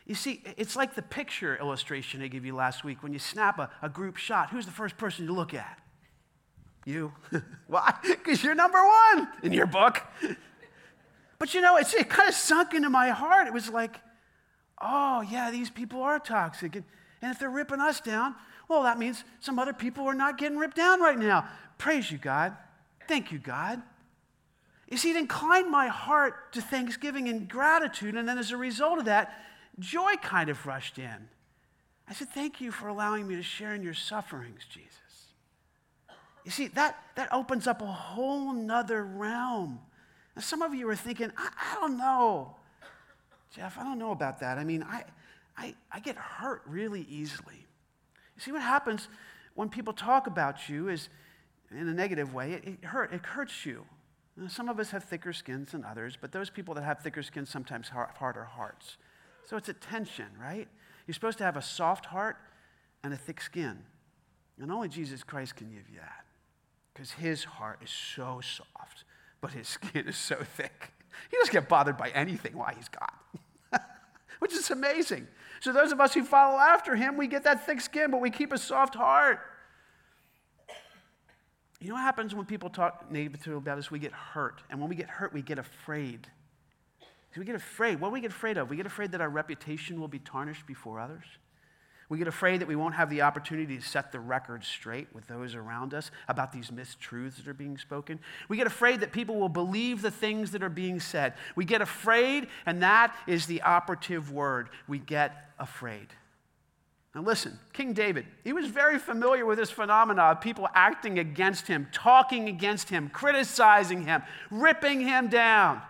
You 0.05 0.15
see, 0.15 0.41
it's 0.57 0.75
like 0.75 0.95
the 0.95 1.01
picture 1.01 1.55
illustration 1.57 2.21
I 2.21 2.27
gave 2.27 2.45
you 2.45 2.55
last 2.55 2.83
week 2.83 3.03
when 3.03 3.13
you 3.13 3.19
snap 3.19 3.57
a, 3.59 3.69
a 3.81 3.89
group 3.89 4.17
shot. 4.17 4.49
Who's 4.49 4.65
the 4.65 4.71
first 4.71 4.97
person 4.97 5.25
you 5.25 5.33
look 5.33 5.53
at? 5.53 5.79
You. 6.85 7.13
Why? 7.67 7.93
Because 8.01 8.43
you're 8.43 8.55
number 8.55 8.79
one 8.81 9.29
in 9.43 9.53
your 9.53 9.65
book. 9.65 10.01
but 11.39 11.53
you 11.53 11.61
know, 11.61 11.77
it 11.77 11.87
kind 12.09 12.27
of 12.27 12.35
sunk 12.35 12.73
into 12.73 12.89
my 12.89 13.09
heart. 13.09 13.47
It 13.47 13.53
was 13.53 13.69
like, 13.69 13.99
oh, 14.81 15.21
yeah, 15.21 15.51
these 15.51 15.69
people 15.69 16.01
are 16.01 16.19
toxic. 16.19 16.75
And, 16.75 16.83
and 17.21 17.31
if 17.31 17.39
they're 17.39 17.49
ripping 17.49 17.79
us 17.79 18.01
down, 18.01 18.35
well, 18.67 18.83
that 18.83 18.97
means 18.97 19.23
some 19.39 19.59
other 19.59 19.73
people 19.73 20.05
are 20.05 20.13
not 20.13 20.37
getting 20.37 20.57
ripped 20.57 20.77
down 20.77 21.01
right 21.01 21.17
now. 21.17 21.47
Praise 21.77 22.11
you, 22.11 22.17
God. 22.17 22.55
Thank 23.07 23.31
you, 23.31 23.39
God. 23.39 23.81
You 24.89 24.97
see, 24.97 25.11
it 25.11 25.17
inclined 25.17 25.69
my 25.69 25.87
heart 25.87 26.53
to 26.53 26.61
thanksgiving 26.61 27.27
and 27.27 27.47
gratitude. 27.49 28.15
And 28.15 28.27
then 28.27 28.37
as 28.37 28.51
a 28.51 28.57
result 28.57 28.99
of 28.99 29.05
that, 29.05 29.33
joy 29.79 30.13
kind 30.21 30.49
of 30.49 30.65
rushed 30.65 30.97
in. 30.97 31.29
I 32.07 32.13
said, 32.13 32.29
Thank 32.29 32.61
you 32.61 32.71
for 32.71 32.87
allowing 32.87 33.27
me 33.27 33.35
to 33.35 33.43
share 33.43 33.73
in 33.73 33.81
your 33.81 33.93
sufferings, 33.93 34.65
Jesus. 34.69 34.99
You 36.45 36.51
see, 36.51 36.67
that, 36.69 37.01
that 37.15 37.31
opens 37.31 37.67
up 37.67 37.81
a 37.81 37.85
whole 37.85 38.53
nother 38.53 39.03
realm. 39.03 39.79
Now, 40.35 40.41
some 40.41 40.61
of 40.61 40.73
you 40.73 40.89
are 40.89 40.95
thinking, 40.95 41.31
I, 41.37 41.49
I 41.71 41.75
don't 41.75 41.97
know. 41.97 42.55
Jeff, 43.55 43.77
I 43.77 43.83
don't 43.83 43.99
know 43.99 44.11
about 44.11 44.39
that. 44.39 44.57
I 44.57 44.63
mean, 44.63 44.83
I, 44.83 45.05
I, 45.57 45.75
I 45.91 45.99
get 45.99 46.17
hurt 46.17 46.63
really 46.65 47.05
easily. 47.09 47.65
You 48.35 48.41
see, 48.41 48.51
what 48.51 48.61
happens 48.61 49.07
when 49.55 49.69
people 49.69 49.93
talk 49.93 50.27
about 50.27 50.67
you 50.69 50.89
is 50.89 51.09
in 51.71 51.87
a 51.87 51.93
negative 51.93 52.33
way, 52.33 52.53
it, 52.53 52.63
it, 52.65 52.85
hurt, 52.85 53.13
it 53.13 53.25
hurts 53.25 53.65
you. 53.65 53.85
Now, 54.35 54.47
some 54.47 54.69
of 54.69 54.79
us 54.79 54.91
have 54.91 55.03
thicker 55.03 55.33
skins 55.33 55.71
than 55.71 55.83
others, 55.83 56.17
but 56.19 56.31
those 56.31 56.49
people 56.49 56.73
that 56.75 56.83
have 56.83 56.99
thicker 56.99 57.21
skins 57.21 57.49
sometimes 57.49 57.89
have 57.89 58.09
harder 58.17 58.43
hearts. 58.43 58.97
So 59.45 59.57
it's 59.57 59.69
a 59.69 59.73
tension, 59.73 60.27
right? 60.41 60.67
You're 61.05 61.13
supposed 61.13 61.37
to 61.39 61.43
have 61.43 61.57
a 61.57 61.61
soft 61.61 62.05
heart 62.05 62.37
and 63.03 63.13
a 63.13 63.17
thick 63.17 63.41
skin. 63.41 63.79
And 64.59 64.71
only 64.71 64.87
Jesus 64.87 65.23
Christ 65.23 65.55
can 65.55 65.67
give 65.67 65.89
you 65.89 65.99
that 65.99 66.25
because 66.93 67.11
his 67.11 67.43
heart 67.43 67.79
is 67.83 67.89
so 67.89 68.39
soft, 68.41 69.03
but 69.41 69.51
his 69.51 69.67
skin 69.79 70.07
is 70.07 70.17
so 70.17 70.37
thick. 70.55 70.91
He 71.29 71.37
doesn't 71.37 71.53
get 71.53 71.69
bothered 71.69 71.97
by 71.97 72.09
anything 72.09 72.57
while 72.57 72.73
he's 72.75 72.89
God, 72.89 73.11
which 74.39 74.53
is 74.53 74.69
amazing. 74.71 75.27
So, 75.59 75.71
those 75.71 75.91
of 75.91 75.99
us 75.99 76.13
who 76.13 76.23
follow 76.23 76.57
after 76.59 76.95
him, 76.95 77.17
we 77.17 77.27
get 77.27 77.43
that 77.43 77.65
thick 77.65 77.81
skin, 77.81 78.11
but 78.11 78.21
we 78.21 78.29
keep 78.29 78.51
a 78.51 78.57
soft 78.57 78.95
heart. 78.95 79.39
You 81.79 81.89
know 81.89 81.95
what 81.95 82.01
happens 82.03 82.33
when 82.33 82.45
people 82.45 82.69
talk 82.69 83.11
negatively 83.11 83.53
about 83.55 83.77
us? 83.77 83.91
We 83.91 83.99
get 83.99 84.13
hurt. 84.13 84.61
And 84.69 84.79
when 84.79 84.89
we 84.89 84.95
get 84.95 85.09
hurt, 85.09 85.33
we 85.33 85.41
get 85.41 85.59
afraid. 85.59 86.27
We 87.37 87.45
get 87.45 87.55
afraid. 87.55 87.99
What 87.99 88.09
do 88.09 88.13
we 88.13 88.21
get 88.21 88.31
afraid 88.31 88.57
of? 88.57 88.69
We 88.69 88.77
get 88.77 88.85
afraid 88.85 89.11
that 89.11 89.21
our 89.21 89.29
reputation 89.29 89.99
will 89.99 90.07
be 90.07 90.19
tarnished 90.19 90.65
before 90.65 90.99
others. 90.99 91.25
We 92.09 92.17
get 92.17 92.27
afraid 92.27 92.61
that 92.61 92.67
we 92.67 92.75
won't 92.75 92.95
have 92.95 93.09
the 93.09 93.21
opportunity 93.21 93.77
to 93.77 93.81
set 93.81 94.11
the 94.11 94.19
record 94.19 94.63
straight 94.63 95.07
with 95.13 95.27
those 95.27 95.55
around 95.55 95.93
us 95.93 96.11
about 96.27 96.51
these 96.51 96.69
mistruths 96.69 97.37
that 97.37 97.47
are 97.47 97.53
being 97.53 97.77
spoken. 97.77 98.19
We 98.49 98.57
get 98.57 98.67
afraid 98.67 98.99
that 98.99 99.11
people 99.11 99.39
will 99.39 99.49
believe 99.49 100.01
the 100.01 100.11
things 100.11 100.51
that 100.51 100.63
are 100.63 100.69
being 100.69 100.99
said. 100.99 101.33
We 101.55 101.65
get 101.65 101.81
afraid, 101.81 102.47
and 102.65 102.83
that 102.83 103.15
is 103.25 103.45
the 103.45 103.61
operative 103.61 104.31
word. 104.31 104.69
We 104.87 104.99
get 104.99 105.49
afraid. 105.59 106.07
Now, 107.15 107.21
listen, 107.21 107.59
King 107.73 107.93
David, 107.93 108.25
he 108.43 108.53
was 108.53 108.67
very 108.67 108.97
familiar 108.97 109.45
with 109.45 109.59
this 109.59 109.69
phenomena 109.69 110.23
of 110.23 110.41
people 110.41 110.67
acting 110.73 111.19
against 111.19 111.67
him, 111.67 111.87
talking 111.91 112.49
against 112.49 112.89
him, 112.89 113.09
criticizing 113.09 114.05
him, 114.05 114.23
ripping 114.49 115.01
him 115.01 115.27
down. 115.27 115.81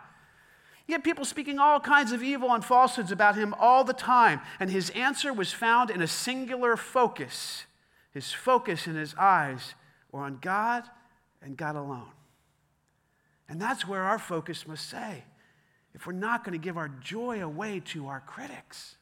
He 0.85 0.93
had 0.93 1.03
people 1.03 1.23
speaking 1.23 1.59
all 1.59 1.79
kinds 1.79 2.11
of 2.11 2.21
evil 2.21 2.51
and 2.53 2.63
falsehoods 2.63 3.11
about 3.11 3.35
him 3.35 3.55
all 3.57 3.83
the 3.83 3.93
time, 3.93 4.41
and 4.59 4.69
his 4.69 4.89
answer 4.91 5.31
was 5.31 5.53
found 5.53 5.89
in 5.89 6.01
a 6.01 6.07
singular 6.07 6.75
focus. 6.75 7.65
His 8.11 8.31
focus 8.31 8.85
in 8.85 8.95
his 8.95 9.15
eyes 9.15 9.75
were 10.11 10.21
on 10.21 10.39
God 10.41 10.83
and 11.41 11.55
God 11.55 11.75
alone. 11.75 12.11
And 13.47 13.61
that's 13.61 13.87
where 13.87 14.03
our 14.03 14.19
focus 14.19 14.67
must 14.67 14.87
stay 14.87 15.23
if 15.93 16.07
we're 16.07 16.13
not 16.13 16.43
going 16.43 16.59
to 16.59 16.63
give 16.63 16.77
our 16.77 16.89
joy 16.89 17.41
away 17.43 17.79
to 17.85 18.07
our 18.07 18.19
critics. 18.19 18.97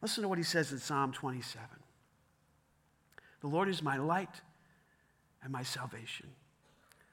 Listen 0.00 0.22
to 0.22 0.28
what 0.28 0.38
he 0.38 0.44
says 0.44 0.72
in 0.72 0.78
Psalm 0.78 1.12
27 1.12 1.64
The 3.40 3.46
Lord 3.46 3.68
is 3.68 3.82
my 3.82 3.96
light 3.96 4.40
and 5.42 5.52
my 5.52 5.62
salvation. 5.62 6.28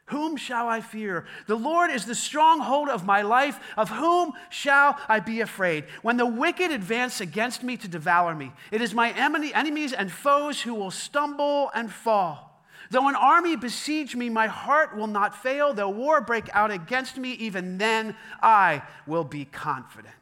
Whom 0.08 0.36
shall 0.36 0.68
I 0.68 0.82
fear? 0.82 1.26
The 1.48 1.56
Lord 1.56 1.90
is 1.90 2.06
the 2.06 2.16
stronghold 2.16 2.90
of 2.90 3.06
my 3.06 3.22
life. 3.22 3.60
Of 3.78 3.90
whom 3.90 4.34
shall 4.50 4.98
I 5.08 5.20
be 5.22 5.40
afraid? 5.40 5.86
When 6.02 6.18
the 6.18 6.26
wicked 6.26 6.72
advance 6.72 7.22
against 7.22 7.64
me 7.64 7.78
to 7.78 7.88
devour 7.88 8.36
me, 8.36 8.52
it 8.72 8.82
is 8.82 8.94
my 8.94 9.12
enemies 9.12 9.94
and 9.94 10.12
foes 10.12 10.62
who 10.62 10.76
will 10.76 10.92
stumble 10.92 11.72
and 11.74 11.92
fall. 11.92 12.50
Though 12.92 13.08
an 13.08 13.16
army 13.16 13.56
besiege 13.56 14.16
me, 14.16 14.30
my 14.30 14.48
heart 14.48 14.96
will 14.96 15.08
not 15.08 15.42
fail. 15.42 15.74
Though 15.74 15.90
war 15.90 16.20
break 16.20 16.50
out 16.54 16.70
against 16.70 17.18
me, 17.18 17.32
even 17.34 17.78
then 17.78 18.16
I 18.42 18.84
will 19.08 19.24
be 19.24 19.46
confident. 19.46 20.14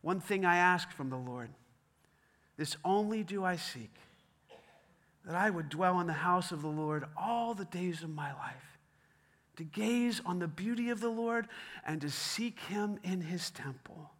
One 0.00 0.20
thing 0.20 0.44
I 0.44 0.56
ask 0.56 0.90
from 0.90 1.10
the 1.10 1.16
Lord 1.16 1.50
this 2.56 2.76
only 2.84 3.22
do 3.22 3.44
I 3.44 3.56
seek 3.56 3.92
that 5.26 5.34
I 5.34 5.50
would 5.50 5.68
dwell 5.68 6.00
in 6.00 6.06
the 6.06 6.12
house 6.12 6.52
of 6.52 6.62
the 6.62 6.68
Lord 6.68 7.04
all 7.16 7.52
the 7.52 7.64
days 7.64 8.02
of 8.02 8.10
my 8.10 8.32
life, 8.32 8.78
to 9.56 9.64
gaze 9.64 10.20
on 10.24 10.38
the 10.38 10.46
beauty 10.46 10.90
of 10.90 11.00
the 11.00 11.08
Lord 11.08 11.48
and 11.84 12.00
to 12.00 12.10
seek 12.10 12.60
him 12.60 12.98
in 13.02 13.22
his 13.22 13.50
temple. 13.50 14.10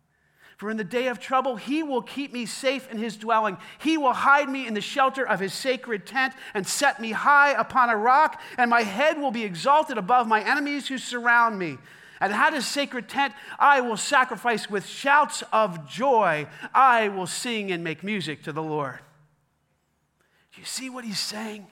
For 0.57 0.71
in 0.71 0.79
the 0.79 0.85
day 0.85 1.09
of 1.09 1.21
trouble, 1.21 1.57
he 1.57 1.83
will 1.83 2.01
keep 2.01 2.33
me 2.33 2.47
safe 2.47 2.91
in 2.91 2.97
his 2.97 3.19
dwelling. 3.19 3.59
He 3.79 3.99
will 3.99 4.15
hide 4.15 4.49
me 4.49 4.67
in 4.67 4.73
the 4.73 4.81
shelter 4.81 5.27
of 5.27 5.39
his 5.39 5.53
sacred 5.53 6.07
tent 6.07 6.33
and 6.55 6.67
set 6.67 6.99
me 6.99 7.13
high 7.13 7.51
upon 7.53 7.91
a 7.91 7.97
rock, 7.97 8.41
and 8.57 8.71
my 8.71 8.83
head 8.83 9.21
will 9.21 9.31
be 9.31 9.45
exalted 9.45 9.99
above 9.99 10.27
my 10.27 10.43
enemies 10.43 10.89
who 10.89 10.97
surround 10.97 11.59
me. 11.59 11.77
And 12.21 12.33
at 12.33 12.55
his 12.55 12.67
sacred 12.67 13.07
tent, 13.09 13.35
I 13.59 13.83
will 13.83 13.99
sacrifice 13.99 14.71
with 14.71 14.87
shouts 14.87 15.43
of 15.53 15.87
joy. 15.87 16.47
I 16.73 17.09
will 17.09 17.27
sing 17.27 17.71
and 17.71 17.85
make 17.85 18.03
music 18.03 18.43
to 18.45 18.53
the 18.53 18.63
Lord. 18.63 19.01
You 20.57 20.65
see 20.65 20.91
what 20.91 21.05
he's 21.05 21.21
saying? 21.21 21.67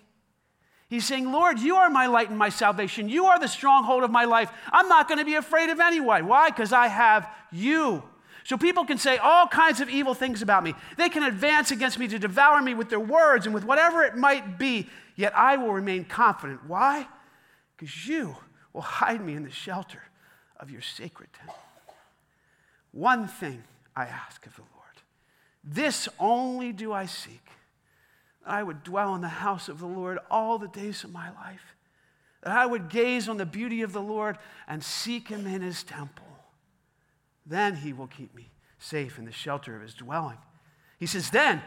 He's 0.88 1.06
saying, 1.06 1.30
Lord, 1.32 1.58
you 1.58 1.76
are 1.76 1.90
my 1.90 2.06
light 2.06 2.28
and 2.28 2.38
my 2.38 2.50
salvation. 2.50 3.08
You 3.08 3.26
are 3.26 3.38
the 3.38 3.48
stronghold 3.48 4.04
of 4.04 4.10
my 4.10 4.24
life. 4.24 4.50
I'm 4.72 4.88
not 4.88 5.08
going 5.08 5.18
to 5.18 5.24
be 5.24 5.34
afraid 5.34 5.70
of 5.70 5.80
anyone. 5.80 6.26
Why? 6.26 6.50
Because 6.50 6.72
I 6.72 6.88
have 6.88 7.28
you. 7.50 8.02
So 8.44 8.58
people 8.58 8.84
can 8.84 8.98
say 8.98 9.16
all 9.16 9.46
kinds 9.46 9.80
of 9.80 9.88
evil 9.88 10.14
things 10.14 10.42
about 10.42 10.62
me. 10.62 10.74
They 10.98 11.08
can 11.08 11.22
advance 11.22 11.70
against 11.70 11.98
me 11.98 12.06
to 12.08 12.18
devour 12.18 12.60
me 12.60 12.74
with 12.74 12.90
their 12.90 13.00
words 13.00 13.46
and 13.46 13.54
with 13.54 13.64
whatever 13.64 14.02
it 14.02 14.16
might 14.16 14.58
be, 14.58 14.88
yet 15.16 15.34
I 15.34 15.56
will 15.56 15.72
remain 15.72 16.04
confident. 16.04 16.66
Why? 16.66 17.08
because 17.76 18.06
you 18.06 18.36
will 18.72 18.82
hide 18.82 19.24
me 19.24 19.34
in 19.34 19.44
the 19.44 19.50
shelter 19.50 20.02
of 20.58 20.70
your 20.70 20.80
sacred 20.80 21.28
tent. 21.32 21.50
One 22.92 23.26
thing 23.26 23.64
I 23.96 24.04
ask 24.04 24.46
of 24.46 24.54
the 24.56 24.62
Lord. 24.62 24.72
This 25.62 26.08
only 26.18 26.72
do 26.72 26.92
I 26.92 27.06
seek. 27.06 27.43
I 28.46 28.62
would 28.62 28.82
dwell 28.82 29.14
in 29.14 29.20
the 29.20 29.28
house 29.28 29.68
of 29.68 29.78
the 29.78 29.86
Lord 29.86 30.18
all 30.30 30.58
the 30.58 30.68
days 30.68 31.04
of 31.04 31.12
my 31.12 31.30
life. 31.30 31.74
That 32.42 32.56
I 32.56 32.66
would 32.66 32.90
gaze 32.90 33.28
on 33.28 33.36
the 33.36 33.46
beauty 33.46 33.82
of 33.82 33.92
the 33.92 34.02
Lord 34.02 34.38
and 34.68 34.82
seek 34.82 35.28
him 35.28 35.46
in 35.46 35.62
his 35.62 35.82
temple. 35.82 36.26
Then 37.46 37.76
he 37.76 37.92
will 37.92 38.06
keep 38.06 38.34
me 38.34 38.50
safe 38.78 39.18
in 39.18 39.24
the 39.24 39.32
shelter 39.32 39.74
of 39.76 39.82
his 39.82 39.94
dwelling. 39.94 40.38
He 40.98 41.06
says, 41.06 41.30
Then 41.30 41.62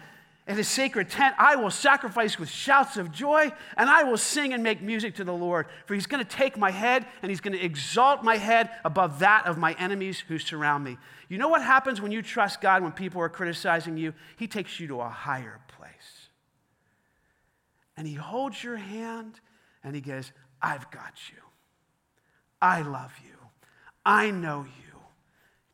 in 0.48 0.56
his 0.56 0.68
sacred 0.70 1.10
tent, 1.10 1.36
I 1.38 1.58
will 1.58 1.70
sacrifice 1.70 2.40
with 2.40 2.50
shouts 2.50 2.96
of 2.96 3.12
joy, 3.12 3.52
and 3.76 3.90
I 3.90 4.04
will 4.04 4.18
sing 4.18 4.54
and 4.54 4.64
make 4.64 4.82
music 4.82 5.16
to 5.16 5.26
the 5.26 5.34
Lord. 5.34 5.66
For 5.86 5.94
he's 5.94 6.06
going 6.06 6.24
to 6.24 6.30
take 6.30 6.58
my 6.58 6.72
head 6.72 7.06
and 7.22 7.30
he's 7.30 7.42
going 7.42 7.58
to 7.58 7.64
exalt 7.64 8.24
my 8.24 8.38
head 8.38 8.70
above 8.86 9.20
that 9.20 9.46
of 9.46 9.58
my 9.58 9.74
enemies 9.74 10.24
who 10.26 10.40
surround 10.40 10.86
me. 10.86 10.98
You 11.28 11.38
know 11.38 11.50
what 11.50 11.62
happens 11.62 12.00
when 12.02 12.14
you 12.14 12.22
trust 12.22 12.62
God 12.62 12.82
when 12.82 12.94
people 12.94 13.22
are 13.22 13.30
criticizing 13.30 13.98
you? 13.98 14.14
He 14.38 14.48
takes 14.48 14.80
you 14.80 14.88
to 14.88 15.02
a 15.02 15.10
higher. 15.10 15.60
And 17.98 18.08
he 18.08 18.14
holds 18.14 18.64
your 18.64 18.78
hand 18.78 19.40
and 19.84 19.96
he 19.96 20.02
goes, 20.02 20.32
I've 20.62 20.90
got 20.92 21.14
you. 21.32 21.42
I 22.62 22.84
love 22.84 23.14
you. 23.26 23.36
I 24.06 24.32
know 24.32 24.66
you. 24.66 25.00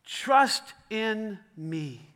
Trust 0.06 0.74
in 0.90 1.38
me. 1.56 2.14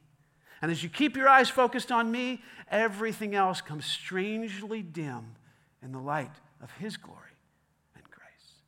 And 0.62 0.72
as 0.72 0.82
you 0.82 0.90
keep 0.90 1.16
your 1.16 1.30
eyes 1.30 1.50
focused 1.50 1.92
on 1.92 2.12
me, 2.12 2.42
everything 2.72 3.36
else 3.36 3.62
comes 3.62 3.86
strangely 3.86 4.82
dim 4.82 5.36
in 5.84 5.92
the 5.92 6.00
light 6.00 6.32
of 6.62 6.72
his 6.72 6.98
glory 6.98 7.20
and 7.96 8.04
grace, 8.10 8.62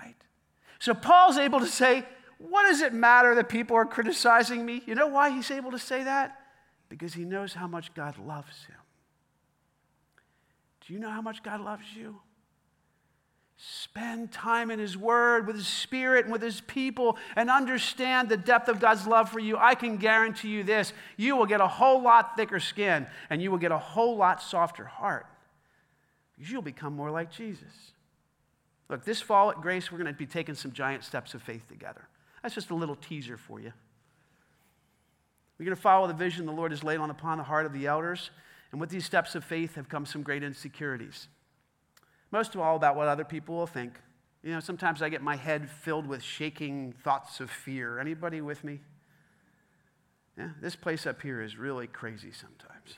right? 0.00 0.16
So 0.78 0.94
Paul's 0.94 1.36
able 1.36 1.60
to 1.60 1.66
say, 1.66 2.04
What 2.38 2.64
does 2.64 2.80
it 2.80 2.92
matter 2.92 3.34
that 3.34 3.48
people 3.48 3.76
are 3.76 3.84
criticizing 3.84 4.64
me? 4.64 4.82
You 4.86 4.94
know 4.94 5.08
why 5.08 5.30
he's 5.30 5.50
able 5.50 5.70
to 5.72 5.78
say 5.78 6.04
that? 6.04 6.40
Because 6.88 7.14
he 7.14 7.24
knows 7.24 7.52
how 7.52 7.66
much 7.66 7.92
God 7.94 8.18
loves 8.18 8.64
him. 8.64 8.76
Do 10.86 10.92
you 10.92 10.98
know 10.98 11.10
how 11.10 11.22
much 11.22 11.42
God 11.42 11.60
loves 11.60 11.84
you? 11.96 12.20
Spend 13.56 14.32
time 14.32 14.70
in 14.70 14.78
His 14.78 14.96
Word 14.96 15.46
with 15.46 15.56
His 15.56 15.66
Spirit 15.66 16.24
and 16.24 16.32
with 16.32 16.42
His 16.42 16.60
people 16.62 17.16
and 17.36 17.48
understand 17.48 18.28
the 18.28 18.36
depth 18.36 18.68
of 18.68 18.80
God's 18.80 19.06
love 19.06 19.30
for 19.30 19.38
you. 19.38 19.56
I 19.56 19.74
can 19.74 19.96
guarantee 19.96 20.48
you 20.48 20.64
this 20.64 20.92
you 21.16 21.36
will 21.36 21.46
get 21.46 21.60
a 21.60 21.68
whole 21.68 22.02
lot 22.02 22.36
thicker 22.36 22.58
skin 22.58 23.06
and 23.30 23.40
you 23.40 23.50
will 23.50 23.58
get 23.58 23.72
a 23.72 23.78
whole 23.78 24.16
lot 24.16 24.42
softer 24.42 24.84
heart 24.84 25.26
because 26.36 26.50
you'll 26.50 26.62
become 26.62 26.94
more 26.94 27.10
like 27.10 27.30
Jesus. 27.30 27.92
Look, 28.88 29.04
this 29.04 29.22
fall 29.22 29.50
at 29.50 29.60
Grace, 29.60 29.90
we're 29.90 29.98
going 29.98 30.12
to 30.12 30.18
be 30.18 30.26
taking 30.26 30.54
some 30.54 30.72
giant 30.72 31.04
steps 31.04 31.32
of 31.32 31.42
faith 31.42 31.66
together. 31.68 32.06
That's 32.42 32.54
just 32.54 32.70
a 32.70 32.74
little 32.74 32.96
teaser 32.96 33.36
for 33.36 33.60
you. 33.60 33.72
We're 35.58 35.64
going 35.64 35.76
to 35.76 35.80
follow 35.80 36.06
the 36.08 36.14
vision 36.14 36.44
the 36.44 36.52
Lord 36.52 36.72
has 36.72 36.82
laid 36.82 36.98
on 36.98 37.10
upon 37.10 37.38
the 37.38 37.44
heart 37.44 37.64
of 37.64 37.72
the 37.72 37.86
elders. 37.86 38.30
And 38.74 38.80
with 38.80 38.90
these 38.90 39.04
steps 39.06 39.36
of 39.36 39.44
faith 39.44 39.76
have 39.76 39.88
come 39.88 40.04
some 40.04 40.24
great 40.24 40.42
insecurities 40.42 41.28
most 42.34 42.56
of 42.56 42.60
all 42.60 42.74
about 42.74 42.96
what 42.96 43.06
other 43.06 43.22
people 43.22 43.54
will 43.54 43.66
think. 43.68 43.92
You 44.42 44.50
know, 44.50 44.58
sometimes 44.58 45.02
I 45.02 45.08
get 45.08 45.22
my 45.22 45.36
head 45.36 45.70
filled 45.70 46.04
with 46.04 46.20
shaking 46.20 46.92
thoughts 47.04 47.38
of 47.38 47.48
fear. 47.48 48.00
Anybody 48.00 48.40
with 48.40 48.64
me? 48.64 48.80
Yeah, 50.36 50.48
this 50.60 50.74
place 50.74 51.06
up 51.06 51.22
here 51.22 51.40
is 51.40 51.56
really 51.56 51.86
crazy 51.86 52.32
sometimes. 52.32 52.96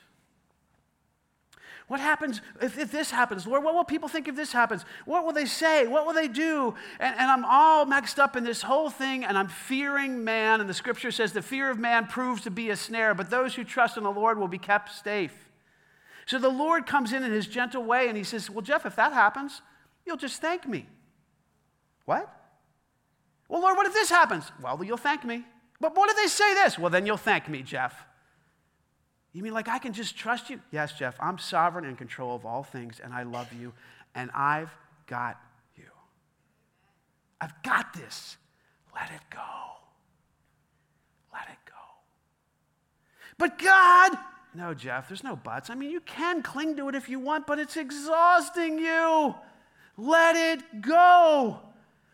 What 1.86 2.00
happens 2.00 2.40
if, 2.62 2.78
if 2.78 2.90
this 2.90 3.10
happens? 3.10 3.46
Lord, 3.46 3.62
what 3.62 3.74
will 3.74 3.84
people 3.84 4.08
think 4.08 4.26
if 4.26 4.36
this 4.36 4.52
happens? 4.52 4.86
What 5.04 5.26
will 5.26 5.34
they 5.34 5.44
say? 5.44 5.86
What 5.86 6.06
will 6.06 6.14
they 6.14 6.28
do? 6.28 6.74
And, 6.98 7.14
and 7.18 7.30
I'm 7.30 7.44
all 7.44 7.84
mixed 7.84 8.18
up 8.18 8.36
in 8.36 8.42
this 8.42 8.62
whole 8.62 8.88
thing, 8.88 9.22
and 9.22 9.36
I'm 9.36 9.48
fearing 9.48 10.24
man. 10.24 10.62
And 10.62 10.68
the 10.68 10.74
scripture 10.74 11.10
says 11.10 11.34
the 11.34 11.42
fear 11.42 11.70
of 11.70 11.78
man 11.78 12.06
proves 12.06 12.40
to 12.44 12.50
be 12.50 12.70
a 12.70 12.76
snare, 12.76 13.12
but 13.12 13.28
those 13.28 13.54
who 13.54 13.64
trust 13.64 13.98
in 13.98 14.02
the 14.02 14.10
Lord 14.10 14.38
will 14.38 14.48
be 14.48 14.56
kept 14.56 14.90
safe. 15.04 15.45
So 16.26 16.38
the 16.38 16.48
Lord 16.48 16.86
comes 16.86 17.12
in 17.12 17.22
in 17.22 17.30
his 17.30 17.46
gentle 17.46 17.84
way 17.84 18.08
and 18.08 18.16
he 18.16 18.24
says, 18.24 18.50
Well, 18.50 18.62
Jeff, 18.62 18.84
if 18.84 18.96
that 18.96 19.12
happens, 19.12 19.62
you'll 20.04 20.16
just 20.16 20.40
thank 20.40 20.66
me. 20.66 20.86
What? 22.04 22.32
Well, 23.48 23.62
Lord, 23.62 23.76
what 23.76 23.86
if 23.86 23.92
this 23.92 24.10
happens? 24.10 24.50
Well, 24.60 24.82
you'll 24.82 24.96
thank 24.96 25.24
me. 25.24 25.44
But 25.80 25.96
what 25.96 26.10
if 26.10 26.16
they 26.16 26.26
say 26.26 26.54
this? 26.54 26.78
Well, 26.78 26.90
then 26.90 27.06
you'll 27.06 27.16
thank 27.16 27.48
me, 27.48 27.62
Jeff. 27.62 27.94
You 29.32 29.42
mean 29.42 29.52
like 29.52 29.68
I 29.68 29.78
can 29.78 29.92
just 29.92 30.16
trust 30.16 30.50
you? 30.50 30.60
Yes, 30.72 30.94
Jeff, 30.94 31.16
I'm 31.20 31.38
sovereign 31.38 31.84
and 31.84 31.92
in 31.92 31.96
control 31.96 32.34
of 32.34 32.44
all 32.46 32.62
things, 32.62 33.00
and 33.04 33.12
I 33.12 33.22
love 33.22 33.52
you, 33.52 33.72
and 34.14 34.30
I've 34.34 34.74
got 35.06 35.38
you. 35.76 35.84
I've 37.40 37.62
got 37.62 37.92
this. 37.92 38.38
Let 38.94 39.10
it 39.10 39.20
go. 39.30 39.40
Let 41.32 41.48
it 41.50 41.58
go. 41.66 41.74
But 43.36 43.58
God 43.58 44.16
no, 44.56 44.72
Jeff, 44.72 45.08
there's 45.08 45.22
no 45.22 45.36
buts. 45.36 45.68
I 45.68 45.74
mean, 45.74 45.90
you 45.90 46.00
can 46.00 46.42
cling 46.42 46.76
to 46.76 46.88
it 46.88 46.94
if 46.94 47.10
you 47.10 47.20
want, 47.20 47.46
but 47.46 47.58
it's 47.58 47.76
exhausting 47.76 48.78
you. 48.78 49.34
Let 49.98 50.34
it 50.34 50.80
go. 50.80 51.60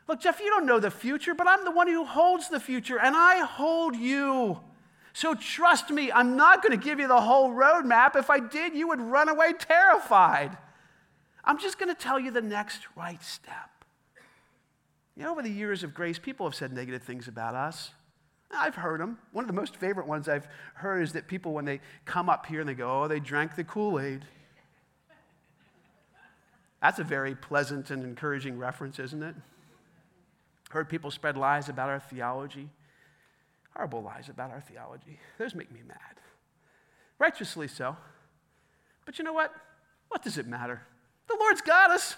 Look, 0.09 0.21
Jeff, 0.21 0.41
you 0.41 0.51
don't 0.51 0.67
know 0.67 0.81
the 0.81 0.91
future, 0.91 1.35
but 1.35 1.47
I'm 1.47 1.65
the 1.65 1.71
one 1.71 1.87
who 1.87 2.05
holds 2.05 2.49
the 2.49 2.59
future, 2.59 2.99
and 2.99 3.15
I 3.17 3.45
hold 3.45 3.95
you. 3.95 4.59
So 5.13 5.35
trust 5.35 5.91
me, 5.91 6.11
I'm 6.11 6.37
not 6.37 6.63
going 6.63 6.79
to 6.79 6.85
give 6.85 6.99
you 6.99 7.07
the 7.07 7.21
whole 7.21 7.51
roadmap. 7.51 8.17
If 8.17 8.29
I 8.29 8.41
did, 8.41 8.75
you 8.75 8.89
would 8.89 9.01
run 9.01 9.29
away 9.29 9.53
terrified. 9.53 10.57
I'm 11.45 11.59
just 11.59 11.79
going 11.79 11.95
to 11.95 12.01
tell 12.01 12.19
you 12.19 12.31
the 12.31 12.43
next 12.43 12.81
right 12.97 13.23
step. 13.23 13.71
You 15.17 15.25
know, 15.25 15.31
over 15.31 15.43
the 15.43 15.51
years 15.51 15.85
of 15.85 15.95
grace, 15.95 16.19
people 16.19 16.47
have 16.47 16.55
said 16.55 16.73
negative 16.73 17.03
things 17.03 17.29
about 17.29 17.55
us. 17.55 17.93
I've 18.55 18.75
heard 18.75 19.01
them. 19.01 19.19
One 19.33 19.45
of 19.45 19.49
the 19.49 19.55
most 19.55 19.77
favorite 19.77 20.07
ones 20.07 20.29
I've 20.29 20.47
heard 20.75 21.03
is 21.03 21.13
that 21.13 21.27
people, 21.27 21.53
when 21.53 21.65
they 21.65 21.81
come 22.05 22.29
up 22.29 22.47
here 22.47 22.61
and 22.61 22.69
they 22.69 22.75
go, 22.75 23.03
oh, 23.03 23.09
they 23.09 23.21
drank 23.21 23.57
the 23.57 23.65
Kool 23.65 23.99
Aid. 23.99 24.25
That's 26.81 26.99
a 26.99 27.05
very 27.05 27.35
pleasant 27.35 27.91
and 27.91 28.03
encouraging 28.03 28.59
reference, 28.59 28.99
isn't 28.99 29.23
it? 29.23 29.35
Heard 30.71 30.89
people 30.89 31.11
spread 31.11 31.37
lies 31.37 31.69
about 31.69 31.89
our 31.89 32.01
theology, 32.01 32.69
horrible 33.75 34.03
lies 34.03 34.29
about 34.29 34.51
our 34.51 34.61
theology. 34.61 35.19
Those 35.39 35.55
make 35.55 35.71
me 35.71 35.81
mad. 35.87 35.97
Righteously 37.19 37.69
so. 37.69 37.97
But 39.05 39.19
you 39.19 39.25
know 39.25 39.33
what? 39.33 39.55
What 40.09 40.23
does 40.23 40.39
it 40.39 40.47
matter? 40.47 40.83
The 41.29 41.37
Lord's 41.39 41.61
got 41.61 41.91
us, 41.91 42.17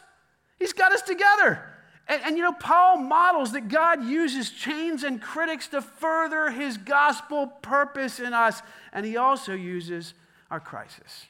He's 0.59 0.73
got 0.73 0.93
us 0.93 1.03
together. 1.03 1.74
And, 2.07 2.21
and, 2.23 2.37
you 2.37 2.43
know, 2.43 2.53
Paul 2.53 2.99
models 2.99 3.53
that 3.53 3.69
God 3.69 4.05
uses 4.05 4.51
chains 4.51 5.05
and 5.05 5.23
critics 5.23 5.69
to 5.69 5.81
further 5.81 6.51
his 6.51 6.77
gospel 6.77 7.47
purpose 7.47 8.21
in 8.21 8.35
us, 8.35 8.61
and 8.93 9.07
he 9.07 9.17
also 9.17 9.55
uses 9.55 10.13
our 10.51 10.61
crisis. 10.61 11.27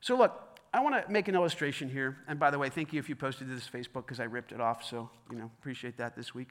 So, 0.00 0.16
look, 0.16 0.60
I 0.72 0.80
want 0.80 0.94
to 0.94 1.10
make 1.10 1.28
an 1.28 1.34
illustration 1.34 1.90
here. 1.90 2.16
And 2.26 2.38
by 2.38 2.50
the 2.50 2.58
way, 2.58 2.70
thank 2.70 2.92
you 2.92 2.98
if 2.98 3.08
you 3.08 3.16
posted 3.16 3.48
this 3.48 3.68
Facebook 3.68 4.06
because 4.06 4.20
I 4.20 4.24
ripped 4.24 4.52
it 4.52 4.60
off. 4.60 4.84
So, 4.84 5.10
you 5.30 5.38
know, 5.38 5.50
appreciate 5.58 5.96
that 5.98 6.16
this 6.16 6.34
week. 6.34 6.48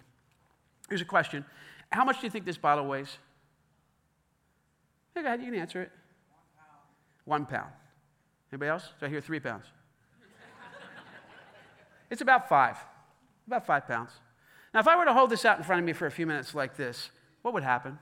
Here's 0.89 1.01
a 1.01 1.05
question 1.05 1.45
How 1.91 2.05
much 2.05 2.19
do 2.19 2.27
you 2.27 2.31
think 2.31 2.45
this 2.45 2.57
bottle 2.57 2.85
weighs? 2.85 3.17
Hey, 5.15 5.21
go 5.21 5.27
ahead, 5.27 5.39
you 5.39 5.51
can 5.51 5.59
answer 5.59 5.81
it. 5.81 5.91
One 7.23 7.45
pound. 7.45 7.45
One 7.45 7.45
pound. 7.45 7.73
Anybody 8.51 8.69
else? 8.69 8.89
So 8.99 9.05
I 9.07 9.09
hear 9.09 9.21
three 9.21 9.39
pounds. 9.39 9.65
it's 12.11 12.21
about 12.21 12.49
five. 12.49 12.77
About 13.47 13.65
five 13.65 13.87
pounds. 13.87 14.11
Now, 14.73 14.79
if 14.79 14.87
I 14.87 14.97
were 14.97 15.05
to 15.05 15.13
hold 15.13 15.29
this 15.29 15.45
out 15.45 15.57
in 15.57 15.63
front 15.63 15.79
of 15.79 15.85
me 15.85 15.93
for 15.93 16.05
a 16.05 16.11
few 16.11 16.25
minutes 16.25 16.53
like 16.53 16.75
this, 16.75 17.09
what 17.41 17.53
would 17.53 17.63
happen? 17.63 17.97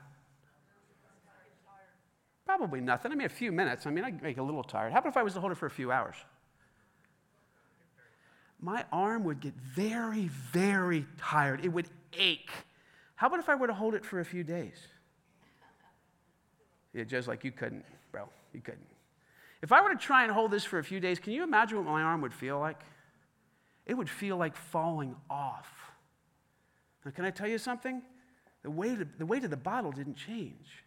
Probably 2.46 2.80
nothing. 2.80 3.12
I 3.12 3.14
mean, 3.14 3.26
a 3.26 3.30
few 3.30 3.52
minutes. 3.52 3.86
I 3.86 3.90
mean, 3.90 4.04
I'd 4.04 4.22
make 4.22 4.38
a 4.38 4.42
little 4.42 4.62
tired. 4.62 4.92
How 4.92 4.98
about 4.98 5.10
if 5.10 5.16
I 5.16 5.22
was 5.22 5.34
to 5.34 5.40
hold 5.40 5.52
it 5.52 5.58
for 5.58 5.66
a 5.66 5.70
few 5.70 5.92
hours? 5.92 6.16
My 8.60 8.84
arm 8.92 9.24
would 9.24 9.40
get 9.40 9.54
very, 9.54 10.28
very 10.52 11.06
tired. 11.18 11.64
It 11.64 11.68
would 11.68 11.88
ache. 12.14 12.50
How 13.16 13.28
about 13.28 13.38
if 13.38 13.48
I 13.48 13.54
were 13.54 13.66
to 13.66 13.74
hold 13.74 13.94
it 13.94 14.04
for 14.04 14.20
a 14.20 14.24
few 14.24 14.42
days? 14.44 14.76
Yeah, 16.92 17.04
just 17.04 17.28
like 17.28 17.44
you 17.44 17.52
couldn't, 17.52 17.84
bro. 18.12 18.28
You 18.52 18.60
couldn't. 18.60 18.86
If 19.62 19.72
I 19.72 19.82
were 19.82 19.90
to 19.90 19.96
try 19.96 20.24
and 20.24 20.32
hold 20.32 20.50
this 20.50 20.64
for 20.64 20.78
a 20.78 20.84
few 20.84 21.00
days, 21.00 21.18
can 21.18 21.32
you 21.32 21.42
imagine 21.42 21.78
what 21.78 21.86
my 21.86 22.02
arm 22.02 22.20
would 22.20 22.34
feel 22.34 22.58
like? 22.58 22.80
It 23.86 23.94
would 23.94 24.08
feel 24.08 24.36
like 24.36 24.56
falling 24.56 25.14
off. 25.28 25.68
Now, 27.04 27.10
can 27.10 27.24
I 27.24 27.30
tell 27.30 27.48
you 27.48 27.58
something? 27.58 28.02
The 28.62 28.70
weight, 28.70 29.00
of, 29.00 29.08
the 29.18 29.26
weight 29.26 29.44
of 29.44 29.50
the 29.50 29.56
bottle 29.56 29.92
didn't 29.92 30.16
change. 30.16 30.84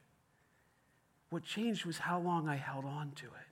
What 1.29 1.43
changed 1.43 1.85
was 1.85 1.99
how 1.99 2.19
long 2.19 2.47
I 2.47 2.55
held 2.55 2.85
on 2.85 3.11
to 3.17 3.25
it. 3.25 3.47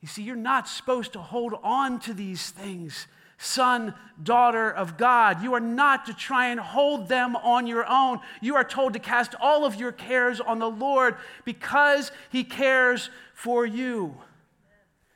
You 0.00 0.08
see, 0.08 0.22
you're 0.22 0.36
not 0.36 0.68
supposed 0.68 1.12
to 1.14 1.18
hold 1.18 1.54
on 1.62 1.98
to 2.00 2.14
these 2.14 2.50
things, 2.50 3.06
son, 3.38 3.94
daughter 4.22 4.70
of 4.70 4.96
God. 4.96 5.42
You 5.42 5.54
are 5.54 5.60
not 5.60 6.06
to 6.06 6.14
try 6.14 6.48
and 6.48 6.60
hold 6.60 7.08
them 7.08 7.36
on 7.36 7.66
your 7.66 7.86
own. 7.88 8.20
You 8.40 8.54
are 8.56 8.64
told 8.64 8.92
to 8.92 8.98
cast 8.98 9.34
all 9.40 9.64
of 9.64 9.74
your 9.76 9.92
cares 9.92 10.40
on 10.40 10.58
the 10.58 10.70
Lord 10.70 11.16
because 11.44 12.12
He 12.30 12.44
cares 12.44 13.10
for 13.34 13.66
you. 13.66 14.14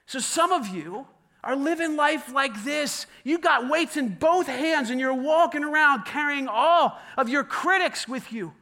So, 0.07 0.19
some 0.19 0.53
of 0.53 0.69
you, 0.69 1.07
are 1.45 1.57
living 1.57 1.97
life 1.97 2.33
like 2.33 2.65
this. 2.65 3.07
You 3.25 3.39
got 3.39 3.69
weights 3.69 3.97
in 3.97 4.15
both 4.15 4.47
hands 4.47 4.91
and 4.91 4.99
you're 5.01 5.15
walking 5.15 5.65
around 5.65 6.05
carrying 6.05 6.49
all 6.49 6.99
of 7.17 7.29
your 7.29 7.45
critics 7.45 8.09
with 8.09 8.33
you. 8.33 8.53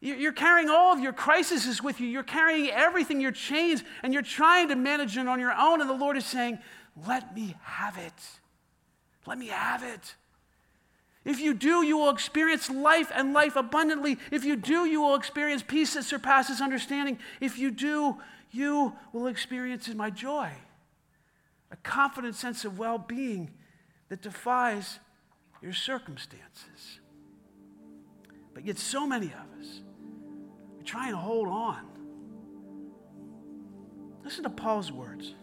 You're 0.00 0.32
carrying 0.32 0.68
all 0.68 0.92
of 0.92 1.00
your 1.00 1.14
crises 1.14 1.82
with 1.82 1.98
you. 1.98 2.06
You're 2.06 2.22
carrying 2.22 2.70
everything, 2.70 3.22
your 3.22 3.32
chains, 3.32 3.82
and 4.02 4.12
you're 4.12 4.22
trying 4.22 4.68
to 4.68 4.76
manage 4.76 5.16
it 5.16 5.26
on 5.26 5.40
your 5.40 5.54
own. 5.58 5.80
And 5.80 5.88
the 5.88 5.94
Lord 5.94 6.18
is 6.18 6.26
saying, 6.26 6.58
Let 7.06 7.34
me 7.34 7.56
have 7.62 7.96
it. 7.96 8.12
Let 9.26 9.38
me 9.38 9.46
have 9.46 9.82
it. 9.82 10.14
If 11.24 11.40
you 11.40 11.54
do, 11.54 11.82
you 11.82 11.96
will 11.96 12.10
experience 12.10 12.68
life 12.68 13.10
and 13.14 13.32
life 13.32 13.56
abundantly. 13.56 14.18
If 14.30 14.44
you 14.44 14.56
do, 14.56 14.84
you 14.84 15.00
will 15.00 15.14
experience 15.14 15.62
peace 15.66 15.94
that 15.94 16.04
surpasses 16.04 16.60
understanding. 16.60 17.18
If 17.40 17.58
you 17.58 17.70
do, 17.70 18.18
you 18.50 18.92
will 19.12 19.26
experience 19.26 19.88
my 19.94 20.10
joy, 20.10 20.50
a 21.74 21.76
confident 21.82 22.34
sense 22.34 22.64
of 22.64 22.78
well 22.78 22.96
being 22.96 23.50
that 24.08 24.22
defies 24.22 25.00
your 25.60 25.74
circumstances. 25.74 27.00
But 28.54 28.64
yet, 28.64 28.78
so 28.78 29.06
many 29.06 29.26
of 29.26 29.60
us 29.60 29.80
are 30.78 30.84
trying 30.84 31.10
to 31.10 31.18
hold 31.18 31.48
on. 31.48 31.84
Listen 34.22 34.44
to 34.44 34.50
Paul's 34.50 34.90
words. 34.90 35.34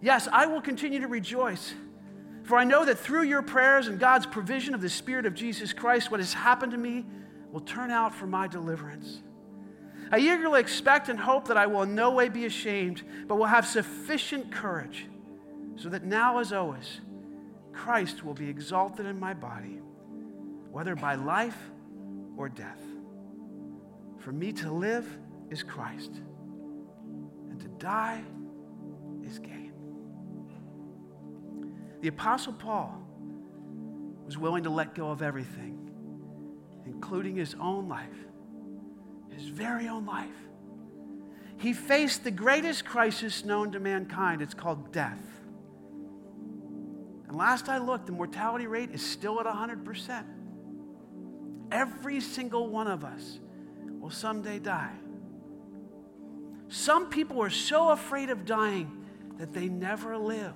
Yes, 0.00 0.26
I 0.32 0.46
will 0.46 0.60
continue 0.60 1.00
to 1.00 1.06
rejoice 1.06 1.74
for 2.42 2.58
I 2.58 2.64
know 2.64 2.84
that 2.84 2.98
through 2.98 3.22
your 3.22 3.42
prayers 3.42 3.86
and 3.86 3.98
God's 3.98 4.26
provision 4.26 4.74
of 4.74 4.80
the 4.80 4.88
Spirit 4.88 5.26
of 5.26 5.34
Jesus 5.34 5.72
Christ, 5.72 6.10
what 6.10 6.20
has 6.20 6.34
happened 6.34 6.72
to 6.72 6.78
me 6.78 7.06
will 7.52 7.60
turn 7.60 7.90
out 7.90 8.14
for 8.14 8.26
my 8.26 8.48
deliverance. 8.48 9.22
I 10.12 10.18
eagerly 10.18 10.60
expect 10.60 11.08
and 11.08 11.18
hope 11.18 11.48
that 11.48 11.56
I 11.56 11.66
will 11.66 11.82
in 11.82 11.94
no 11.94 12.10
way 12.10 12.28
be 12.28 12.44
ashamed, 12.44 13.02
but 13.26 13.36
will 13.36 13.46
have 13.46 13.66
sufficient 13.66 14.52
courage, 14.52 15.06
so 15.76 15.88
that 15.88 16.04
now, 16.04 16.38
as 16.38 16.52
always, 16.52 17.00
Christ 17.72 18.22
will 18.22 18.34
be 18.34 18.46
exalted 18.46 19.06
in 19.06 19.18
my 19.18 19.32
body, 19.32 19.80
whether 20.70 20.94
by 20.94 21.14
life 21.14 21.56
or 22.36 22.50
death. 22.50 22.80
For 24.18 24.32
me 24.32 24.52
to 24.52 24.70
live 24.70 25.06
is 25.48 25.62
Christ, 25.62 26.12
and 27.48 27.58
to 27.58 27.68
die 27.68 28.22
is 29.24 29.38
gain. 29.38 29.72
The 32.02 32.08
Apostle 32.08 32.52
Paul 32.52 33.02
was 34.26 34.36
willing 34.36 34.64
to 34.64 34.70
let 34.70 34.94
go 34.94 35.10
of 35.10 35.22
everything, 35.22 35.90
including 36.84 37.34
his 37.34 37.56
own 37.58 37.88
life, 37.88 38.08
his 39.36 39.48
very 39.48 39.88
own 39.88 40.06
life. 40.06 40.30
He 41.58 41.72
faced 41.72 42.24
the 42.24 42.30
greatest 42.30 42.84
crisis 42.84 43.44
known 43.44 43.72
to 43.72 43.80
mankind. 43.80 44.42
It's 44.42 44.54
called 44.54 44.92
death. 44.92 45.22
And 47.28 47.36
last 47.36 47.68
I 47.68 47.78
looked, 47.78 48.06
the 48.06 48.12
mortality 48.12 48.66
rate 48.66 48.90
is 48.90 49.04
still 49.04 49.38
at 49.40 49.46
100%. 49.46 50.24
Every 51.70 52.20
single 52.20 52.68
one 52.68 52.88
of 52.88 53.04
us 53.04 53.38
will 54.00 54.10
someday 54.10 54.58
die. 54.58 54.92
Some 56.68 57.08
people 57.10 57.42
are 57.42 57.50
so 57.50 57.90
afraid 57.90 58.30
of 58.30 58.44
dying 58.44 59.04
that 59.38 59.52
they 59.52 59.68
never 59.68 60.16
live. 60.16 60.54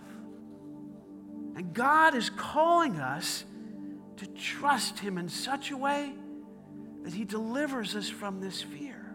And 1.54 1.72
God 1.72 2.14
is 2.14 2.30
calling 2.30 2.96
us 2.96 3.44
to 4.16 4.26
trust 4.26 4.98
Him 4.98 5.18
in 5.18 5.28
such 5.28 5.70
a 5.70 5.76
way 5.76 6.14
that 7.06 7.14
He 7.14 7.24
delivers 7.24 7.94
us 7.94 8.08
from 8.08 8.40
this 8.40 8.60
fear. 8.60 9.14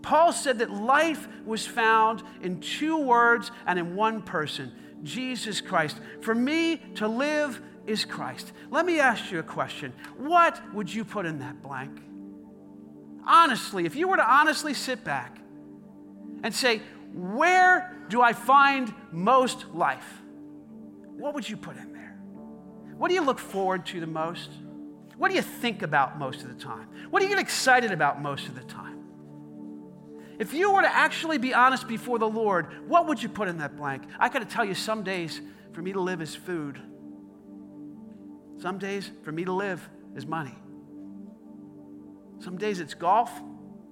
Paul 0.00 0.32
said 0.32 0.60
that 0.60 0.70
life 0.70 1.28
was 1.44 1.66
found 1.66 2.22
in 2.40 2.60
two 2.60 2.96
words 2.96 3.50
and 3.66 3.78
in 3.78 3.94
one 3.94 4.22
person 4.22 4.72
Jesus 5.02 5.60
Christ. 5.60 6.00
For 6.22 6.34
me, 6.34 6.78
to 6.94 7.06
live 7.06 7.60
is 7.86 8.06
Christ. 8.06 8.52
Let 8.70 8.86
me 8.86 9.00
ask 9.00 9.30
you 9.30 9.38
a 9.38 9.42
question. 9.42 9.92
What 10.16 10.58
would 10.72 10.92
you 10.92 11.04
put 11.04 11.26
in 11.26 11.40
that 11.40 11.62
blank? 11.62 12.00
Honestly, 13.26 13.84
if 13.84 13.94
you 13.94 14.08
were 14.08 14.16
to 14.16 14.26
honestly 14.26 14.72
sit 14.72 15.04
back 15.04 15.36
and 16.42 16.54
say, 16.54 16.80
Where 17.12 17.94
do 18.08 18.22
I 18.22 18.32
find 18.32 18.94
most 19.12 19.66
life? 19.74 20.22
what 21.18 21.34
would 21.34 21.46
you 21.48 21.56
put 21.56 21.76
in 21.76 21.92
there? 21.92 22.16
What 22.96 23.08
do 23.08 23.14
you 23.14 23.22
look 23.22 23.38
forward 23.38 23.84
to 23.86 24.00
the 24.00 24.06
most? 24.06 24.50
What 25.16 25.28
do 25.28 25.34
you 25.34 25.42
think 25.42 25.82
about 25.82 26.18
most 26.18 26.42
of 26.42 26.48
the 26.48 26.62
time? 26.62 26.88
What 27.10 27.20
do 27.20 27.26
you 27.26 27.34
get 27.34 27.40
excited 27.40 27.92
about 27.92 28.20
most 28.20 28.48
of 28.48 28.54
the 28.54 28.62
time? 28.62 29.04
If 30.38 30.52
you 30.52 30.72
were 30.72 30.82
to 30.82 30.94
actually 30.94 31.38
be 31.38 31.54
honest 31.54 31.88
before 31.88 32.18
the 32.18 32.28
Lord, 32.28 32.88
what 32.88 33.06
would 33.06 33.22
you 33.22 33.28
put 33.28 33.48
in 33.48 33.58
that 33.58 33.76
blank? 33.76 34.02
I 34.18 34.28
got 34.28 34.40
to 34.40 34.44
tell 34.44 34.64
you, 34.64 34.74
some 34.74 35.02
days 35.02 35.40
for 35.72 35.80
me 35.80 35.92
to 35.92 36.00
live 36.00 36.20
is 36.20 36.34
food. 36.34 36.78
Some 38.58 38.78
days 38.78 39.10
for 39.22 39.32
me 39.32 39.44
to 39.44 39.52
live 39.52 39.88
is 40.14 40.26
money. 40.26 40.54
Some 42.38 42.58
days 42.58 42.80
it's 42.80 42.94
golf, 42.94 43.30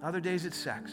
other 0.02 0.20
days 0.20 0.44
it's 0.44 0.56
sex. 0.56 0.92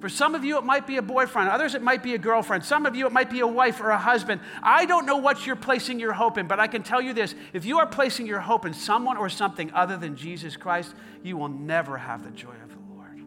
For 0.00 0.08
some 0.08 0.34
of 0.34 0.44
you, 0.44 0.58
it 0.58 0.64
might 0.64 0.86
be 0.86 0.98
a 0.98 1.02
boyfriend. 1.02 1.48
Others, 1.48 1.74
it 1.74 1.82
might 1.82 2.02
be 2.02 2.14
a 2.14 2.18
girlfriend. 2.18 2.64
Some 2.64 2.84
of 2.84 2.94
you, 2.94 3.06
it 3.06 3.12
might 3.12 3.30
be 3.30 3.40
a 3.40 3.46
wife 3.46 3.80
or 3.80 3.90
a 3.90 3.98
husband. 3.98 4.40
I 4.62 4.84
don't 4.84 5.06
know 5.06 5.16
what 5.16 5.46
you're 5.46 5.56
placing 5.56 5.98
your 5.98 6.12
hope 6.12 6.36
in, 6.36 6.46
but 6.46 6.60
I 6.60 6.66
can 6.66 6.82
tell 6.82 7.00
you 7.00 7.12
this 7.12 7.34
if 7.52 7.64
you 7.64 7.78
are 7.78 7.86
placing 7.86 8.26
your 8.26 8.40
hope 8.40 8.66
in 8.66 8.74
someone 8.74 9.16
or 9.16 9.28
something 9.28 9.72
other 9.72 9.96
than 9.96 10.16
Jesus 10.16 10.56
Christ, 10.56 10.94
you 11.22 11.36
will 11.36 11.48
never 11.48 11.96
have 11.96 12.24
the 12.24 12.30
joy 12.30 12.54
of 12.62 12.70
the 12.70 12.94
Lord. 12.94 13.22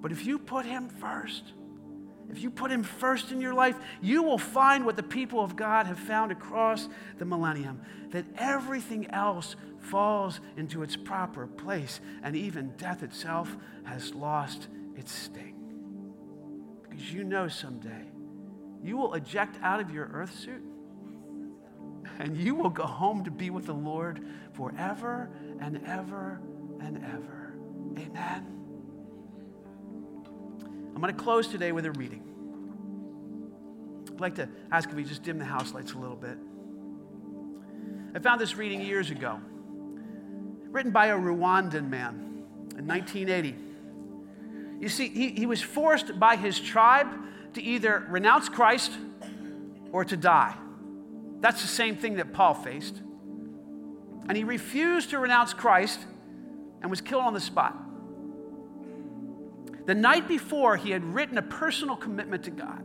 But 0.00 0.12
if 0.12 0.26
you 0.26 0.38
put 0.38 0.66
Him 0.66 0.88
first, 0.88 1.54
if 2.30 2.42
you 2.42 2.50
put 2.50 2.70
Him 2.70 2.82
first 2.82 3.32
in 3.32 3.40
your 3.40 3.54
life, 3.54 3.76
you 4.02 4.22
will 4.22 4.38
find 4.38 4.84
what 4.84 4.96
the 4.96 5.02
people 5.02 5.42
of 5.42 5.56
God 5.56 5.86
have 5.86 5.98
found 5.98 6.32
across 6.32 6.88
the 7.18 7.24
millennium 7.24 7.80
that 8.10 8.26
everything 8.36 9.08
else 9.10 9.56
falls 9.78 10.40
into 10.56 10.82
its 10.82 10.96
proper 10.96 11.46
place, 11.46 12.00
and 12.22 12.36
even 12.36 12.74
death 12.76 13.02
itself 13.02 13.56
has 13.84 14.14
lost 14.14 14.68
its 14.96 15.12
sting. 15.12 15.54
Because 16.82 17.12
you 17.12 17.24
know 17.24 17.48
someday 17.48 18.10
you 18.82 18.96
will 18.96 19.14
eject 19.14 19.56
out 19.62 19.80
of 19.80 19.90
your 19.90 20.06
earth 20.12 20.34
suit 20.38 20.62
and 22.18 22.36
you 22.36 22.54
will 22.54 22.70
go 22.70 22.84
home 22.84 23.24
to 23.24 23.30
be 23.30 23.50
with 23.50 23.66
the 23.66 23.74
Lord 23.74 24.24
forever 24.54 25.30
and 25.60 25.82
ever 25.86 26.40
and 26.80 27.04
ever. 27.04 27.54
Amen. 27.98 28.56
I'm 30.94 31.02
going 31.02 31.14
to 31.14 31.22
close 31.22 31.48
today 31.48 31.72
with 31.72 31.84
a 31.84 31.92
reading. 31.92 32.22
I'd 34.12 34.20
like 34.20 34.36
to 34.36 34.48
ask 34.72 34.88
if 34.88 34.94
we 34.94 35.04
just 35.04 35.22
dim 35.22 35.38
the 35.38 35.44
house 35.44 35.74
lights 35.74 35.92
a 35.92 35.98
little 35.98 36.16
bit. 36.16 36.38
I 38.14 38.18
found 38.18 38.40
this 38.40 38.56
reading 38.56 38.80
years 38.80 39.10
ago, 39.10 39.38
written 40.70 40.90
by 40.90 41.08
a 41.08 41.16
Rwandan 41.16 41.90
man 41.90 42.44
in 42.78 42.86
1980. 42.86 43.56
You 44.78 44.88
see, 44.88 45.08
he, 45.08 45.30
he 45.30 45.46
was 45.46 45.62
forced 45.62 46.18
by 46.18 46.36
his 46.36 46.60
tribe 46.60 47.08
to 47.54 47.62
either 47.62 48.06
renounce 48.08 48.48
Christ 48.48 48.92
or 49.92 50.04
to 50.04 50.16
die. 50.16 50.54
That's 51.40 51.62
the 51.62 51.68
same 51.68 51.96
thing 51.96 52.16
that 52.16 52.32
Paul 52.32 52.54
faced. 52.54 53.00
And 54.28 54.36
he 54.36 54.44
refused 54.44 55.10
to 55.10 55.18
renounce 55.18 55.54
Christ 55.54 56.00
and 56.82 56.90
was 56.90 57.00
killed 57.00 57.22
on 57.22 57.34
the 57.34 57.40
spot. 57.40 57.76
The 59.86 59.94
night 59.94 60.26
before, 60.26 60.76
he 60.76 60.90
had 60.90 61.04
written 61.04 61.38
a 61.38 61.42
personal 61.42 61.96
commitment 61.96 62.44
to 62.44 62.50
God 62.50 62.82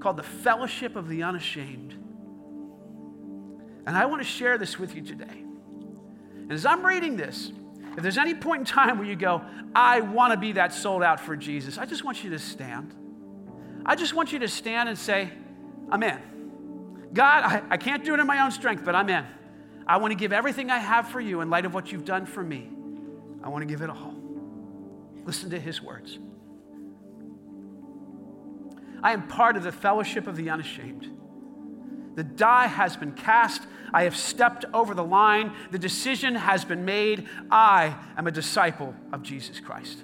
called 0.00 0.16
the 0.16 0.22
Fellowship 0.22 0.94
of 0.94 1.08
the 1.08 1.24
Unashamed. 1.24 1.92
And 3.86 3.96
I 3.96 4.06
want 4.06 4.22
to 4.22 4.28
share 4.28 4.58
this 4.58 4.78
with 4.78 4.94
you 4.94 5.02
today. 5.02 5.44
And 6.34 6.52
as 6.52 6.64
I'm 6.64 6.86
reading 6.86 7.16
this, 7.16 7.52
if 7.98 8.02
there's 8.02 8.16
any 8.16 8.32
point 8.32 8.60
in 8.60 8.64
time 8.64 8.96
where 8.98 9.08
you 9.08 9.16
go, 9.16 9.42
I 9.74 10.02
want 10.02 10.32
to 10.32 10.38
be 10.38 10.52
that 10.52 10.72
sold 10.72 11.02
out 11.02 11.18
for 11.18 11.34
Jesus, 11.34 11.78
I 11.78 11.84
just 11.84 12.04
want 12.04 12.22
you 12.22 12.30
to 12.30 12.38
stand. 12.38 12.94
I 13.84 13.96
just 13.96 14.14
want 14.14 14.30
you 14.30 14.38
to 14.38 14.46
stand 14.46 14.88
and 14.88 14.96
say, 14.96 15.32
I'm 15.90 16.04
in. 16.04 16.16
God, 17.12 17.42
I, 17.42 17.62
I 17.70 17.76
can't 17.76 18.04
do 18.04 18.14
it 18.14 18.20
in 18.20 18.26
my 18.28 18.44
own 18.44 18.52
strength, 18.52 18.84
but 18.84 18.94
I'm 18.94 19.08
in. 19.08 19.26
I 19.84 19.96
want 19.96 20.12
to 20.12 20.14
give 20.14 20.32
everything 20.32 20.70
I 20.70 20.78
have 20.78 21.08
for 21.08 21.20
you 21.20 21.40
in 21.40 21.50
light 21.50 21.64
of 21.64 21.74
what 21.74 21.90
you've 21.90 22.04
done 22.04 22.24
for 22.24 22.40
me. 22.40 22.70
I 23.42 23.48
want 23.48 23.62
to 23.62 23.66
give 23.66 23.82
it 23.82 23.90
all. 23.90 24.14
Listen 25.24 25.50
to 25.50 25.58
his 25.58 25.82
words. 25.82 26.20
I 29.02 29.10
am 29.10 29.26
part 29.26 29.56
of 29.56 29.64
the 29.64 29.72
fellowship 29.72 30.28
of 30.28 30.36
the 30.36 30.50
unashamed. 30.50 31.10
The 32.18 32.24
die 32.24 32.66
has 32.66 32.96
been 32.96 33.12
cast. 33.12 33.62
I 33.94 34.02
have 34.02 34.16
stepped 34.16 34.64
over 34.74 34.92
the 34.92 35.04
line. 35.04 35.52
The 35.70 35.78
decision 35.78 36.34
has 36.34 36.64
been 36.64 36.84
made. 36.84 37.28
I 37.48 37.96
am 38.16 38.26
a 38.26 38.32
disciple 38.32 38.92
of 39.12 39.22
Jesus 39.22 39.60
Christ. 39.60 40.02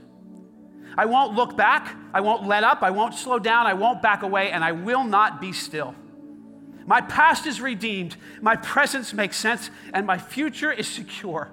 I 0.97 1.07
won't 1.07 1.35
look 1.35 1.57
back. 1.57 1.97
I 2.13 2.21
won't 2.21 2.47
let 2.47 2.63
up. 2.63 2.85
I 2.85 2.93
won't 2.93 3.15
slow 3.15 3.41
down. 3.41 3.67
I 3.67 3.75
won't 3.75 4.01
back 4.01 4.23
away, 4.23 4.53
and 4.53 4.63
I 4.63 4.71
will 4.71 5.03
not 5.03 5.41
be 5.41 5.53
still. 5.53 5.93
My 6.87 7.01
past 7.01 7.49
is 7.49 7.61
redeemed. 7.61 8.17
My 8.41 8.55
presence 8.55 9.13
makes 9.13 9.37
sense, 9.37 9.69
and 9.93 10.07
my 10.07 10.17
future 10.17 10.71
is 10.71 10.87
secure. 10.87 11.51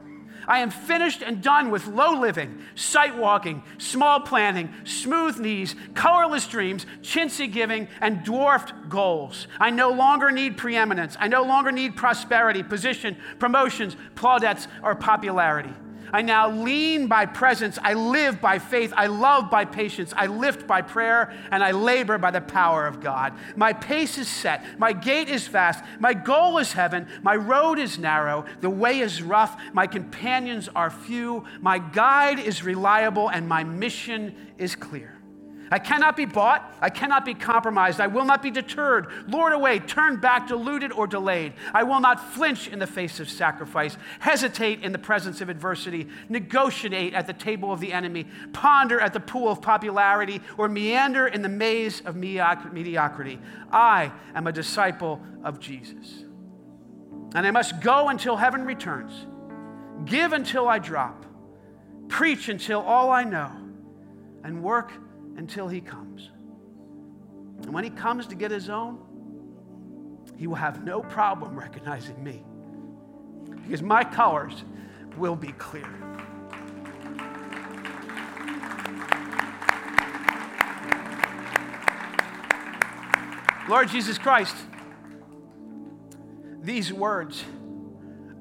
I 0.47 0.59
am 0.59 0.69
finished 0.69 1.21
and 1.21 1.41
done 1.41 1.71
with 1.71 1.87
low 1.87 2.19
living, 2.19 2.61
sight 2.75 3.15
walking, 3.15 3.63
small 3.77 4.19
planning, 4.21 4.73
smooth 4.83 5.39
knees, 5.39 5.75
colorless 5.93 6.47
dreams, 6.47 6.85
chintzy 7.01 7.51
giving, 7.51 7.87
and 7.99 8.23
dwarfed 8.23 8.73
goals. 8.89 9.47
I 9.59 9.69
no 9.69 9.91
longer 9.91 10.31
need 10.31 10.57
preeminence. 10.57 11.15
I 11.19 11.27
no 11.27 11.43
longer 11.43 11.71
need 11.71 11.95
prosperity, 11.95 12.63
position, 12.63 13.17
promotions, 13.39 13.95
plaudits, 14.15 14.67
or 14.83 14.95
popularity. 14.95 15.73
I 16.13 16.21
now 16.21 16.49
lean 16.49 17.07
by 17.07 17.25
presence. 17.25 17.79
I 17.81 17.93
live 17.93 18.41
by 18.41 18.59
faith. 18.59 18.93
I 18.95 19.07
love 19.07 19.49
by 19.49 19.65
patience. 19.65 20.13
I 20.15 20.27
lift 20.27 20.67
by 20.67 20.81
prayer, 20.81 21.33
and 21.51 21.63
I 21.63 21.71
labor 21.71 22.17
by 22.17 22.31
the 22.31 22.41
power 22.41 22.85
of 22.85 22.99
God. 22.99 23.33
My 23.55 23.73
pace 23.73 24.17
is 24.17 24.27
set. 24.27 24.79
My 24.79 24.93
gait 24.93 25.29
is 25.29 25.47
fast. 25.47 25.83
My 25.99 26.13
goal 26.13 26.57
is 26.57 26.73
heaven. 26.73 27.07
My 27.21 27.35
road 27.35 27.79
is 27.79 27.97
narrow. 27.97 28.45
The 28.61 28.69
way 28.69 28.99
is 28.99 29.21
rough. 29.21 29.59
My 29.73 29.87
companions 29.87 30.69
are 30.75 30.89
few. 30.89 31.45
My 31.61 31.79
guide 31.79 32.39
is 32.39 32.63
reliable, 32.63 33.29
and 33.29 33.47
my 33.47 33.63
mission 33.63 34.35
is 34.57 34.75
clear. 34.75 35.20
I 35.73 35.79
cannot 35.79 36.17
be 36.17 36.25
bought. 36.25 36.69
I 36.81 36.89
cannot 36.89 37.23
be 37.23 37.33
compromised. 37.33 38.01
I 38.01 38.07
will 38.07 38.25
not 38.25 38.43
be 38.43 38.51
deterred, 38.51 39.07
lured 39.29 39.53
away, 39.53 39.79
turned 39.79 40.19
back, 40.19 40.49
deluded, 40.49 40.91
or 40.91 41.07
delayed. 41.07 41.53
I 41.73 41.83
will 41.83 42.01
not 42.01 42.33
flinch 42.33 42.67
in 42.67 42.77
the 42.77 42.87
face 42.87 43.21
of 43.21 43.29
sacrifice, 43.29 43.95
hesitate 44.19 44.83
in 44.83 44.91
the 44.91 44.99
presence 44.99 45.39
of 45.39 45.47
adversity, 45.47 46.09
negotiate 46.27 47.13
at 47.13 47.25
the 47.25 47.33
table 47.33 47.71
of 47.71 47.79
the 47.79 47.93
enemy, 47.93 48.25
ponder 48.51 48.99
at 48.99 49.13
the 49.13 49.21
pool 49.21 49.49
of 49.49 49.61
popularity, 49.61 50.41
or 50.57 50.67
meander 50.67 51.25
in 51.25 51.41
the 51.41 51.49
maze 51.49 52.01
of 52.01 52.17
mediocrity. 52.17 53.39
I 53.71 54.11
am 54.35 54.47
a 54.47 54.51
disciple 54.51 55.21
of 55.41 55.61
Jesus. 55.61 56.25
And 57.33 57.47
I 57.47 57.51
must 57.51 57.79
go 57.79 58.09
until 58.09 58.35
heaven 58.35 58.65
returns, 58.65 59.13
give 60.03 60.33
until 60.33 60.67
I 60.67 60.79
drop, 60.79 61.25
preach 62.09 62.49
until 62.49 62.81
all 62.81 63.09
I 63.09 63.23
know, 63.23 63.53
and 64.43 64.61
work 64.61 64.91
until 65.37 65.67
he 65.67 65.81
comes. 65.81 66.29
And 67.63 67.73
when 67.73 67.83
he 67.83 67.89
comes 67.89 68.27
to 68.27 68.35
get 68.35 68.51
his 68.51 68.69
own, 68.69 68.99
he 70.37 70.47
will 70.47 70.55
have 70.55 70.83
no 70.83 71.01
problem 71.01 71.57
recognizing 71.57 72.23
me 72.23 72.43
because 73.63 73.81
my 73.81 74.03
colors 74.03 74.63
will 75.17 75.35
be 75.35 75.51
clear. 75.53 75.87
Lord 83.69 83.89
Jesus 83.89 84.17
Christ, 84.17 84.55
these 86.61 86.91
words 86.91 87.43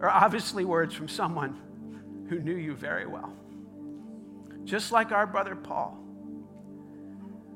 are 0.01 0.09
obviously 0.09 0.65
words 0.65 0.95
from 0.95 1.09
someone 1.09 2.27
who 2.29 2.41
knew 2.41 2.57
you 2.57 2.75
very 2.75 3.07
well. 3.07 3.33
Just 4.65 4.93
like 4.93 5.13
our 5.13 5.27
brother 5.27 5.55
Paul 5.55 5.99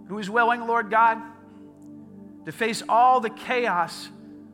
who 0.08 0.18
is 0.18 0.28
willing, 0.28 0.66
Lord 0.66 0.90
God, 0.90 1.18
to 2.44 2.52
face 2.52 2.82
all 2.88 3.20
the 3.20 3.30
chaos 3.30 4.08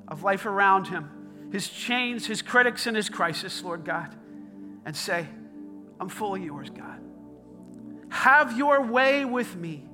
of 0.07 0.23
life 0.23 0.47
around 0.47 0.89
him, 0.89 1.49
his 1.53 1.69
chains, 1.69 2.27
his 2.27 2.43
critics, 2.43 2.87
and 2.87 2.97
his 2.97 3.09
crisis, 3.09 3.63
Lord 3.63 3.85
God, 3.85 4.15
and 4.85 4.97
say, 4.97 5.27
I'm 5.99 6.09
fully 6.09 6.45
yours, 6.45 6.71
God. 6.71 7.01
Have 8.11 8.57
your 8.57 8.83
way 8.83 9.25
with 9.25 9.57
me. 9.57 9.85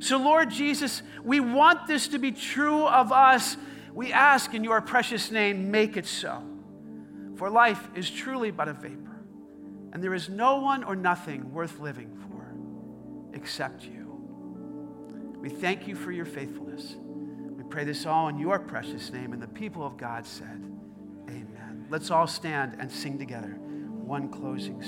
So, 0.00 0.18
Lord 0.18 0.50
Jesus, 0.50 1.02
we 1.24 1.40
want 1.40 1.86
this 1.86 2.08
to 2.08 2.18
be 2.18 2.32
true 2.32 2.86
of 2.86 3.12
us. 3.12 3.56
We 3.94 4.12
ask 4.12 4.52
in 4.54 4.62
your 4.62 4.80
precious 4.80 5.30
name, 5.30 5.70
make 5.70 5.96
it 5.96 6.06
so. 6.06 6.42
For 7.36 7.50
life 7.50 7.88
is 7.94 8.10
truly 8.10 8.50
but 8.50 8.68
a 8.68 8.72
vapor, 8.72 9.16
and 9.92 10.02
there 10.02 10.14
is 10.14 10.28
no 10.28 10.58
one 10.58 10.84
or 10.84 10.96
nothing 10.96 11.52
worth 11.52 11.78
living 11.80 12.16
for 12.28 12.54
except 13.34 13.84
you. 13.84 14.05
We 15.46 15.52
thank 15.52 15.86
you 15.86 15.94
for 15.94 16.10
your 16.10 16.24
faithfulness. 16.24 16.96
We 17.56 17.62
pray 17.62 17.84
this 17.84 18.04
all 18.04 18.26
in 18.26 18.36
your 18.36 18.58
precious 18.58 19.12
name. 19.12 19.32
And 19.32 19.40
the 19.40 19.46
people 19.46 19.86
of 19.86 19.96
God 19.96 20.26
said, 20.26 20.60
Amen. 21.28 21.86
Let's 21.88 22.10
all 22.10 22.26
stand 22.26 22.78
and 22.80 22.90
sing 22.90 23.16
together 23.16 23.50
one 23.50 24.28
closing 24.28 24.82